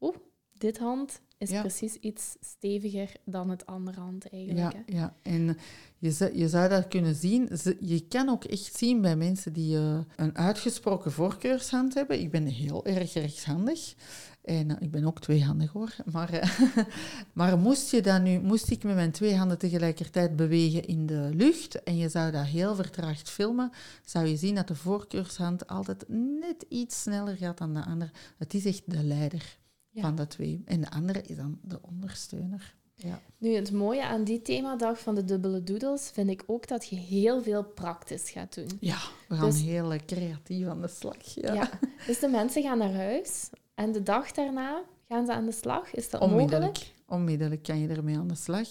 Oeh, 0.00 0.16
dit 0.64 0.78
hand 0.78 1.20
is 1.38 1.50
Ja. 1.50 1.60
precies 1.60 1.94
iets 1.94 2.36
steviger 2.40 3.16
dan 3.24 3.50
het 3.50 3.66
andere 3.66 4.00
hand 4.00 4.28
eigenlijk. 4.28 4.72
Ja, 4.72 4.82
hè. 4.86 4.98
ja. 4.98 5.14
en 5.22 5.56
je 5.98 6.10
zou, 6.10 6.38
je 6.38 6.48
zou 6.48 6.68
dat 6.68 6.88
kunnen 6.88 7.14
zien. 7.14 7.50
Je 7.80 8.06
kan 8.08 8.28
ook 8.28 8.44
echt 8.44 8.76
zien 8.76 9.00
bij 9.00 9.16
mensen 9.16 9.52
die 9.52 9.76
eh, 9.76 9.98
een 10.16 10.36
uitgesproken 10.36 11.12
voorkeurshand 11.12 11.94
hebben. 11.94 12.20
Ik 12.20 12.30
ben 12.30 12.46
heel 12.46 12.84
erg 12.84 13.12
rechtshandig. 13.12 13.94
En 14.42 14.70
eh, 14.70 14.76
ik 14.80 14.90
ben 14.90 15.04
ook 15.04 15.20
tweehandig 15.20 15.72
hoor. 15.72 15.96
Maar, 16.12 16.32
eh, 16.32 16.58
maar 17.32 17.58
moest, 17.58 17.90
je 17.90 18.02
dan 18.02 18.22
nu, 18.22 18.40
moest 18.40 18.70
ik 18.70 18.84
met 18.84 18.94
mijn 18.94 19.12
twee 19.12 19.36
handen 19.36 19.58
tegelijkertijd 19.58 20.36
bewegen 20.36 20.84
in 20.84 21.06
de 21.06 21.30
lucht 21.32 21.82
en 21.82 21.96
je 21.96 22.08
zou 22.08 22.32
dat 22.32 22.46
heel 22.46 22.74
vertraagd 22.74 23.30
filmen, 23.30 23.70
zou 24.04 24.26
je 24.26 24.36
zien 24.36 24.54
dat 24.54 24.68
de 24.68 24.74
voorkeurshand 24.74 25.66
altijd 25.66 26.04
net 26.08 26.64
iets 26.68 27.02
sneller 27.02 27.36
gaat 27.36 27.58
dan 27.58 27.74
de 27.74 27.84
andere. 27.84 28.10
Het 28.38 28.54
is 28.54 28.64
echt 28.64 28.82
de 28.86 29.02
leider 29.02 29.62
Ja. 29.94 30.02
van 30.02 30.16
de 30.16 30.26
twee. 30.26 30.62
En 30.64 30.80
de 30.80 30.90
andere 30.90 31.22
is 31.22 31.36
dan 31.36 31.58
de 31.62 31.78
ondersteuner. 31.82 32.74
Ja. 32.96 33.20
Nu, 33.38 33.54
het 33.54 33.72
mooie 33.72 34.04
aan 34.04 34.24
die 34.24 34.42
themadag 34.42 34.98
van 35.00 35.14
de 35.14 35.24
dubbele 35.24 35.62
doodles 35.62 36.10
vind 36.12 36.30
ik 36.30 36.42
ook 36.46 36.68
dat 36.68 36.88
je 36.88 36.96
heel 36.96 37.42
veel 37.42 37.64
praktisch 37.64 38.30
gaat 38.30 38.54
doen. 38.54 38.68
Ja, 38.80 38.98
we 39.28 39.34
gaan 39.34 39.50
Dus- 39.50 39.62
heel 39.62 39.96
creatief 40.06 40.66
aan 40.66 40.80
de 40.80 40.88
slag. 40.88 41.16
Ja. 41.34 41.52
Ja. 41.52 41.70
Dus 42.06 42.18
de 42.18 42.28
mensen 42.28 42.62
gaan 42.62 42.78
naar 42.78 42.94
huis 42.94 43.50
en 43.74 43.92
de 43.92 44.02
dag 44.02 44.32
daarna 44.32 44.82
gaan 45.08 45.26
ze 45.26 45.32
aan 45.32 45.44
de 45.44 45.52
slag. 45.52 45.94
Is 45.94 46.10
dat 46.10 46.20
mogelijk? 46.20 46.42
Onmiddellijk. 46.42 46.92
Onmiddellijk 47.06 47.62
kan 47.62 47.78
je 47.78 47.88
ermee 47.88 48.18
aan 48.18 48.28
de 48.28 48.34
slag. 48.34 48.68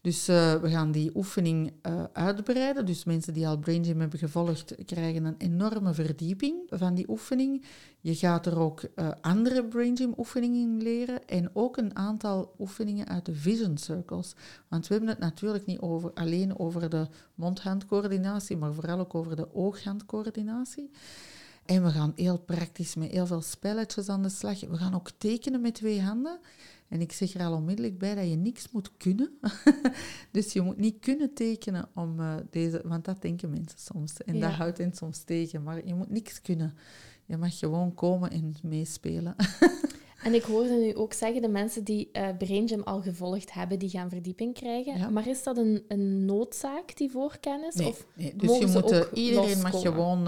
Dus 0.00 0.28
eh, 0.28 0.54
we 0.54 0.70
gaan 0.70 0.92
die 0.92 1.10
oefening 1.14 1.72
eh, 1.82 2.04
uitbreiden. 2.12 2.86
Dus 2.86 3.04
mensen 3.04 3.34
die 3.34 3.48
al 3.48 3.58
Brain 3.58 3.84
Gym 3.84 4.00
hebben 4.00 4.18
gevolgd, 4.18 4.74
krijgen 4.84 5.24
een 5.24 5.34
enorme 5.38 5.94
verdieping 5.94 6.56
van 6.68 6.94
die 6.94 7.08
oefening. 7.08 7.64
Je 8.00 8.14
gaat 8.14 8.46
er 8.46 8.58
ook 8.58 8.82
eh, 8.82 9.08
andere 9.20 9.64
Brain 9.64 9.96
Gym 9.96 10.14
oefeningen 10.16 10.60
in 10.60 10.82
leren 10.82 11.28
en 11.28 11.50
ook 11.52 11.76
een 11.76 11.96
aantal 11.96 12.54
oefeningen 12.58 13.08
uit 13.08 13.26
de 13.26 13.34
Vision 13.34 13.76
Circles. 13.76 14.34
Want 14.68 14.86
we 14.86 14.94
hebben 14.94 15.10
het 15.12 15.20
natuurlijk 15.20 15.66
niet 15.66 15.80
over, 15.80 16.12
alleen 16.12 16.58
over 16.58 16.90
de 16.90 17.06
mond-handcoördinatie, 17.34 18.56
maar 18.56 18.74
vooral 18.74 18.98
ook 18.98 19.14
over 19.14 19.36
de 19.36 19.54
oog-handcoördinatie. 19.54 20.90
En 21.70 21.82
we 21.84 21.90
gaan 21.90 22.12
heel 22.16 22.38
praktisch 22.38 22.94
met 22.94 23.10
heel 23.10 23.26
veel 23.26 23.40
spelletjes 23.40 24.08
aan 24.08 24.22
de 24.22 24.28
slag. 24.28 24.60
We 24.60 24.76
gaan 24.76 24.94
ook 24.94 25.10
tekenen 25.18 25.60
met 25.60 25.74
twee 25.74 26.00
handen. 26.00 26.38
En 26.88 27.00
ik 27.00 27.12
zeg 27.12 27.34
er 27.34 27.44
al 27.44 27.52
onmiddellijk 27.54 27.98
bij 27.98 28.14
dat 28.14 28.28
je 28.28 28.36
niks 28.36 28.70
moet 28.70 28.90
kunnen. 28.96 29.38
dus 30.32 30.52
je 30.52 30.60
moet 30.60 30.76
niet 30.76 30.98
kunnen 31.00 31.34
tekenen 31.34 31.88
om 31.94 32.20
eh, 32.20 32.34
deze... 32.50 32.80
Want 32.84 33.04
dat 33.04 33.22
denken 33.22 33.50
mensen 33.50 33.78
soms. 33.78 34.22
En 34.22 34.34
Ja. 34.34 34.40
dat 34.40 34.50
houdt 34.50 34.78
hen 34.78 34.92
soms 34.94 35.22
tegen. 35.22 35.62
Maar 35.62 35.86
je 35.86 35.94
moet 35.94 36.10
niks 36.10 36.42
kunnen. 36.42 36.74
Je 37.26 37.36
mag 37.36 37.58
gewoon 37.58 37.94
komen 37.94 38.30
en 38.30 38.54
meespelen. 38.62 39.34
En 40.22 40.34
ik 40.34 40.42
hoorde 40.42 40.74
nu 40.74 40.94
ook 40.94 41.12
zeggen, 41.12 41.42
de 41.42 41.48
mensen 41.48 41.84
die 41.84 42.08
eh 42.12 42.36
Brain 42.38 42.68
Gym 42.68 42.82
al 42.82 43.00
gevolgd 43.02 43.52
hebben, 43.52 43.78
die 43.78 43.88
gaan 43.88 44.10
verdieping 44.10 44.54
krijgen. 44.54 44.98
Ja. 44.98 45.10
Maar 45.10 45.28
is 45.28 45.42
dat 45.42 45.56
een, 45.56 45.84
een 45.88 46.24
noodzaak, 46.24 46.96
die 46.96 47.10
voorkennis? 47.10 47.74
Nee, 47.74 47.88
Of 47.88 48.06
nee. 48.14 48.36
Dus 48.36 48.58
je 48.58 48.66
moet, 48.66 48.90
eh, 48.90 49.00
iedereen 49.12 49.60
mag 49.60 49.80
gewoon... 49.80 50.26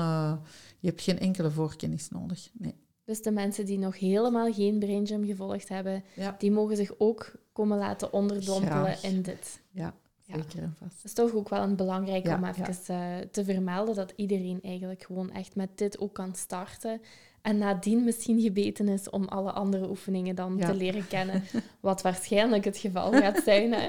je 0.82 0.88
hebt 0.88 1.02
geen 1.02 1.18
enkele 1.18 1.50
voorkennis 1.50 2.08
nodig. 2.08 2.48
Nee. 2.52 2.74
Dus 3.04 3.22
de 3.22 3.30
mensen 3.30 3.66
die 3.66 3.78
nog 3.78 3.98
helemaal 3.98 4.52
geen 4.52 4.78
Brain 4.78 5.06
Gym 5.06 5.24
gevolgd 5.26 5.68
hebben, 5.68 6.04
Ja. 6.14 6.34
die 6.38 6.50
mogen 6.50 6.76
zich 6.76 6.90
ook 6.98 7.32
komen 7.52 7.78
laten 7.78 8.12
onderdompelen 8.12 8.70
Graag. 8.84 9.02
in 9.02 9.22
dit. 9.22 9.60
Ja, 9.70 9.94
Ja. 10.22 10.34
zeker 10.36 10.62
en 10.62 10.74
vast. 10.78 10.96
Dat 10.96 11.04
is 11.04 11.12
toch 11.12 11.32
ook 11.34 11.48
wel 11.48 11.62
een 11.62 11.76
belangrijk 11.76 12.26
om 12.26 12.44
even 12.44 12.74
eh, 12.86 13.18
te 13.30 13.44
vermelden 13.44 13.94
dat 13.94 14.12
iedereen 14.16 14.58
eigenlijk 14.62 15.02
gewoon 15.02 15.32
echt 15.32 15.56
met 15.56 15.78
dit 15.78 15.98
ook 15.98 16.14
kan 16.14 16.34
starten. 16.34 17.00
En 17.42 17.58
nadien 17.58 18.04
misschien 18.04 18.40
gebeten 18.40 18.88
is 18.88 19.10
om 19.10 19.24
alle 19.24 19.52
andere 19.52 19.88
oefeningen 19.88 20.34
dan 20.34 20.58
te 20.58 20.74
leren 20.74 21.08
kennen. 21.08 21.42
Wat 21.80 22.02
waarschijnlijk 22.02 22.64
het 22.64 22.76
geval 22.76 23.12
gaat 23.12 23.42
zijn. 23.44 23.72
Hè? 23.72 23.88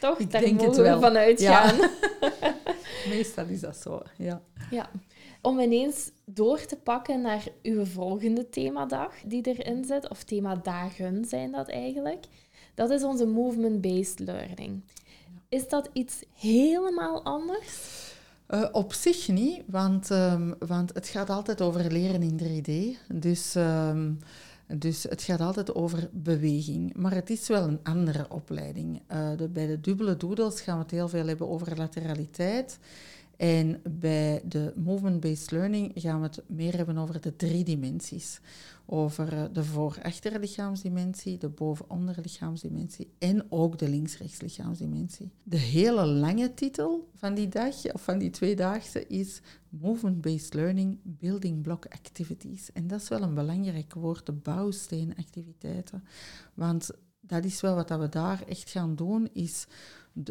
Toch? 0.00 0.18
Ik 0.18 0.30
Daar 0.30 0.40
denk 0.40 0.52
het 0.60 0.66
mogen 0.66 0.82
we 0.82 0.88
wel. 0.88 1.00
vanuit 1.00 1.42
gaan. 1.42 1.76
Meestal 3.08 3.46
is 3.46 3.60
dat 3.60 3.76
zo, 3.76 4.02
ja. 4.16 4.42
Ja. 4.70 4.90
Om 5.42 5.60
ineens 5.60 6.10
door 6.24 6.64
te 6.66 6.76
pakken 6.76 7.20
naar 7.20 7.44
uw 7.62 7.84
volgende 7.84 8.48
themadag 8.48 9.14
die 9.24 9.42
erin 9.42 9.84
zit, 9.84 10.08
of 10.08 10.24
themadagen 10.24 11.24
zijn 11.24 11.50
dat 11.50 11.68
eigenlijk. 11.68 12.24
Dat 12.74 12.90
is 12.90 13.02
onze 13.02 13.26
movement-based 13.26 14.18
learning. 14.18 14.80
Is 15.48 15.68
dat 15.68 15.90
iets 15.92 16.22
helemaal 16.34 17.24
anders? 17.24 17.98
Eh, 18.46 18.68
op 18.72 18.92
zich 18.92 19.28
niet, 19.28 19.62
want, 19.66 20.10
ehm, 20.10 20.52
want 20.58 20.94
het 20.94 21.08
gaat 21.08 21.30
altijd 21.30 21.60
over 21.60 21.92
leren 21.92 22.22
in 22.22 22.36
3D. 22.36 22.98
Dus, 23.14 23.54
ehm, 23.54 24.12
dus 24.66 25.02
het 25.02 25.22
gaat 25.22 25.40
altijd 25.40 25.74
over 25.74 26.08
beweging. 26.12 26.94
Maar 26.96 27.14
het 27.14 27.30
is 27.30 27.48
wel 27.48 27.62
een 27.62 27.80
andere 27.82 28.26
opleiding. 28.28 29.02
Eh, 29.06 29.30
de, 29.36 29.48
bij 29.48 29.66
de 29.66 29.80
dubbele 29.80 30.16
doodles 30.16 30.60
gaan 30.60 30.76
we 30.76 30.82
het 30.82 30.90
heel 30.90 31.08
veel 31.08 31.26
hebben 31.26 31.48
over 31.48 31.76
lateraliteit. 31.76 32.78
En 33.40 33.80
bij 33.98 34.42
de 34.44 34.72
movement-based 34.76 35.50
learning 35.50 35.92
gaan 35.94 36.20
we 36.20 36.26
het 36.26 36.42
meer 36.46 36.76
hebben 36.76 36.98
over 36.98 37.20
de 37.20 37.36
drie 37.36 37.64
dimensies. 37.64 38.40
Over 38.86 39.32
eh, 39.32 39.44
de 39.52 39.64
voor-achterlichaamsdimensie, 39.64 41.38
de 41.38 41.48
boven-onderlichaamsdimensie 41.48 43.10
en 43.18 43.46
ook 43.48 43.78
de 43.78 43.88
links-rechts-lichaamsdimensie. 43.88 45.30
De 45.42 45.56
hele 45.56 46.06
lange 46.06 46.54
titel 46.54 47.08
van 47.14 47.34
die 47.34 47.48
dag, 47.48 47.92
of 47.92 48.02
van 48.02 48.18
die 48.18 48.30
tweedaagse, 48.30 49.06
is 49.06 49.40
Movement-Based 49.68 50.54
Learning 50.54 50.98
Building 51.02 51.62
Block 51.62 51.86
Activities. 51.86 52.72
En 52.72 52.86
dat 52.86 53.00
is 53.00 53.08
wel 53.08 53.22
een 53.22 53.34
belangrijk 53.34 53.94
woord, 53.94 54.26
de 54.26 54.32
bouwsteenactiviteiten. 54.32 56.04
Want 56.54 56.90
dat 57.20 57.44
is 57.44 57.60
wel 57.60 57.74
wat 57.74 57.88
we 57.88 58.08
daar 58.08 58.42
echt 58.46 58.70
gaan 58.70 58.94
doen, 58.94 59.28
is 59.32 59.66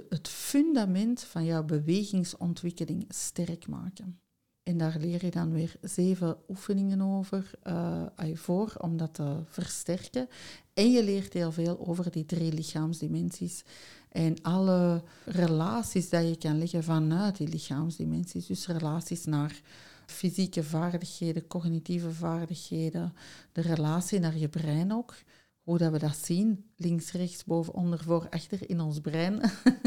het 0.09 0.27
fundament 0.27 1.21
van 1.23 1.45
jouw 1.45 1.63
bewegingsontwikkeling 1.63 3.05
sterk 3.07 3.67
maken. 3.67 4.19
En 4.63 4.77
daar 4.77 4.97
leer 4.99 5.25
je 5.25 5.31
dan 5.31 5.51
weer 5.51 5.75
zeven 5.81 6.37
oefeningen 6.49 7.01
over 7.01 7.51
eh, 7.63 8.05
voor 8.33 8.73
om 8.77 8.97
dat 8.97 9.13
te 9.13 9.41
versterken. 9.45 10.27
En 10.73 10.91
je 10.91 11.03
leert 11.03 11.33
heel 11.33 11.51
veel 11.51 11.87
over 11.87 12.11
die 12.11 12.25
drie 12.25 12.53
lichaamsdimensies. 12.53 13.63
En 14.09 14.41
alle 14.41 15.03
relaties 15.25 16.09
dat 16.09 16.27
je 16.27 16.37
kan 16.37 16.57
leggen 16.57 16.83
vanuit 16.83 17.37
die 17.37 17.47
lichaamsdimensies. 17.47 18.45
Dus 18.45 18.67
relaties 18.67 19.25
naar 19.25 19.61
fysieke 20.05 20.63
vaardigheden, 20.63 21.47
cognitieve 21.47 22.11
vaardigheden, 22.11 23.13
de 23.51 23.61
relatie 23.61 24.19
naar 24.19 24.37
je 24.37 24.49
brein 24.49 24.93
ook. 24.93 25.15
Hoe 25.63 25.77
dat 25.77 25.91
we 25.91 25.99
dat 25.99 26.15
zien, 26.17 26.65
links, 26.75 27.11
rechts, 27.11 27.45
boven, 27.45 27.73
onder, 27.73 28.03
voor, 28.03 28.27
achter 28.29 28.69
in 28.69 28.79
ons 28.79 28.99
brein. 28.99 29.41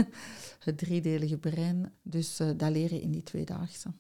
Het 0.65 0.79
driedelige 0.79 1.39
brein. 1.39 1.93
Dus 2.03 2.41
eh, 2.41 2.49
dat 2.57 2.71
leer 2.71 2.95
je 2.95 3.01
in 3.01 3.11
die 3.11 3.23
tweedaagse. 3.23 3.93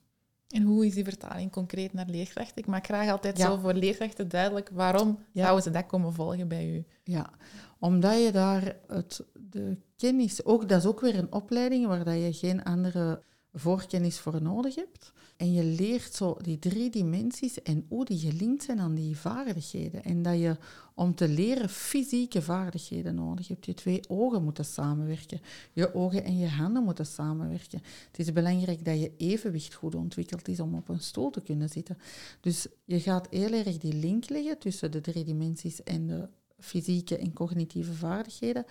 En 0.48 0.62
hoe 0.62 0.86
is 0.86 0.94
die 0.94 1.04
vertaling 1.04 1.50
concreet 1.50 1.92
naar 1.92 2.06
leerkrachten? 2.08 2.56
Ik 2.56 2.66
maak 2.66 2.84
graag 2.86 3.10
altijd 3.10 3.38
Ja. 3.38 3.46
zo 3.50 3.56
voor 3.56 3.72
leerkrachten 3.74 4.28
duidelijk 4.28 4.70
waarom 4.72 5.18
Ja. 5.32 5.42
zouden 5.42 5.62
ze 5.62 5.70
dat 5.70 5.86
komen 5.86 6.12
volgen 6.12 6.48
bij 6.48 6.70
u. 6.74 6.84
Ja, 7.04 7.30
omdat 7.78 8.22
je 8.22 8.32
daar 8.32 8.76
het, 8.86 9.24
de 9.50 9.78
kennis, 9.96 10.44
ook, 10.44 10.68
dat 10.68 10.78
is 10.80 10.86
ook 10.86 11.00
weer 11.00 11.18
een 11.18 11.32
opleiding 11.32 11.86
waar 11.86 12.04
dat 12.04 12.14
je 12.14 12.32
geen 12.32 12.62
andere 12.62 13.22
voorkennis 13.52 14.18
voor 14.18 14.42
nodig 14.42 14.74
hebt. 14.74 15.12
En 15.42 15.52
je 15.52 15.64
leert 15.64 16.14
zo 16.14 16.36
die 16.42 16.58
drie 16.58 16.90
dimensies 16.90 17.62
en 17.62 17.86
hoe 17.88 18.04
die 18.04 18.18
gelinkt 18.18 18.62
zijn 18.62 18.80
aan 18.80 18.94
die 18.94 19.16
vaardigheden. 19.16 20.04
En 20.04 20.22
dat 20.22 20.38
je 20.38 20.56
om 20.94 21.14
te 21.14 21.28
leren 21.28 21.68
fysieke 21.68 22.42
vaardigheden 22.42 23.14
nodig 23.14 23.48
hebt. 23.48 23.66
Je 23.66 23.74
twee 23.74 24.00
ogen 24.08 24.42
moeten 24.42 24.64
samenwerken. 24.64 25.40
Je 25.72 25.94
ogen 25.94 26.24
en 26.24 26.38
je 26.38 26.48
handen 26.48 26.84
moeten 26.84 27.06
samenwerken. 27.06 27.82
Het 28.06 28.18
is 28.18 28.32
belangrijk 28.32 28.84
dat 28.84 29.00
je 29.00 29.12
evenwicht 29.16 29.74
goed 29.74 29.94
ontwikkeld 29.94 30.48
is 30.48 30.60
om 30.60 30.74
op 30.74 30.88
een 30.88 31.00
stoel 31.00 31.30
te 31.30 31.42
kunnen 31.42 31.68
zitten. 31.68 31.98
Dus 32.40 32.66
je 32.84 33.00
gaat 33.00 33.26
heel 33.30 33.52
erg 33.52 33.78
die 33.78 33.94
link 33.94 34.28
leggen 34.28 34.58
tussen 34.58 34.90
de 34.90 35.00
drie 35.00 35.24
dimensies 35.24 35.82
en 35.82 36.06
de 36.06 36.28
fysieke 36.58 37.16
en 37.16 37.32
cognitieve 37.32 37.92
vaardigheden. 37.92 38.64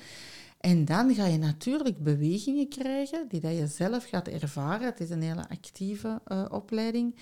En 0.61 0.85
dan 0.85 1.13
ga 1.15 1.25
je 1.25 1.37
natuurlijk 1.37 2.03
bewegingen 2.03 2.67
krijgen 2.67 3.27
die 3.27 3.39
dat 3.39 3.57
je 3.57 3.67
zelf 3.67 4.05
gaat 4.05 4.27
ervaren. 4.27 4.85
Het 4.85 4.99
is 4.99 5.09
een 5.09 5.21
hele 5.21 5.49
actieve 5.49 6.21
eh, 6.25 6.45
opleiding. 6.49 7.15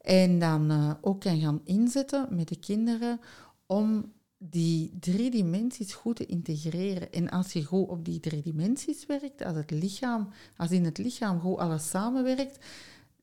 En 0.00 0.38
dan 0.38 0.70
eh, 0.70 0.94
ook 1.00 1.20
kan 1.20 1.40
gaan 1.40 1.60
inzetten 1.64 2.26
met 2.30 2.48
de 2.48 2.58
kinderen 2.58 3.20
om 3.66 4.12
die 4.38 4.96
drie 5.00 5.30
dimensies 5.30 5.94
goed 5.94 6.16
te 6.16 6.26
integreren. 6.26 7.12
En 7.12 7.30
als 7.30 7.52
je 7.52 7.64
goed 7.64 7.88
op 7.88 8.04
die 8.04 8.20
drie 8.20 8.42
dimensies 8.42 9.06
werkt, 9.06 9.44
als, 9.44 9.56
het 9.56 9.70
lichaam, 9.70 10.28
als 10.56 10.70
in 10.70 10.84
het 10.84 10.98
lichaam 10.98 11.40
goed 11.40 11.58
alles 11.58 11.90
samenwerkt, 11.90 12.64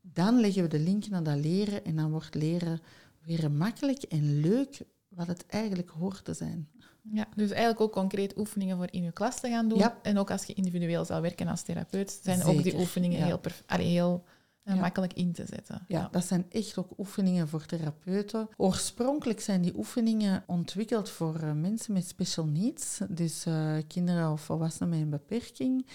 dan 0.01 0.39
leggen 0.39 0.61
we 0.61 0.69
de 0.69 0.79
link 0.79 1.07
naar 1.07 1.23
dat 1.23 1.39
leren 1.39 1.85
en 1.85 1.95
dan 1.95 2.11
wordt 2.11 2.35
leren 2.35 2.81
weer 3.21 3.51
makkelijk 3.51 4.03
en 4.03 4.39
leuk 4.39 4.77
wat 5.07 5.27
het 5.27 5.45
eigenlijk 5.45 5.89
hoort 5.89 6.25
te 6.25 6.33
zijn. 6.33 6.69
Ja, 7.11 7.27
dus 7.35 7.49
eigenlijk 7.49 7.81
ook 7.81 7.91
concreet 7.91 8.37
oefeningen 8.37 8.77
voor 8.77 8.87
in 8.91 9.03
uw 9.03 9.11
klas 9.11 9.39
te 9.39 9.49
gaan 9.49 9.67
doen. 9.67 9.77
Ja. 9.77 9.97
En 10.01 10.17
ook 10.17 10.31
als 10.31 10.43
je 10.43 10.53
individueel 10.53 11.05
zou 11.05 11.21
werken 11.21 11.47
als 11.47 11.61
therapeut, 11.61 12.19
zijn 12.23 12.43
ook 12.43 12.63
die 12.63 12.75
oefeningen 12.75 13.19
ja. 13.19 13.25
heel, 13.25 13.41
allee, 13.65 13.87
heel 13.87 14.23
eh, 14.65 14.79
makkelijk 14.79 15.13
in 15.13 15.31
te 15.31 15.45
zetten. 15.45 15.85
Ja, 15.87 16.07
dat 16.11 16.25
zijn 16.25 16.45
echt 16.49 16.77
ook 16.77 16.89
oefeningen 16.97 17.47
voor 17.47 17.65
therapeuten. 17.65 18.49
Oorspronkelijk 18.57 19.39
zijn 19.39 19.61
die 19.61 19.77
oefeningen 19.77 20.43
ontwikkeld 20.47 21.09
voor 21.09 21.35
eh, 21.35 21.51
mensen 21.51 21.93
met 21.93 22.07
special 22.07 22.45
needs, 22.45 22.99
dus 23.09 23.45
eh, 23.45 23.77
kinderen 23.87 24.31
of 24.31 24.41
volwassenen 24.41 24.89
met 24.89 24.99
een 24.99 25.09
beperking. 25.09 25.85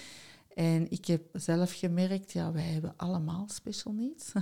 En 0.55 0.91
ik 0.91 1.07
heb 1.07 1.23
zelf 1.33 1.73
gemerkt, 1.73 2.33
ja, 2.33 2.53
wij 2.53 2.63
hebben 2.63 2.95
allemaal 2.97 3.49
special 3.49 3.93
needs. 3.93 4.33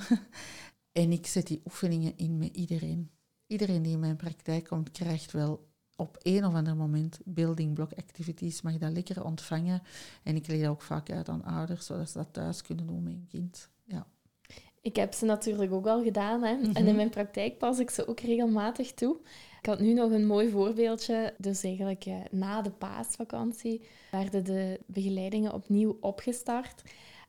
en 1.02 1.12
ik 1.12 1.26
zet 1.26 1.46
die 1.46 1.62
oefeningen 1.64 2.12
in 2.16 2.38
met 2.38 2.56
iedereen. 2.56 3.10
Iedereen 3.46 3.82
die 3.82 3.92
in 3.92 4.00
mijn 4.00 4.16
praktijk 4.16 4.64
komt, 4.64 4.90
krijgt 4.90 5.32
wel 5.32 5.67
op 6.00 6.16
een 6.22 6.44
of 6.44 6.54
ander 6.54 6.76
moment 6.76 7.18
building 7.24 7.74
block 7.74 7.92
activities, 7.92 8.62
mag 8.62 8.78
dat 8.78 8.92
lekker 8.92 9.24
ontvangen. 9.24 9.82
En 10.22 10.36
ik 10.36 10.46
leg 10.48 10.60
dat 10.60 10.68
ook 10.68 10.82
vaak 10.82 11.10
uit 11.10 11.28
aan 11.28 11.44
ouders, 11.44 11.86
zodat 11.86 12.10
ze 12.10 12.18
dat 12.18 12.32
thuis 12.32 12.62
kunnen 12.62 12.86
doen 12.86 13.02
met 13.02 13.12
hun 13.12 13.26
kind. 13.28 13.70
Ja. 13.84 14.06
Ik 14.80 14.96
heb 14.96 15.12
ze 15.14 15.24
natuurlijk 15.24 15.72
ook 15.72 15.86
al 15.86 16.02
gedaan. 16.02 16.42
Hè? 16.42 16.50
En 16.52 16.68
Mhm. 16.68 16.86
in 16.86 16.96
mijn 16.96 17.10
praktijk 17.10 17.58
pas 17.58 17.78
ik 17.78 17.90
ze 17.90 18.06
ook 18.08 18.20
regelmatig 18.20 18.92
toe. 18.94 19.16
Ik 19.60 19.66
had 19.66 19.80
nu 19.80 19.92
nog 19.92 20.10
een 20.10 20.26
mooi 20.26 20.50
voorbeeldje. 20.50 21.34
Dus 21.38 21.62
eigenlijk 21.62 22.04
eh, 22.04 22.14
na 22.30 22.62
de 22.62 22.70
paasvakantie 22.70 23.82
werden 24.10 24.44
de 24.44 24.80
begeleidingen 24.86 25.54
opnieuw 25.54 25.96
opgestart. 26.00 26.82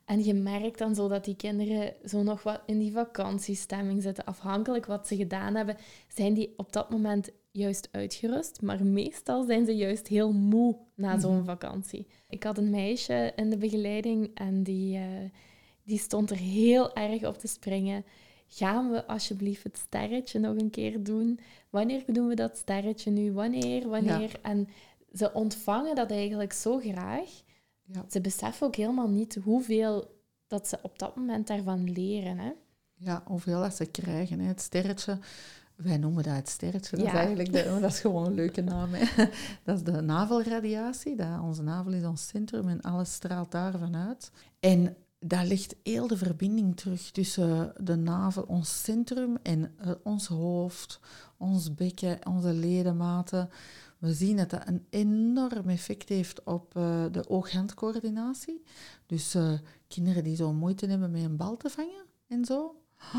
En 0.04 0.24
je 0.24 0.34
merkt 0.34 0.78
dan 0.78 0.94
zo 0.94 1.08
dat 1.08 1.24
die 1.24 1.36
kinderen 1.36 1.94
zo 2.04 2.22
nog 2.22 2.42
wat 2.42 2.60
in 2.66 2.78
die 2.78 2.92
vakantiestemming 2.92 4.02
zitten. 4.02 4.24
Afhankelijk 4.24 4.86
wat 4.86 5.06
ze 5.06 5.16
gedaan 5.16 5.54
hebben, 5.54 5.76
zijn 6.08 6.34
die 6.34 6.52
op 6.56 6.72
dat 6.72 6.90
moment 6.90 7.30
juist 7.50 7.88
uitgerust. 7.92 8.62
Maar 8.62 8.84
meestal 8.84 9.44
zijn 9.44 9.64
ze 9.66 9.76
juist 9.76 10.06
heel 10.08 10.32
moe 10.32 10.76
na 10.94 11.18
zo'n 11.18 11.36
Mhm. 11.36 11.44
vakantie. 11.44 12.06
Ik 12.28 12.42
had 12.42 12.58
een 12.58 12.70
meisje 12.70 13.32
in 13.36 13.50
de 13.50 13.56
begeleiding 13.58 14.30
en 14.34 14.62
die, 14.62 14.96
eh, 14.96 15.04
die 15.84 15.98
stond 15.98 16.30
er 16.30 16.36
heel 16.36 16.94
erg 16.94 17.24
op 17.26 17.38
te 17.38 17.46
springen. 17.48 18.04
Gaan 18.46 18.90
we 18.90 19.06
alsjeblieft 19.06 19.62
het 19.62 19.78
sterretje 19.78 20.38
nog 20.38 20.56
een 20.56 20.70
keer 20.70 21.02
doen? 21.02 21.40
Wanneer 21.70 22.02
doen 22.06 22.28
we 22.28 22.34
dat 22.34 22.56
sterretje 22.56 23.10
nu? 23.10 23.32
Wanneer? 23.32 23.88
Wanneer? 23.88 24.38
En 24.42 24.68
ze 25.12 25.32
ontvangen 25.32 25.94
dat 25.94 26.10
eigenlijk 26.10 26.52
zo 26.52 26.78
graag. 26.78 27.30
Ja. 27.84 28.04
Ze 28.10 28.20
beseffen 28.20 28.66
ook 28.66 28.76
helemaal 28.76 29.08
niet 29.08 29.34
hoeveel 29.44 30.18
dat 30.46 30.68
ze 30.68 30.78
op 30.82 30.98
dat 30.98 31.16
moment 31.16 31.46
daarvan 31.46 31.92
leren. 31.92 32.38
Hè? 32.38 32.50
Ja, 32.94 33.22
hoeveel 33.26 33.60
dat 33.60 33.74
ze 33.74 33.86
krijgen. 33.86 34.40
Hè. 34.40 34.46
Het 34.46 34.60
sterretje, 34.60 35.18
wij 35.82 35.96
noemen 35.98 36.22
dat 36.22 36.34
het 36.34 36.48
sterretje. 36.48 36.96
Dat, 36.96 37.04
Ja. 37.06 37.12
is, 37.12 37.18
eigenlijk 37.18 37.52
de, 37.52 37.78
dat 37.80 37.90
is 37.92 38.00
gewoon 38.00 38.26
een 38.26 38.34
leuke 38.34 38.60
naam. 38.60 38.88
Hè. 38.92 39.24
Dat 39.64 39.76
is 39.76 39.82
de 39.82 40.00
navelradiatie. 40.00 41.16
Dat, 41.16 41.40
onze 41.42 41.62
navel 41.62 41.92
is 41.92 42.04
ons 42.04 42.26
centrum 42.26 42.68
en 42.68 42.80
alles 42.80 43.12
straalt 43.12 43.50
daarvan 43.50 43.96
uit. 43.96 44.30
En 44.60 44.96
dat 45.18 45.46
legt 45.46 45.74
heel 45.82 46.06
de 46.06 46.16
verbinding 46.16 46.76
terug 46.76 47.10
tussen 47.10 47.72
de 47.80 47.96
navel, 47.96 48.42
ons 48.42 48.82
centrum, 48.82 49.36
en 49.42 49.72
eh, 49.78 49.90
ons 50.02 50.26
hoofd, 50.26 51.00
ons 51.36 51.74
bekken, 51.74 52.18
onze 52.26 52.52
ledematen. 52.52 53.50
We 53.98 54.12
zien 54.12 54.36
dat 54.36 54.50
dat 54.50 54.62
een 54.66 54.86
enorm 54.90 55.68
effect 55.68 56.08
heeft 56.08 56.42
op 56.44 56.76
eh, 56.76 57.04
de 57.12 57.28
oog-handcoördinatie. 57.28 58.62
Dus 59.06 59.34
eh, 59.34 59.52
kinderen 59.88 60.24
die 60.24 60.36
zo 60.36 60.52
moeite 60.52 60.86
hebben 60.86 61.10
met 61.10 61.22
een 61.22 61.36
bal 61.36 61.56
te 61.56 61.70
vangen 61.70 62.04
en 62.28 62.44
zo. 62.44 62.74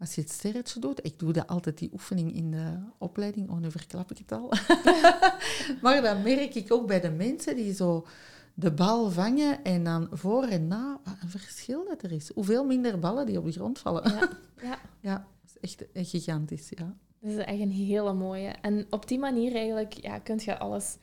Als 0.00 0.14
je 0.14 0.20
het 0.20 0.30
sterretje 0.30 0.80
doet, 0.80 1.04
ik 1.04 1.18
doe 1.18 1.32
dat 1.32 1.46
altijd 1.46 1.78
die 1.78 1.90
oefening 1.92 2.34
in 2.34 2.50
de 2.50 2.78
opleiding, 2.98 3.50
oh 3.50 3.58
nu 3.58 3.70
verklap 3.70 4.10
ik 4.10 4.18
het 4.18 4.32
al. 4.32 4.48
maar 5.82 6.02
dan 6.02 6.22
merk 6.22 6.54
ik 6.54 6.72
ook 6.72 6.86
bij 6.86 7.00
de 7.00 7.10
mensen 7.10 7.56
die 7.56 7.74
zo 7.74 8.06
de 8.54 8.72
bal 8.72 9.10
vangen 9.10 9.64
en 9.64 9.84
dan 9.84 10.08
voor 10.10 10.42
en 10.42 10.66
na, 10.66 11.00
wat 11.04 11.14
een 11.22 11.28
verschil 11.28 11.84
dat 11.88 12.02
er 12.02 12.12
is. 12.12 12.30
Hoeveel 12.34 12.64
minder 12.64 12.98
ballen 12.98 13.26
die 13.26 13.38
op 13.38 13.44
de 13.44 13.52
grond 13.52 13.78
vallen. 13.78 14.10
Ja, 14.10 14.28
ja. 14.68 14.78
Ja, 15.00 15.14
dat 15.14 15.50
is 15.50 15.58
echt 15.60 15.92
eh, 15.92 16.04
gigantisch, 16.06 16.68
ja. 16.68 16.94
Dat 17.20 17.30
is 17.30 17.36
echt 17.36 17.60
een 17.60 17.70
hele 17.70 18.12
mooie. 18.12 18.48
En 18.48 18.86
op 18.90 19.08
die 19.08 19.18
manier 19.18 19.54
eigenlijk 19.54 19.92
ja, 19.92 20.18
kun 20.18 20.40
je 20.44 20.58
alles 20.58 20.96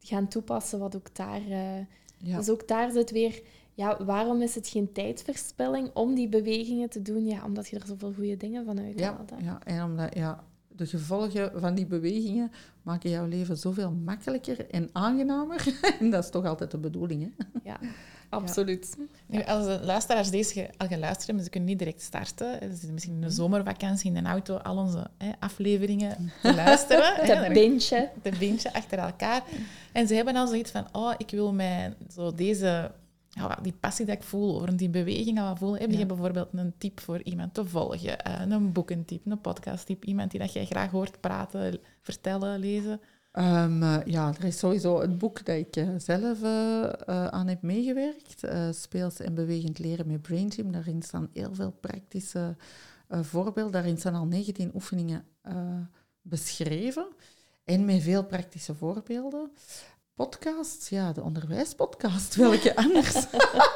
gaan 0.00 0.28
toepassen 0.28 0.78
wat 0.78 0.96
ook 0.96 1.14
daar... 1.16 1.42
eh, 1.50 1.78
ja. 2.16 2.36
Dus 2.38 2.50
ook 2.50 2.68
daar 2.68 2.90
zit 2.90 3.10
weer... 3.10 3.42
Ja, 3.74 4.04
waarom 4.04 4.42
is 4.42 4.54
het 4.54 4.68
geen 4.68 4.92
tijdverspilling 4.92 5.90
om 5.94 6.14
die 6.14 6.28
bewegingen 6.28 6.88
te 6.90 7.02
doen? 7.02 7.26
Ja, 7.26 7.44
omdat 7.44 7.68
je 7.68 7.78
er 7.78 7.86
zoveel 7.86 8.12
goede 8.12 8.36
dingen 8.36 8.64
van 8.64 8.76
Ja, 8.76 8.82
uithaalt. 8.82 9.30
hè. 9.30 9.36
ja, 9.44 9.58
en 9.64 9.84
omdat 9.84 10.14
ja, 10.14 10.44
de 10.68 10.86
gevolgen 10.86 11.52
van 11.60 11.74
die 11.74 11.86
bewegingen 11.86 12.52
maken 12.82 13.10
jouw 13.10 13.26
leven 13.26 13.56
zoveel 13.56 13.90
makkelijker 13.90 14.70
en 14.70 14.88
aangenamer. 14.92 15.78
en 16.00 16.10
dat 16.10 16.24
is 16.24 16.30
toch 16.30 16.44
altijd 16.44 16.70
de 16.70 16.78
bedoeling, 16.78 17.22
hè? 17.22 17.44
Ja, 17.64 17.78
absoluut. 18.28 18.96
Nu, 19.26 19.42
als 19.42 19.66
de 19.66 19.80
luisteraars 19.82 20.30
deze 20.30 20.70
al 20.76 20.86
geluisterd 20.86 21.26
hebben, 21.26 21.44
ze 21.44 21.50
kunnen 21.50 21.68
niet 21.68 21.78
direct 21.78 22.02
starten. 22.02 22.58
Ze 22.60 22.68
zitten 22.70 22.92
misschien 22.92 23.14
in 23.14 23.20
de 23.20 23.30
zomervakantie 23.30 24.12
in 24.14 24.22
de 24.22 24.28
auto 24.28 24.56
al 24.56 24.76
onze 24.76 25.06
hè, 25.18 25.30
afleveringen 25.38 26.32
te 26.42 26.54
luisteren. 26.54 27.14
Te 27.44 27.50
bintje. 27.52 28.10
beentje 28.38 28.72
achter 28.72 28.98
elkaar. 28.98 29.42
En 29.92 30.06
ze 30.06 30.14
hebben 30.14 30.36
al 30.36 30.46
zoiets 30.46 30.70
van, 30.70 30.86
oh, 30.92 31.12
ik 31.16 31.30
wil 31.30 31.52
mij 31.52 31.94
zo 32.14 32.34
deze, 32.34 32.90
ja, 33.34 33.58
die 33.62 33.72
passie 33.80 34.06
dat 34.06 34.14
ik 34.16 34.22
voel 34.22 34.54
over 34.54 34.76
die 34.76 34.88
beweging 34.90 35.40
al 35.40 35.56
voelen. 35.56 35.80
Heb 35.80 35.90
je 35.90 35.98
Ja. 35.98 36.06
bijvoorbeeld 36.06 36.48
een 36.52 36.74
tip 36.78 37.00
voor 37.00 37.22
iemand 37.22 37.54
te 37.54 37.64
volgen? 37.66 38.20
Eh, 38.20 38.40
een 38.48 38.72
boekentip, 38.72 39.26
een 39.26 39.40
podcasttip, 39.40 40.04
iemand 40.04 40.30
die 40.30 40.40
dat 40.40 40.52
jij 40.52 40.64
graag 40.66 40.90
hoort 40.90 41.20
praten, 41.20 41.78
vertellen, 42.00 42.58
lezen? 42.58 43.00
Ehm, 43.32 43.82
eh, 43.82 43.96
ja, 44.04 44.34
er 44.38 44.44
is 44.44 44.58
sowieso 44.58 45.00
het 45.00 45.18
boek 45.18 45.44
dat 45.44 45.56
ik 45.56 45.76
eh, 45.76 45.88
zelf 45.96 46.42
aan 47.06 47.46
heb 47.48 47.62
meegewerkt. 47.62 48.44
eh, 48.44 48.68
Speels 48.70 49.20
en 49.20 49.34
bewegend 49.34 49.78
leren 49.78 50.06
met 50.06 50.22
Brain 50.22 50.52
Gym. 50.52 50.72
Daarin 50.72 51.02
staan 51.02 51.28
heel 51.32 51.54
veel 51.54 51.70
praktische 51.80 52.56
voorbeelden. 53.08 53.72
Daarin 53.72 53.96
staan 53.98 54.14
al 54.14 54.26
19 54.26 54.70
oefeningen 54.74 55.24
beschreven. 56.22 57.06
En 57.64 57.84
met 57.84 58.02
veel 58.02 58.24
praktische 58.24 58.74
voorbeelden. 58.74 59.50
Podcasts, 60.14 60.88
ja, 60.88 61.12
de 61.12 61.22
onderwijspodcast. 61.22 62.34
Welke 62.46 62.76
anders? 62.76 63.14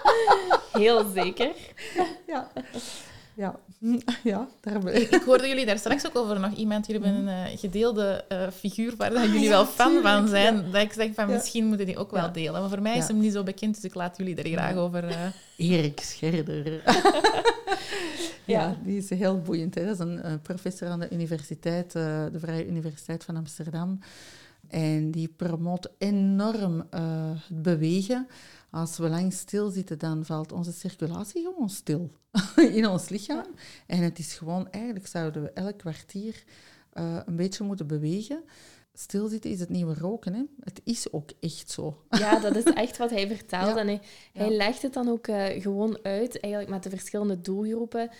Heel 0.72 1.10
zeker. 1.14 1.52
ja. 2.26 2.50
Ja. 3.34 3.58
Ja, 4.22 4.48
daar 4.60 4.78
ben 4.78 4.94
ik. 5.00 5.10
Ik 5.10 5.22
hoorde 5.22 5.48
jullie 5.48 5.66
daar 5.66 5.78
straks 5.78 6.06
ook 6.06 6.16
over 6.16 6.40
nog 6.40 6.52
iemand. 6.54 6.86
Jullie 6.86 7.02
hebben 7.02 7.26
een 7.26 7.46
eh, 7.46 7.58
gedeelde 7.58 8.24
eh, 8.28 8.48
figuur 8.50 8.94
waar 8.96 9.10
dat 9.10 9.22
jullie 9.24 9.40
ja, 9.42 9.48
wel 9.48 9.66
fan 9.66 10.02
van 10.02 10.28
zijn. 10.28 10.54
ja. 10.56 10.62
Dat 10.62 10.82
ik 10.82 10.92
zeg 10.92 11.14
van, 11.14 11.28
Ja. 11.28 11.34
misschien 11.34 11.66
moeten 11.66 11.86
die 11.86 11.96
ook 11.96 12.10
wel 12.10 12.22
Ja. 12.22 12.28
delen. 12.28 12.60
Maar 12.60 12.68
voor 12.70 12.82
mij 12.82 12.96
is 12.96 13.06
hem 13.08 13.18
niet 13.20 13.32
zo 13.32 13.42
bekend, 13.42 13.74
dus 13.74 13.84
ik 13.84 13.94
laat 13.94 14.16
jullie 14.16 14.36
er 14.36 14.48
graag 14.50 14.74
over... 14.74 15.08
eh, 15.08 15.16
Erik 15.56 16.00
Scherder. 16.00 16.72
ja, 16.84 16.92
Ja. 18.44 18.76
die 18.84 18.96
is 18.98 19.10
heel 19.10 19.40
boeiend. 19.40 19.74
Hè. 19.74 19.84
Dat 19.84 19.94
is 19.94 19.98
een, 20.00 20.40
professor 20.42 20.88
aan 20.88 21.00
de 21.00 21.08
universiteit, 21.10 21.94
eh, 21.94 22.24
de 22.32 22.38
Vrije 22.38 22.66
Universiteit 22.66 23.24
van 23.24 23.36
Amsterdam. 23.36 23.98
En 24.68 25.10
die 25.10 25.28
promoot 25.28 25.90
enorm 25.98 26.86
eh, 26.90 27.30
het 27.48 27.62
bewegen. 27.62 28.26
Als 28.70 28.98
we 28.98 29.08
lang 29.08 29.32
stilzitten, 29.32 29.98
dan 29.98 30.24
valt 30.24 30.52
onze 30.52 30.72
circulatie 30.72 31.42
gewoon 31.42 31.70
stil 31.70 32.10
in 32.72 32.86
ons 32.86 33.08
lichaam. 33.08 33.46
En 33.86 34.02
het 34.02 34.18
is 34.18 34.34
gewoon, 34.34 34.70
eigenlijk 34.70 35.06
zouden 35.06 35.42
we 35.42 35.50
elk 35.50 35.78
kwartier 35.78 36.44
eh, 36.92 37.20
een 37.26 37.36
beetje 37.36 37.64
moeten 37.64 37.86
bewegen. 37.86 38.44
Stilzitten 38.92 39.50
is 39.50 39.60
het 39.60 39.68
nieuwe 39.68 39.94
roken. 39.94 40.34
Hè. 40.34 40.42
Het 40.60 40.80
is 40.84 41.12
ook 41.12 41.30
echt 41.40 41.70
zo. 41.70 42.02
Ja, 42.10 42.38
dat 42.38 42.56
is 42.56 42.64
echt 42.64 42.96
wat 42.96 43.10
hij 43.10 43.26
vertelt. 43.36 43.74
Ja. 43.74 43.76
En 43.76 44.00
hij, 44.32 44.50
legt 44.50 44.82
het 44.82 44.92
dan 44.92 45.08
ook 45.08 45.26
eh, 45.26 45.62
gewoon 45.62 45.98
uit, 46.02 46.40
eigenlijk 46.40 46.72
met 46.72 46.82
de 46.82 46.90
verschillende 46.90 47.40
doelgroepen, 47.40 48.10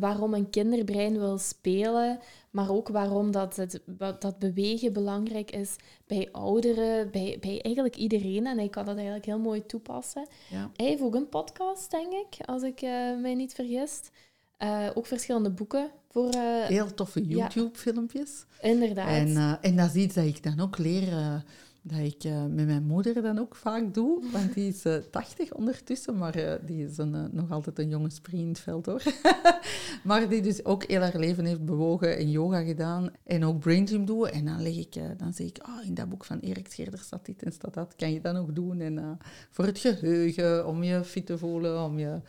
waarom 0.00 0.34
een 0.34 0.50
kinderbrein 0.50 1.18
wil 1.18 1.38
spelen, 1.38 2.18
maar 2.50 2.70
ook 2.70 2.88
waarom 2.88 3.30
dat, 3.30 3.56
het, 3.56 3.80
dat 4.18 4.38
bewegen 4.38 4.92
belangrijk 4.92 5.50
is 5.50 5.76
bij 6.06 6.28
ouderen, 6.32 7.10
bij, 7.10 7.36
bij 7.40 7.60
eigenlijk 7.62 7.96
iedereen. 7.96 8.46
En 8.46 8.58
hij 8.58 8.68
kan 8.68 8.84
dat 8.84 8.94
eigenlijk 8.94 9.26
heel 9.26 9.38
mooi 9.38 9.66
toepassen. 9.66 10.26
Ja. 10.50 10.70
Hij 10.76 10.86
heeft 10.86 11.02
ook 11.02 11.14
een 11.14 11.28
podcast, 11.28 11.90
denk 11.90 12.12
ik, 12.12 12.46
als 12.46 12.62
ik 12.62 12.80
eh, 12.80 12.90
mij 13.20 13.34
niet 13.34 13.54
vergis. 13.54 14.00
Eh, 14.56 14.86
ook 14.94 15.06
verschillende 15.06 15.50
boeken 15.50 15.90
voor... 16.10 16.28
eh, 16.30 16.64
Heel 16.66 16.94
toffe 16.94 17.20
Ja. 17.28 17.36
YouTube-filmpjes. 17.36 18.44
inderdaad. 18.60 19.08
En, 19.08 19.58
en 19.60 19.76
dat 19.76 19.94
is 19.94 20.02
iets 20.02 20.14
dat 20.14 20.24
ik 20.24 20.42
dan 20.42 20.60
ook 20.60 20.78
leer, 20.78 21.42
dat 21.88 21.98
ik 21.98 22.24
eh, 22.24 22.44
met 22.44 22.66
mijn 22.66 22.84
moeder 22.84 23.22
dan 23.22 23.38
ook 23.38 23.54
vaak 23.54 23.94
doe. 23.94 24.30
Want 24.32 24.54
die 24.54 24.68
is 24.68 24.84
eh 24.84 24.96
80 25.10 25.52
ondertussen, 25.52 26.16
maar 26.18 26.34
eh, 26.34 26.66
die 26.66 26.86
is 26.86 26.98
een, 26.98 27.28
nog 27.32 27.50
altijd 27.50 27.78
een 27.78 27.88
jonge 27.88 28.10
sprint 28.10 28.42
in 28.42 28.48
het 28.48 28.58
veld 28.58 28.86
hoor. 28.86 29.02
maar 30.04 30.28
die 30.28 30.42
dus 30.42 30.64
ook 30.64 30.84
heel 30.84 31.00
haar 31.00 31.18
leven 31.18 31.44
heeft 31.44 31.64
bewogen 31.64 32.16
en 32.16 32.30
yoga 32.30 32.62
gedaan 32.62 33.10
en 33.24 33.44
ook 33.44 33.58
brain 33.58 33.88
gym 33.88 34.04
doen. 34.04 34.28
En 34.28 34.44
dan, 34.44 34.62
leg 34.62 34.76
ik, 34.76 34.94
dan 35.16 35.32
zeg 35.32 35.46
ik, 35.46 35.58
ah 35.58 35.86
in 35.86 35.94
dat 35.94 36.08
boek 36.08 36.24
van 36.24 36.38
Erik 36.38 36.68
Scherder 36.70 36.98
staat 36.98 37.26
dit 37.26 37.42
en 37.42 37.52
staat 37.52 37.74
dat, 37.74 37.94
kan 37.96 38.12
je 38.12 38.20
dan 38.20 38.36
ook 38.36 38.54
doen. 38.54 38.80
En 38.80 39.18
voor 39.50 39.64
het 39.64 39.78
geheugen, 39.78 40.66
om 40.66 40.82
je 40.82 41.04
fit 41.04 41.26
te 41.26 41.38
voelen, 41.38 41.84
om 41.84 41.98
je... 41.98 42.20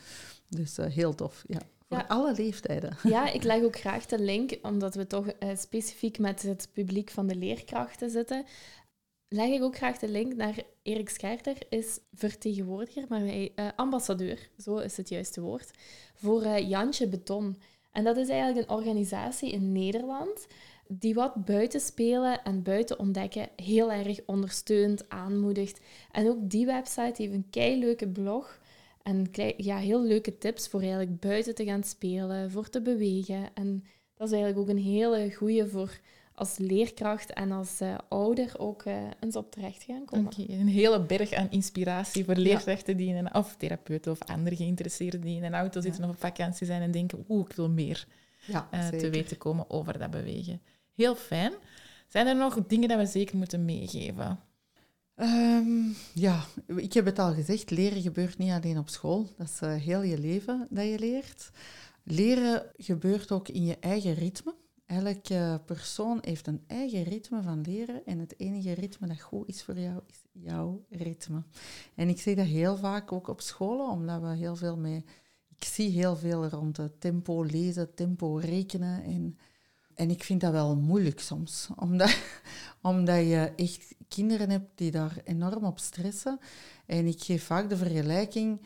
Dus 0.50 0.78
heel 0.78 1.16
tof, 1.16 1.44
ja. 1.48 1.60
Voor 1.90 1.98
Ja. 1.98 2.06
alle 2.08 2.34
leeftijden. 2.36 2.98
Ja, 3.10 3.32
ik 3.32 3.44
leg 3.44 3.64
ook 3.64 3.76
graag 3.80 4.06
de 4.06 4.20
link, 4.20 4.58
omdat 4.62 4.96
we 4.96 5.08
toch 5.08 5.28
eh, 5.28 5.50
specifiek 5.56 6.20
met 6.20 6.42
het 6.42 6.70
publiek 6.74 7.10
van 7.10 7.28
de 7.28 7.36
leerkrachten 7.36 8.10
zitten. 8.10 8.46
Leg 9.30 9.50
ik 9.50 9.64
ook 9.64 9.76
graag 9.76 9.98
de 9.98 10.10
link 10.10 10.36
naar 10.36 10.64
Erik 10.84 11.10
Scherder, 11.10 11.58
is 11.70 12.00
vertegenwoordiger, 12.14 13.06
maar 13.10 13.26
eh, 13.26 13.68
ambassadeur, 13.76 14.50
zo 14.58 14.78
is 14.78 14.98
het 14.98 15.10
juiste 15.10 15.42
woord, 15.42 15.72
voor 16.16 16.42
eh, 16.42 16.70
Jantje 16.70 17.08
Beton. 17.08 17.58
En 17.92 18.04
dat 18.04 18.18
is 18.18 18.30
eigenlijk 18.30 18.70
een 18.70 18.76
organisatie 18.76 19.52
in 19.52 19.72
Nederland 19.72 20.48
die 20.88 21.14
wat 21.14 21.46
buiten 21.46 21.80
spelen 21.80 22.44
en 22.44 22.64
buiten 22.64 23.00
ontdekken 23.00 23.50
heel 23.56 23.92
erg 23.92 24.20
ondersteunt, 24.26 25.10
aanmoedigt. 25.10 25.80
En 26.12 26.28
ook 26.28 26.50
die 26.50 26.66
website 26.66 27.22
heeft 27.22 27.34
een 27.34 27.50
kei 27.50 27.80
leuke 27.80 28.08
blog 28.08 28.60
en 29.04 29.30
ja, 29.58 29.78
heel 29.78 30.02
leuke 30.02 30.38
tips 30.38 30.68
voor 30.68 30.80
eigenlijk 30.80 31.20
buiten 31.20 31.56
te 31.56 31.66
gaan 31.66 31.84
spelen, 31.84 32.52
voor 32.52 32.70
te 32.70 32.82
bewegen. 32.82 33.50
En 33.54 33.84
dat 34.16 34.28
is 34.28 34.34
eigenlijk 34.34 34.62
ook 34.62 34.76
een 34.76 34.84
hele 34.84 35.34
goeie 35.34 35.66
voor 35.66 36.00
als 36.38 36.58
leerkracht 36.58 37.34
en 37.34 37.52
als 37.52 37.80
eh, 37.80 37.96
ouder 38.08 38.54
ook 38.58 38.84
eh, 38.84 39.04
eens 39.20 39.36
op 39.36 39.52
terecht 39.52 39.84
gaan 39.84 40.06
komen. 40.06 40.26
Oké, 40.26 40.42
een 40.48 40.68
hele 40.68 41.02
berg 41.02 41.34
aan 41.34 41.48
inspiratie 41.50 42.26
voor 42.26 42.36
leerkrachten 42.36 42.98
die 42.98 43.10
in 43.10 43.16
een, 43.16 43.34
of 43.34 43.56
therapeuten 43.56 44.12
of 44.12 44.22
andere 44.22 44.56
geïnteresseerden 44.56 45.22
die 45.22 45.38
in 45.38 45.44
een 45.44 45.54
auto 45.54 45.82
zitten 45.82 46.04
of 46.04 46.10
op 46.10 46.20
vakantie 46.20 46.66
zijn 46.66 46.82
en 46.82 46.92
denken, 46.92 47.26
oeh, 47.30 47.46
ik 47.50 47.56
wil 47.56 47.70
meer 47.70 48.08
Ja, 48.46 48.68
eh, 48.72 48.88
te 48.88 49.10
weten 49.10 49.38
komen 49.38 49.70
over 49.70 50.00
dat 50.00 50.12
bewegen. 50.12 50.62
Heel 50.96 51.16
fijn. 51.16 51.54
Zijn 52.08 52.28
er 52.28 52.36
nog 52.36 52.66
dingen 52.68 52.90
dat 52.90 52.98
we 52.98 53.06
zeker 53.06 53.38
moeten 53.38 53.66
meegeven? 53.66 54.40
Ehm, 55.16 55.90
ja, 56.14 56.46
ik 56.76 56.94
heb 56.94 57.06
het 57.06 57.20
al 57.20 57.34
gezegd, 57.34 57.70
leren 57.70 58.02
gebeurt 58.02 58.38
niet 58.38 58.52
alleen 58.52 58.78
op 58.78 58.90
school. 58.90 59.28
Dat 59.38 59.48
is 59.48 59.84
heel 59.84 60.02
je 60.02 60.20
leven 60.20 60.68
dat 60.70 60.86
je 60.86 61.00
leert. 61.00 61.50
Leren 62.04 62.64
gebeurt 62.78 63.32
ook 63.32 63.48
in 63.48 63.66
je 63.66 63.78
eigen 63.80 64.14
ritme. 64.14 64.54
Elke 64.88 65.62
persoon 65.66 66.18
heeft 66.22 66.48
een 66.48 66.64
eigen 66.68 67.04
ritme 67.04 67.42
van 67.42 67.62
leren 67.62 68.06
en 68.06 68.20
het 68.20 68.40
enige 68.40 68.72
ritme 68.72 69.08
dat 69.08 69.22
goed 69.22 69.48
is 69.48 69.64
voor 69.64 69.80
jou, 69.80 70.02
is 70.08 70.22
jouw 70.32 70.86
ritme. 70.90 71.44
En 71.96 72.10
ik 72.10 72.22
zeg 72.22 72.36
dat 72.36 72.46
heel 72.46 72.78
vaak 72.78 73.12
ook 73.12 73.28
op 73.28 73.42
scholen, 73.42 73.90
omdat 73.90 74.22
we 74.22 74.28
heel 74.28 74.56
veel 74.56 74.78
mee... 74.78 75.06
Ik 75.58 75.64
zie 75.64 75.90
heel 75.90 76.16
veel 76.16 76.48
rond 76.48 76.80
tempo 77.00 77.44
lezen, 77.44 77.94
tempo 77.94 78.36
rekenen 78.36 79.04
en... 79.04 79.38
En 79.94 80.10
ik 80.10 80.24
vind 80.24 80.42
dat 80.42 80.52
wel 80.52 80.76
moeilijk 80.76 81.20
soms, 81.20 81.70
omdat, 81.76 82.18
omdat 82.82 83.18
je 83.18 83.52
echt 83.56 83.96
kinderen 84.08 84.50
hebt 84.50 84.70
die 84.76 84.92
daar 84.92 85.22
enorm 85.24 85.64
op 85.64 85.80
stressen. 85.80 86.40
En 86.86 87.06
ik 87.06 87.24
geef 87.24 87.44
vaak 87.44 87.70
de 87.70 87.78
vergelijking, 87.78 88.62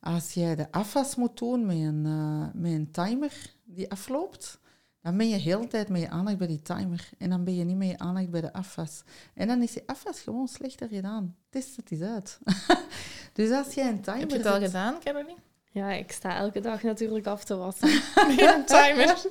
als 0.00 0.32
jij 0.32 0.56
de 0.56 0.70
afwas 0.70 1.14
moet 1.14 1.38
doen 1.38 1.66
met 1.66 1.76
een, 1.76 2.06
eh, 2.06 2.60
met 2.60 2.72
een 2.72 2.90
timer 2.90 3.54
die 3.64 3.90
afloopt, 3.90 4.60
dan 5.02 5.16
ben 5.16 5.28
je 5.28 5.36
heel 5.36 5.60
de 5.60 5.66
tijd 5.66 5.88
met 5.88 6.00
je 6.00 6.08
aandacht 6.08 6.38
bij 6.38 6.46
die 6.46 6.62
timer. 6.62 7.10
En 7.18 7.30
dan 7.30 7.44
ben 7.44 7.54
je 7.54 7.64
niet 7.64 7.76
met 7.76 7.88
je 7.88 7.98
aandacht 7.98 8.30
bij 8.30 8.40
de 8.40 8.52
afwas. 8.52 9.02
En 9.34 9.48
dan 9.48 9.62
is 9.62 9.72
die 9.72 9.82
afwas 9.86 10.20
gewoon 10.20 10.48
slechter 10.48 10.88
gedaan. 10.88 11.36
Test 11.50 11.76
het 11.76 11.90
eens 11.90 12.02
uit. 12.02 12.38
dus 13.32 13.50
als 13.50 13.74
jij 13.74 13.88
een 13.88 14.00
timer... 14.00 14.20
Heb 14.20 14.30
je 14.30 14.36
het 14.36 14.46
al 14.46 14.54
zet- 14.54 14.64
gedaan, 14.64 14.98
Caroline? 15.04 15.38
Ja, 15.74 15.92
ik 15.92 16.12
sta 16.12 16.36
elke 16.36 16.60
dag 16.60 16.82
natuurlijk 16.82 17.26
af 17.26 17.44
te 17.44 17.56
wassen. 17.56 17.88
een 18.54 18.64
timer. 18.64 19.22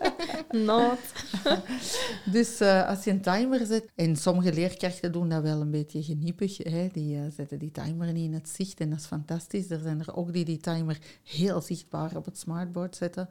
Not. 0.50 1.00
Dus 2.32 2.60
eh, 2.60 2.88
als 2.88 3.04
je 3.04 3.12
een 3.12 3.22
timer 3.22 3.66
zet, 3.66 3.90
en 3.96 4.16
sommige 4.16 4.54
leerkrachten 4.54 5.12
doen 5.12 5.30
dat 5.30 5.42
wel 5.42 5.62
een 5.62 5.72
beetje 5.72 6.04
geniepig, 6.04 6.58
hè, 6.58 6.88
die 6.92 7.16
eh, 7.16 7.22
zetten 7.36 7.60
die 7.60 7.72
timer 7.72 8.12
niet 8.12 8.26
in 8.26 8.34
het 8.34 8.50
zicht 8.50 8.80
en 8.80 8.90
dat 8.90 9.00
is 9.00 9.06
fantastisch. 9.06 9.70
Er 9.70 9.80
zijn 9.80 10.00
er 10.00 10.16
ook 10.16 10.34
die 10.34 10.46
die 10.46 10.58
timer 10.58 10.98
heel 11.24 11.62
zichtbaar 11.62 12.16
op 12.16 12.26
het 12.26 12.38
smartboard 12.38 12.96
zetten. 12.96 13.30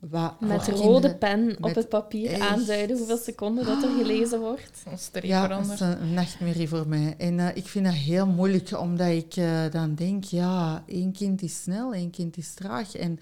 Wat 0.00 0.40
Met 0.40 0.68
rode 0.68 0.80
kinderen- 0.80 1.18
pen 1.18 1.50
op 1.56 1.60
met 1.60 1.74
het 1.74 1.88
papier 1.88 2.30
echt- 2.30 2.40
aanduiden 2.40 2.96
hoeveel 2.96 3.16
seconden 3.16 3.64
dat 3.66 3.82
er 3.82 3.88
gelezen 3.90 4.40
wordt. 4.40 4.82
Een 4.86 4.98
streep 4.98 5.24
Ja, 5.24 5.46
dat 5.46 5.70
is 5.72 5.80
een 5.80 6.14
nachtmerrie 6.14 6.68
voor 6.68 6.88
mij. 6.88 7.14
En 7.18 7.38
eh, 7.40 7.56
ik 7.56 7.66
vind 7.66 7.84
dat 7.84 7.94
heel 7.94 8.26
moeilijk, 8.26 8.78
omdat 8.80 9.08
ik 9.08 9.36
eh, 9.36 9.70
dan 9.70 9.94
denk, 9.94 10.24
ja, 10.24 10.82
één 10.86 11.12
kind 11.12 11.42
is 11.42 11.62
snel, 11.62 11.94
één 11.94 12.10
kind 12.10 12.36
is 12.36 12.54
traag. 12.54 12.94
En 12.96 13.18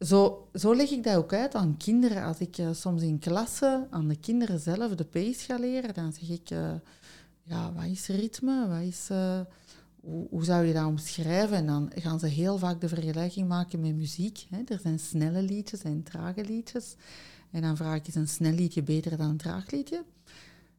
zo, 0.00 0.48
zo 0.54 0.74
leg 0.74 0.90
ik 0.90 1.04
dat 1.04 1.16
ook 1.16 1.32
uit 1.32 1.54
aan 1.54 1.76
kinderen. 1.78 2.24
Als 2.24 2.38
ik 2.38 2.58
eh, 2.58 2.68
soms 2.72 3.02
in 3.02 3.18
klassen 3.18 3.86
aan 3.90 4.08
de 4.08 4.16
kinderen 4.16 4.60
zelf 4.60 4.94
de 4.94 5.04
pace 5.04 5.44
ga 5.44 5.56
leren, 5.58 5.94
dan 5.94 6.12
zeg 6.12 6.28
ik, 6.28 6.50
eh, 6.50 6.72
ja, 7.42 7.72
wat 7.72 7.84
is 7.84 8.06
ritme? 8.06 8.68
Wat 8.68 8.80
is, 8.80 9.08
hoe, 10.06 10.44
zou 10.44 10.64
je 10.66 10.72
dat 10.72 10.84
omschrijven? 10.84 11.56
En 11.56 11.66
dan 11.66 11.92
gaan 11.94 12.18
ze 12.18 12.26
heel 12.26 12.58
vaak 12.58 12.80
de 12.80 12.88
vergelijking 12.88 13.48
maken 13.48 13.80
met 13.80 13.94
muziek. 13.94 14.46
Hè. 14.50 14.62
Er 14.66 14.80
zijn 14.82 14.98
snelle 14.98 15.42
liedjes 15.42 15.82
en 15.82 16.02
trage 16.02 16.44
liedjes. 16.44 16.96
En 17.50 17.62
dan 17.62 17.76
vraag 17.76 17.96
ik, 17.96 18.06
is 18.06 18.14
een 18.14 18.28
snel 18.28 18.52
liedje 18.52 18.82
beter 18.82 19.16
dan 19.16 19.28
een 19.28 19.36
traag 19.36 19.70
liedje? 19.70 20.04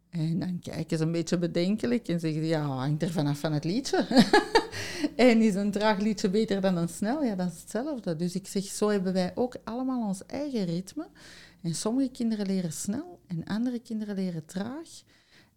En 0.10 0.40
dan 0.40 0.60
kijken 0.60 0.98
ze 0.98 1.04
een 1.04 1.12
beetje 1.12 1.38
bedenkelijk 1.38 2.08
en 2.08 2.20
zeggen 2.20 2.42
ze, 2.42 2.48
ja, 2.48 2.66
hangt 2.66 3.04
er 3.04 3.12
vanaf 3.12 3.40
van 3.40 3.54
het 3.54 3.64
liedje. 3.64 4.06
en 5.16 5.42
is 5.42 5.56
een 5.56 5.72
traag 5.72 6.00
liedje 6.00 6.30
beter 6.30 6.62
dan 6.62 6.78
een 6.78 6.90
snel? 6.90 7.24
Ja, 7.24 7.36
dat 7.36 7.52
is 7.52 7.62
hetzelfde. 7.62 8.16
Dus 8.16 8.36
ik 8.36 8.48
zeg, 8.48 8.64
zo 8.64 8.90
hebben 8.90 9.14
wij 9.14 9.32
ook 9.36 9.58
allemaal 9.64 10.08
ons 10.08 10.26
eigen 10.26 10.66
ritme. 10.66 11.08
En 11.62 11.76
sommige 11.76 12.10
kinderen 12.10 12.46
leren 12.46 12.74
snel 12.74 13.20
en 13.28 13.44
andere 13.46 13.80
kinderen 13.80 14.16
leren 14.16 14.46
traag. 14.46 15.04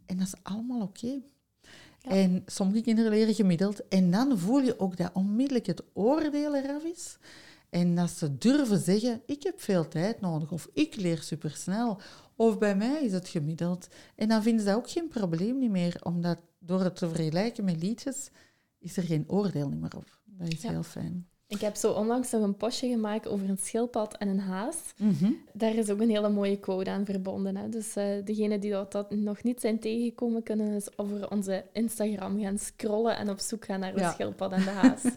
En 0.06 0.16
dat 0.16 0.26
is 0.26 0.34
allemaal 0.42 0.80
oké. 0.80 1.20
Ja. 2.02 2.10
En 2.10 2.42
sommige 2.46 2.80
kinderen 2.82 3.10
leren 3.10 3.34
gemiddeld. 3.34 3.88
En 3.88 4.10
dan 4.10 4.38
voel 4.38 4.60
je 4.60 4.78
ook 4.78 4.96
dat 4.96 5.10
onmiddellijk 5.12 5.66
het 5.66 5.82
oordeel 5.92 6.56
eraf 6.56 6.82
is. 6.82 7.18
En 7.70 7.94
dat 7.94 8.10
ze 8.10 8.38
durven 8.38 8.78
zeggen, 8.78 9.22
ik 9.26 9.42
heb 9.42 9.60
veel 9.60 9.88
tijd 9.88 10.20
nodig. 10.20 10.52
Of 10.52 10.68
ik 10.72 10.96
leer 10.96 11.22
supersnel. 11.22 12.00
Of 12.36 12.58
bij 12.58 12.76
mij 12.76 13.04
is 13.04 13.12
het 13.12 13.28
gemiddeld. 13.28 13.88
En 14.16 14.28
dan 14.28 14.42
vinden 14.42 14.60
ze 14.60 14.66
dat 14.66 14.76
ook 14.76 14.90
geen 14.90 15.08
probleem 15.08 15.58
niet 15.58 15.70
meer. 15.70 16.00
Omdat 16.02 16.38
door 16.58 16.80
het 16.80 16.96
te 16.96 17.08
vergelijken 17.08 17.64
met 17.64 17.82
liedjes, 17.82 18.30
is 18.78 18.96
er 18.96 19.02
geen 19.02 19.24
oordeel 19.26 19.68
niet 19.68 19.80
meer 19.80 19.96
op. 19.96 20.18
Dat 20.24 20.52
is 20.52 20.62
Ja. 20.62 20.70
heel 20.70 20.82
fijn. 20.82 21.28
Ik 21.50 21.60
heb 21.60 21.76
zo 21.76 21.92
onlangs 21.92 22.30
nog 22.30 22.42
een 22.42 22.56
postje 22.56 22.88
gemaakt 22.88 23.28
over 23.28 23.48
een 23.48 23.58
schildpad 23.58 24.16
en 24.16 24.28
een 24.28 24.38
haas. 24.40 24.76
Daar 25.52 25.74
is 25.74 25.90
ook 25.90 26.00
een 26.00 26.10
hele 26.10 26.28
mooie 26.28 26.60
code 26.60 26.90
aan 26.90 27.04
verbonden. 27.04 27.56
Hè. 27.56 27.68
Dus 27.68 27.96
eh 27.96 28.04
degenen 28.24 28.60
die 28.60 28.70
dat, 28.70 28.92
dat 28.92 29.10
nog 29.10 29.42
niet 29.42 29.60
zijn 29.60 29.78
tegengekomen, 29.78 30.42
kunnen 30.42 30.72
eens 30.72 30.98
over 30.98 31.30
onze 31.30 31.64
Instagram 31.72 32.40
gaan 32.40 32.58
scrollen 32.58 33.16
en 33.16 33.30
op 33.30 33.38
zoek 33.40 33.64
gaan 33.64 33.80
naar 33.80 33.92
de 33.94 34.00
Ja. 34.00 34.12
schildpad 34.12 34.52
en 34.52 34.62
de 34.64 34.70
haas. 34.70 35.02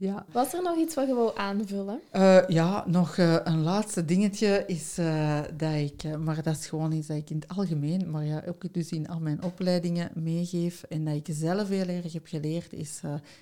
Ja. 0.00 0.24
Was 0.32 0.54
er 0.54 0.62
nog 0.62 0.76
iets 0.76 0.94
wat 0.94 1.06
je 1.06 1.14
wou 1.14 1.30
aanvullen? 1.34 2.00
Eh, 2.10 2.48
ja, 2.48 2.84
nog 2.86 3.16
eh, 3.16 3.36
een 3.44 3.62
laatste 3.62 4.04
dingetje 4.04 4.64
is 4.66 4.98
eh, 4.98 5.40
dat 5.56 5.74
ik, 5.74 6.18
maar 6.18 6.42
dat 6.42 6.56
is 6.56 6.66
gewoon 6.66 6.92
iets 6.92 7.06
dat 7.06 7.16
ik 7.16 7.30
in 7.30 7.36
het 7.36 7.56
algemeen, 7.56 8.10
maar 8.10 8.24
ja, 8.24 8.42
ook 8.46 8.72
dus 8.72 8.90
in 8.90 9.08
al 9.08 9.20
mijn 9.20 9.42
opleidingen 9.42 10.10
meegeef 10.14 10.82
en 10.82 11.04
dat 11.04 11.14
ik 11.14 11.26
zelf 11.30 11.68
heel 11.68 11.86
erg 11.86 12.12
heb 12.12 12.26
geleerd, 12.26 12.72
is, 12.72 13.00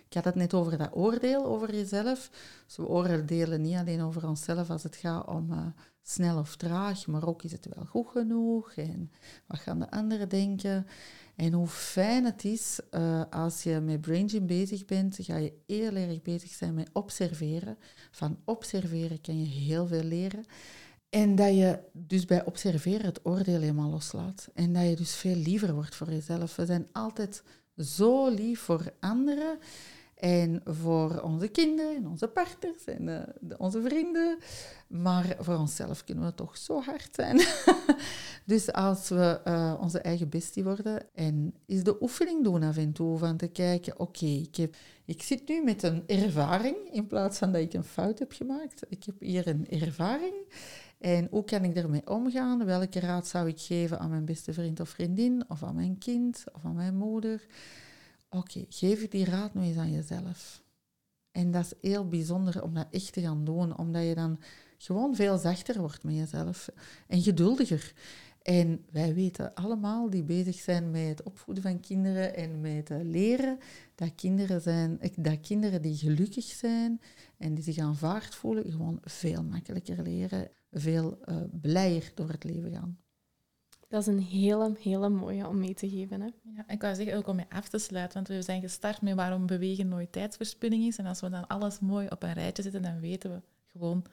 ik 0.09 0.15
had 0.15 0.25
het 0.25 0.35
net 0.35 0.55
over 0.55 0.79
dat 0.79 0.91
oordeel 0.93 1.45
over 1.45 1.75
jezelf. 1.75 2.31
Dus 2.67 2.77
we 2.77 2.89
oordelen 2.89 3.61
niet 3.61 3.77
alleen 3.77 4.03
over 4.03 4.29
onszelf 4.29 4.71
als 4.71 4.83
het 4.83 4.97
gaat 4.97 5.27
om 5.27 5.75
snel 6.09 6.39
of 6.39 6.57
traag, 6.57 7.07
maar 7.07 7.27
ook 7.27 7.43
is 7.43 7.53
het 7.53 7.69
wel 7.75 7.85
goed 7.85 8.09
genoeg 8.09 8.73
en 8.73 9.11
wat 9.47 9.59
gaan 9.59 9.79
de 9.79 9.91
anderen 9.91 10.29
denken. 10.29 10.87
En 11.37 11.53
hoe 11.53 11.67
fijn 11.67 12.25
het 12.25 12.45
is 12.45 12.81
eh, 12.91 13.23
als 13.31 13.63
je 13.63 13.81
met 13.81 14.01
Brain 14.01 14.47
bezig 14.47 14.85
bent, 14.85 15.19
ga 15.21 15.37
je 15.37 15.53
heel 15.67 15.95
erg 15.95 16.23
bezig 16.23 16.51
zijn 16.51 16.75
met 16.75 16.91
observeren. 16.93 17.79
Van 18.11 18.39
observeren 18.45 19.21
kan 19.21 19.41
je 19.41 19.47
heel 19.47 19.87
veel 19.87 20.03
leren. 20.03 20.45
En 21.11 21.35
dat 21.35 21.55
je 21.55 21.79
dus 21.93 22.25
bij 22.25 22.45
observeren 22.45 23.07
het 23.07 23.27
oordeel 23.27 23.61
helemaal 23.61 23.91
loslaat. 23.91 24.49
En 24.55 24.73
dat 24.73 24.89
je 24.89 24.97
dus 24.97 25.15
veel 25.15 25.37
liever 25.37 25.75
wordt 25.75 25.95
voor 25.95 26.11
jezelf. 26.11 26.57
We 26.57 26.67
zijn 26.67 26.87
altijd 26.93 27.43
zo 27.77 28.29
lief 28.29 28.61
voor 28.61 28.93
anderen. 29.01 29.59
En 30.17 30.61
voor 30.65 31.21
onze 31.21 31.49
kinderen 31.49 31.97
en 31.97 32.07
onze 32.07 32.29
partners 32.29 32.85
en 32.85 33.09
eh, 33.09 33.59
onze 33.59 33.83
vrienden. 33.83 34.39
Maar 34.89 35.37
voor 35.39 35.57
onszelf 35.57 36.05
kunnen 36.05 36.25
we 36.25 36.35
toch 36.35 36.57
zo 36.57 36.81
hard 36.81 37.09
zijn. 37.15 37.41
dus 38.45 38.73
als 38.73 39.09
we 39.09 39.41
eh, 39.45 39.75
onze 39.81 39.99
eigen 39.99 40.29
bestie 40.29 40.65
worden 40.65 41.15
en 41.15 41.55
is 41.67 41.83
de 41.83 42.03
oefening 42.03 42.45
doen 42.45 42.63
af 42.63 42.77
en 42.77 42.93
toe 42.93 43.19
van 43.19 43.37
te 43.37 43.49
kijken, 43.49 44.01
oké, 44.01 44.27
ik 44.27 44.69
ik 45.07 45.23
zit 45.23 45.49
nu 45.49 45.65
met 45.65 45.83
een 45.83 46.03
ervaring 46.07 46.77
in 46.93 47.07
plaats 47.07 47.39
van 47.39 47.53
dat 47.53 47.61
ik 47.61 47.75
een 47.75 47.85
fout 47.85 48.19
heb 48.19 48.33
gemaakt. 48.33 48.83
Ik 48.89 49.05
heb 49.05 49.15
hier 49.21 49.47
een 49.47 49.69
ervaring. 49.69 50.35
En 50.99 51.27
hoe 51.31 51.45
kan 51.45 51.65
ik 51.65 51.77
ermee 51.77 52.09
omgaan? 52.11 52.65
Welke 52.65 53.01
raad 53.01 53.27
zou 53.27 53.49
ik 53.49 53.61
geven 53.61 53.99
aan 53.99 54.11
mijn 54.11 54.25
beste 54.25 54.53
vriend 54.53 54.81
of 54.81 54.89
vriendin, 54.89 55.45
of 55.49 55.63
aan 55.63 55.75
mijn 55.75 55.99
kind, 55.99 56.45
of 56.53 56.65
aan 56.65 56.75
mijn 56.75 56.97
moeder? 56.97 57.47
Oké, 58.37 58.65
geef 58.69 59.09
die 59.09 59.25
raad 59.25 59.55
nu 59.55 59.63
eens 59.63 59.77
aan 59.77 59.93
jezelf. 59.93 60.65
En 61.33 61.51
dat 61.51 61.65
is 61.65 61.91
heel 61.91 62.09
bijzonder 62.09 62.63
om 62.63 62.75
dat 62.75 62.87
echt 62.91 63.13
te 63.13 63.21
gaan 63.21 63.45
doen, 63.45 63.79
omdat 63.79 64.03
je 64.03 64.15
dan 64.15 64.39
gewoon 64.79 65.15
veel 65.15 65.39
zachter 65.39 65.81
wordt 65.81 66.03
met 66.03 66.15
jezelf 66.15 66.69
en 67.07 67.23
geduldiger. 67.23 67.93
En 68.43 68.85
wij 68.91 69.15
weten 69.15 69.55
allemaal 69.55 70.11
die 70.11 70.23
bezig 70.23 70.57
zijn 70.57 70.91
met 70.91 71.09
het 71.09 71.23
opvoeden 71.23 71.63
van 71.63 71.81
kinderen 71.81 72.37
en 72.37 72.61
met 72.61 72.89
het 72.89 73.03
leren, 73.03 73.59
dat 73.95 74.15
kinderen, 74.15 74.61
zijn, 74.61 75.01
dat 75.17 75.41
kinderen 75.41 75.83
die 75.83 75.97
gelukkig 75.97 76.45
zijn 76.45 77.01
en 77.37 77.55
die 77.55 77.65
zich 77.65 77.79
aanvaard 77.79 78.35
voelen, 78.35 78.71
gewoon 78.71 78.99
veel 79.03 79.43
makkelijker 79.43 80.03
leren, 80.03 80.51
veel 80.71 81.19
uh, 81.25 81.37
blijer 81.61 82.13
door 82.15 82.29
het 82.29 82.45
leven 82.45 82.71
gaan. 82.73 82.99
Dat 83.89 84.01
is 84.01 84.07
een 84.07 84.23
hele, 84.23 84.73
hele 84.81 85.09
mooie 85.09 85.49
om 85.49 85.59
mee 85.59 85.75
te 85.75 85.89
geven. 85.89 86.21
Hè? 86.21 86.29
Ja, 86.43 86.69
ik 86.69 86.81
wou 86.81 86.95
zeggen, 86.95 87.17
ook 87.17 87.27
om 87.27 87.37
mee 87.37 87.47
af 87.49 87.69
te 87.69 87.79
sluiten, 87.79 88.15
want 88.15 88.29
we 88.29 88.43
zijn 88.43 88.61
gestart 88.61 89.03
met 89.03 89.15
waarom 89.15 89.47
bewegen 89.47 89.89
nooit 89.89 90.13
tijdsverspilling 90.13 90.85
is. 90.85 90.99
En 90.99 91.07
als 91.07 91.21
we 91.21 91.31
dan 91.31 91.47
alles 91.47 91.79
mooi 91.79 92.07
op 92.09 92.23
een 92.23 92.33
rijtje 92.33 92.63
zetten, 92.63 92.83
dan 92.83 93.01
weten 93.01 93.31
we 93.31 93.41
gewoon 93.67 94.05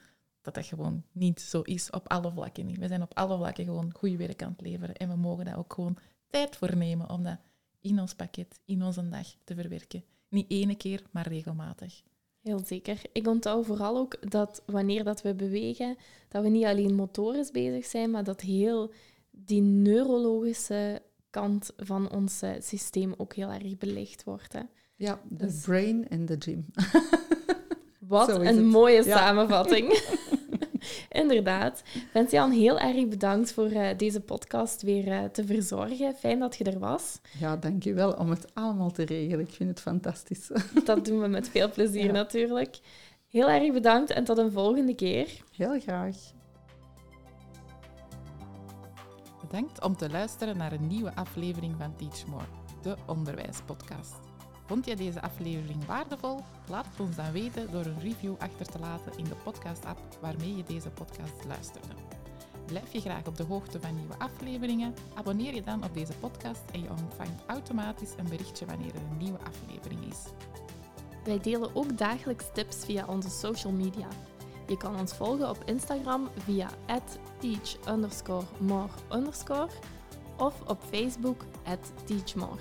dat 0.42 0.54
dat 0.54 0.66
gewoon 0.66 1.04
niet 1.12 1.42
zo 1.42 1.62
is 1.62 1.90
op 1.90 2.10
alle 2.10 2.32
vlakken. 2.32 2.66
Niet. 2.66 2.78
We 2.78 2.88
zijn 2.88 3.02
op 3.02 3.14
alle 3.14 3.38
vlakken 3.38 3.66
gewoon 3.66 3.94
goede 3.94 4.18
werk 4.18 4.44
aan 4.44 4.52
het 4.52 4.62
leveren. 4.62 4.96
En 4.96 5.10
we 5.10 5.16
mogen 5.16 5.46
daar 5.46 5.58
ook 5.58 5.74
gewoon 5.74 5.98
tijd 6.30 6.56
voor 6.56 6.78
nemen 6.78 7.10
om 7.10 7.24
dat 7.24 7.38
in 7.82 8.00
ons 8.00 8.14
pakket, 8.14 8.60
in 8.66 8.84
onze 8.84 9.10
dag 9.10 9.28
te 9.44 9.56
verwerken. 9.56 10.04
Niet 10.30 10.52
ene 10.52 10.76
keer, 10.76 11.04
maar 11.12 11.28
regelmatig. 11.28 12.02
Heel 12.42 12.60
zeker. 12.66 13.02
Ik 13.12 13.28
onthoud 13.28 13.66
vooral 13.66 13.98
ook 13.98 14.32
dat 14.32 14.64
wanneer 14.66 15.04
dat 15.04 15.22
we 15.22 15.34
bewegen, 15.34 15.98
dat 16.28 16.44
we 16.44 16.50
niet 16.50 16.66
alleen 16.66 16.96
motorisch 16.96 17.52
bezig 17.52 17.86
zijn, 17.86 18.12
maar 18.12 18.24
dat 18.24 18.42
heel 18.42 18.92
die 19.36 19.62
neurologische 19.62 21.02
kant 21.30 21.72
van 21.78 22.12
ons 22.12 22.42
eh, 22.42 22.50
systeem 22.60 23.14
ook 23.18 23.34
heel 23.34 23.50
erg 23.50 23.78
belicht 23.78 24.24
wordt. 24.24 24.54
Hè. 24.54 24.60
Ja, 24.96 25.20
de 25.30 25.46
Dus- 25.46 25.62
brain 25.62 26.08
en 26.10 26.26
de 26.26 26.36
gym. 26.40 26.66
Wat 28.00 28.30
een 28.30 28.46
het. 28.46 28.64
mooie 28.64 29.04
Ja. 29.06 29.18
samenvatting. 29.18 29.88
Inderdaad. 31.10 31.84
Vincian, 32.12 32.52
heel 32.52 32.80
erg 32.80 33.08
bedankt 33.08 33.52
voor 33.54 33.70
eh, 33.70 33.98
deze 33.98 34.20
podcast 34.22 34.82
weer 34.82 35.08
eh, 35.12 35.24
te 35.24 35.46
verzorgen. 35.46 36.14
Fijn 36.16 36.40
dat 36.40 36.56
je 36.56 36.64
er 36.64 36.80
was. 36.80 37.20
Ja, 37.40 37.58
dankjewel 37.58 38.12
om 38.12 38.30
het 38.30 38.46
allemaal 38.54 38.92
te 38.92 39.04
regelen. 39.06 39.46
Ik 39.46 39.52
vind 39.54 39.70
het 39.70 39.80
fantastisch. 39.82 40.50
Dat 40.86 41.06
doen 41.06 41.22
we 41.22 41.28
met 41.28 41.50
veel 41.50 41.72
plezier 41.72 42.06
Ja. 42.06 42.12
natuurlijk. 42.12 42.80
Heel 43.30 43.50
erg 43.50 43.74
bedankt 43.74 44.10
en 44.12 44.24
tot 44.24 44.38
een 44.38 44.52
volgende 44.52 44.96
keer. 44.96 45.28
Heel 45.52 45.80
graag. 45.80 46.16
Bedankt 49.54 49.84
om 49.84 49.98
te 49.98 50.10
luisteren 50.10 50.58
naar 50.58 50.72
een 50.72 50.88
nieuwe 50.88 51.16
aflevering 51.16 51.76
van 51.78 51.96
Teach 51.96 52.26
More, 52.26 52.46
de 52.82 52.96
onderwijspodcast. 53.06 54.20
Vond 54.66 54.86
je 54.86 54.96
deze 54.96 55.22
aflevering 55.22 55.86
waardevol? 55.86 56.40
Laat 56.70 56.86
het 56.86 57.00
ons 57.00 57.16
dan 57.16 57.32
weten 57.32 57.72
door 57.72 57.86
een 57.86 58.00
review 58.00 58.34
achter 58.38 58.66
te 58.66 58.80
laten 58.80 59.18
in 59.18 59.24
de 59.24 59.36
podcast-app 59.44 60.00
waarmee 60.22 60.56
je 60.56 60.64
deze 60.64 60.90
podcast 60.90 61.46
luisterde. 61.48 61.94
Blijf 62.66 62.94
je 62.94 63.02
graag 63.02 63.28
op 63.28 63.38
de 63.38 63.44
hoogte 63.44 63.82
van 63.82 63.96
nieuwe 63.96 64.18
afleveringen? 64.18 64.94
Abonneer 65.14 65.54
je 65.56 65.64
dan 65.64 65.84
op 65.84 65.94
deze 65.94 66.14
podcast 66.14 66.64
en 66.72 66.82
je 66.82 66.90
ontvangt 66.90 67.44
automatisch 67.48 68.14
een 68.18 68.30
berichtje 68.30 68.66
wanneer 68.66 68.96
er 68.96 69.02
een 69.12 69.18
nieuwe 69.18 69.40
aflevering 69.40 70.06
is. 70.06 70.24
Wij 71.24 71.40
delen 71.40 71.76
ook 71.76 71.98
dagelijks 71.98 72.46
tips 72.54 72.86
via 72.86 73.06
onze 73.06 73.30
social 73.30 73.74
media. 73.74 74.08
Je 74.74 74.80
kan 74.80 75.00
ons 75.00 75.14
volgen 75.14 75.50
op 75.50 75.64
Instagram 75.66 76.30
via 76.38 76.70
teach 77.40 77.78
of 80.38 80.62
op 80.68 80.84
Facebook 80.90 81.46
teachmore. 82.06 82.60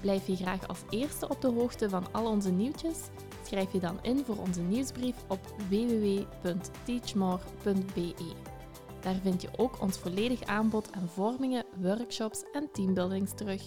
Blijf 0.00 0.26
je 0.26 0.36
graag 0.36 0.68
als 0.68 0.82
eerste 0.90 1.28
op 1.28 1.40
de 1.40 1.48
hoogte 1.48 1.88
van 1.88 2.04
al 2.12 2.26
onze 2.26 2.50
nieuwtjes? 2.50 2.98
Schrijf 3.42 3.72
je 3.72 3.80
dan 3.80 3.98
in 4.02 4.24
voor 4.24 4.36
onze 4.36 4.60
nieuwsbrief 4.60 5.16
op 5.28 5.40
www.teachmore.be. 5.68 8.14
Daar 9.00 9.16
vind 9.22 9.42
je 9.42 9.48
ook 9.56 9.80
ons 9.80 9.98
volledig 9.98 10.42
aanbod 10.42 10.92
aan 10.92 11.08
vormingen, 11.08 11.64
workshops 11.80 12.44
en 12.52 12.68
teambuildings 12.72 13.32
terug. 13.34 13.62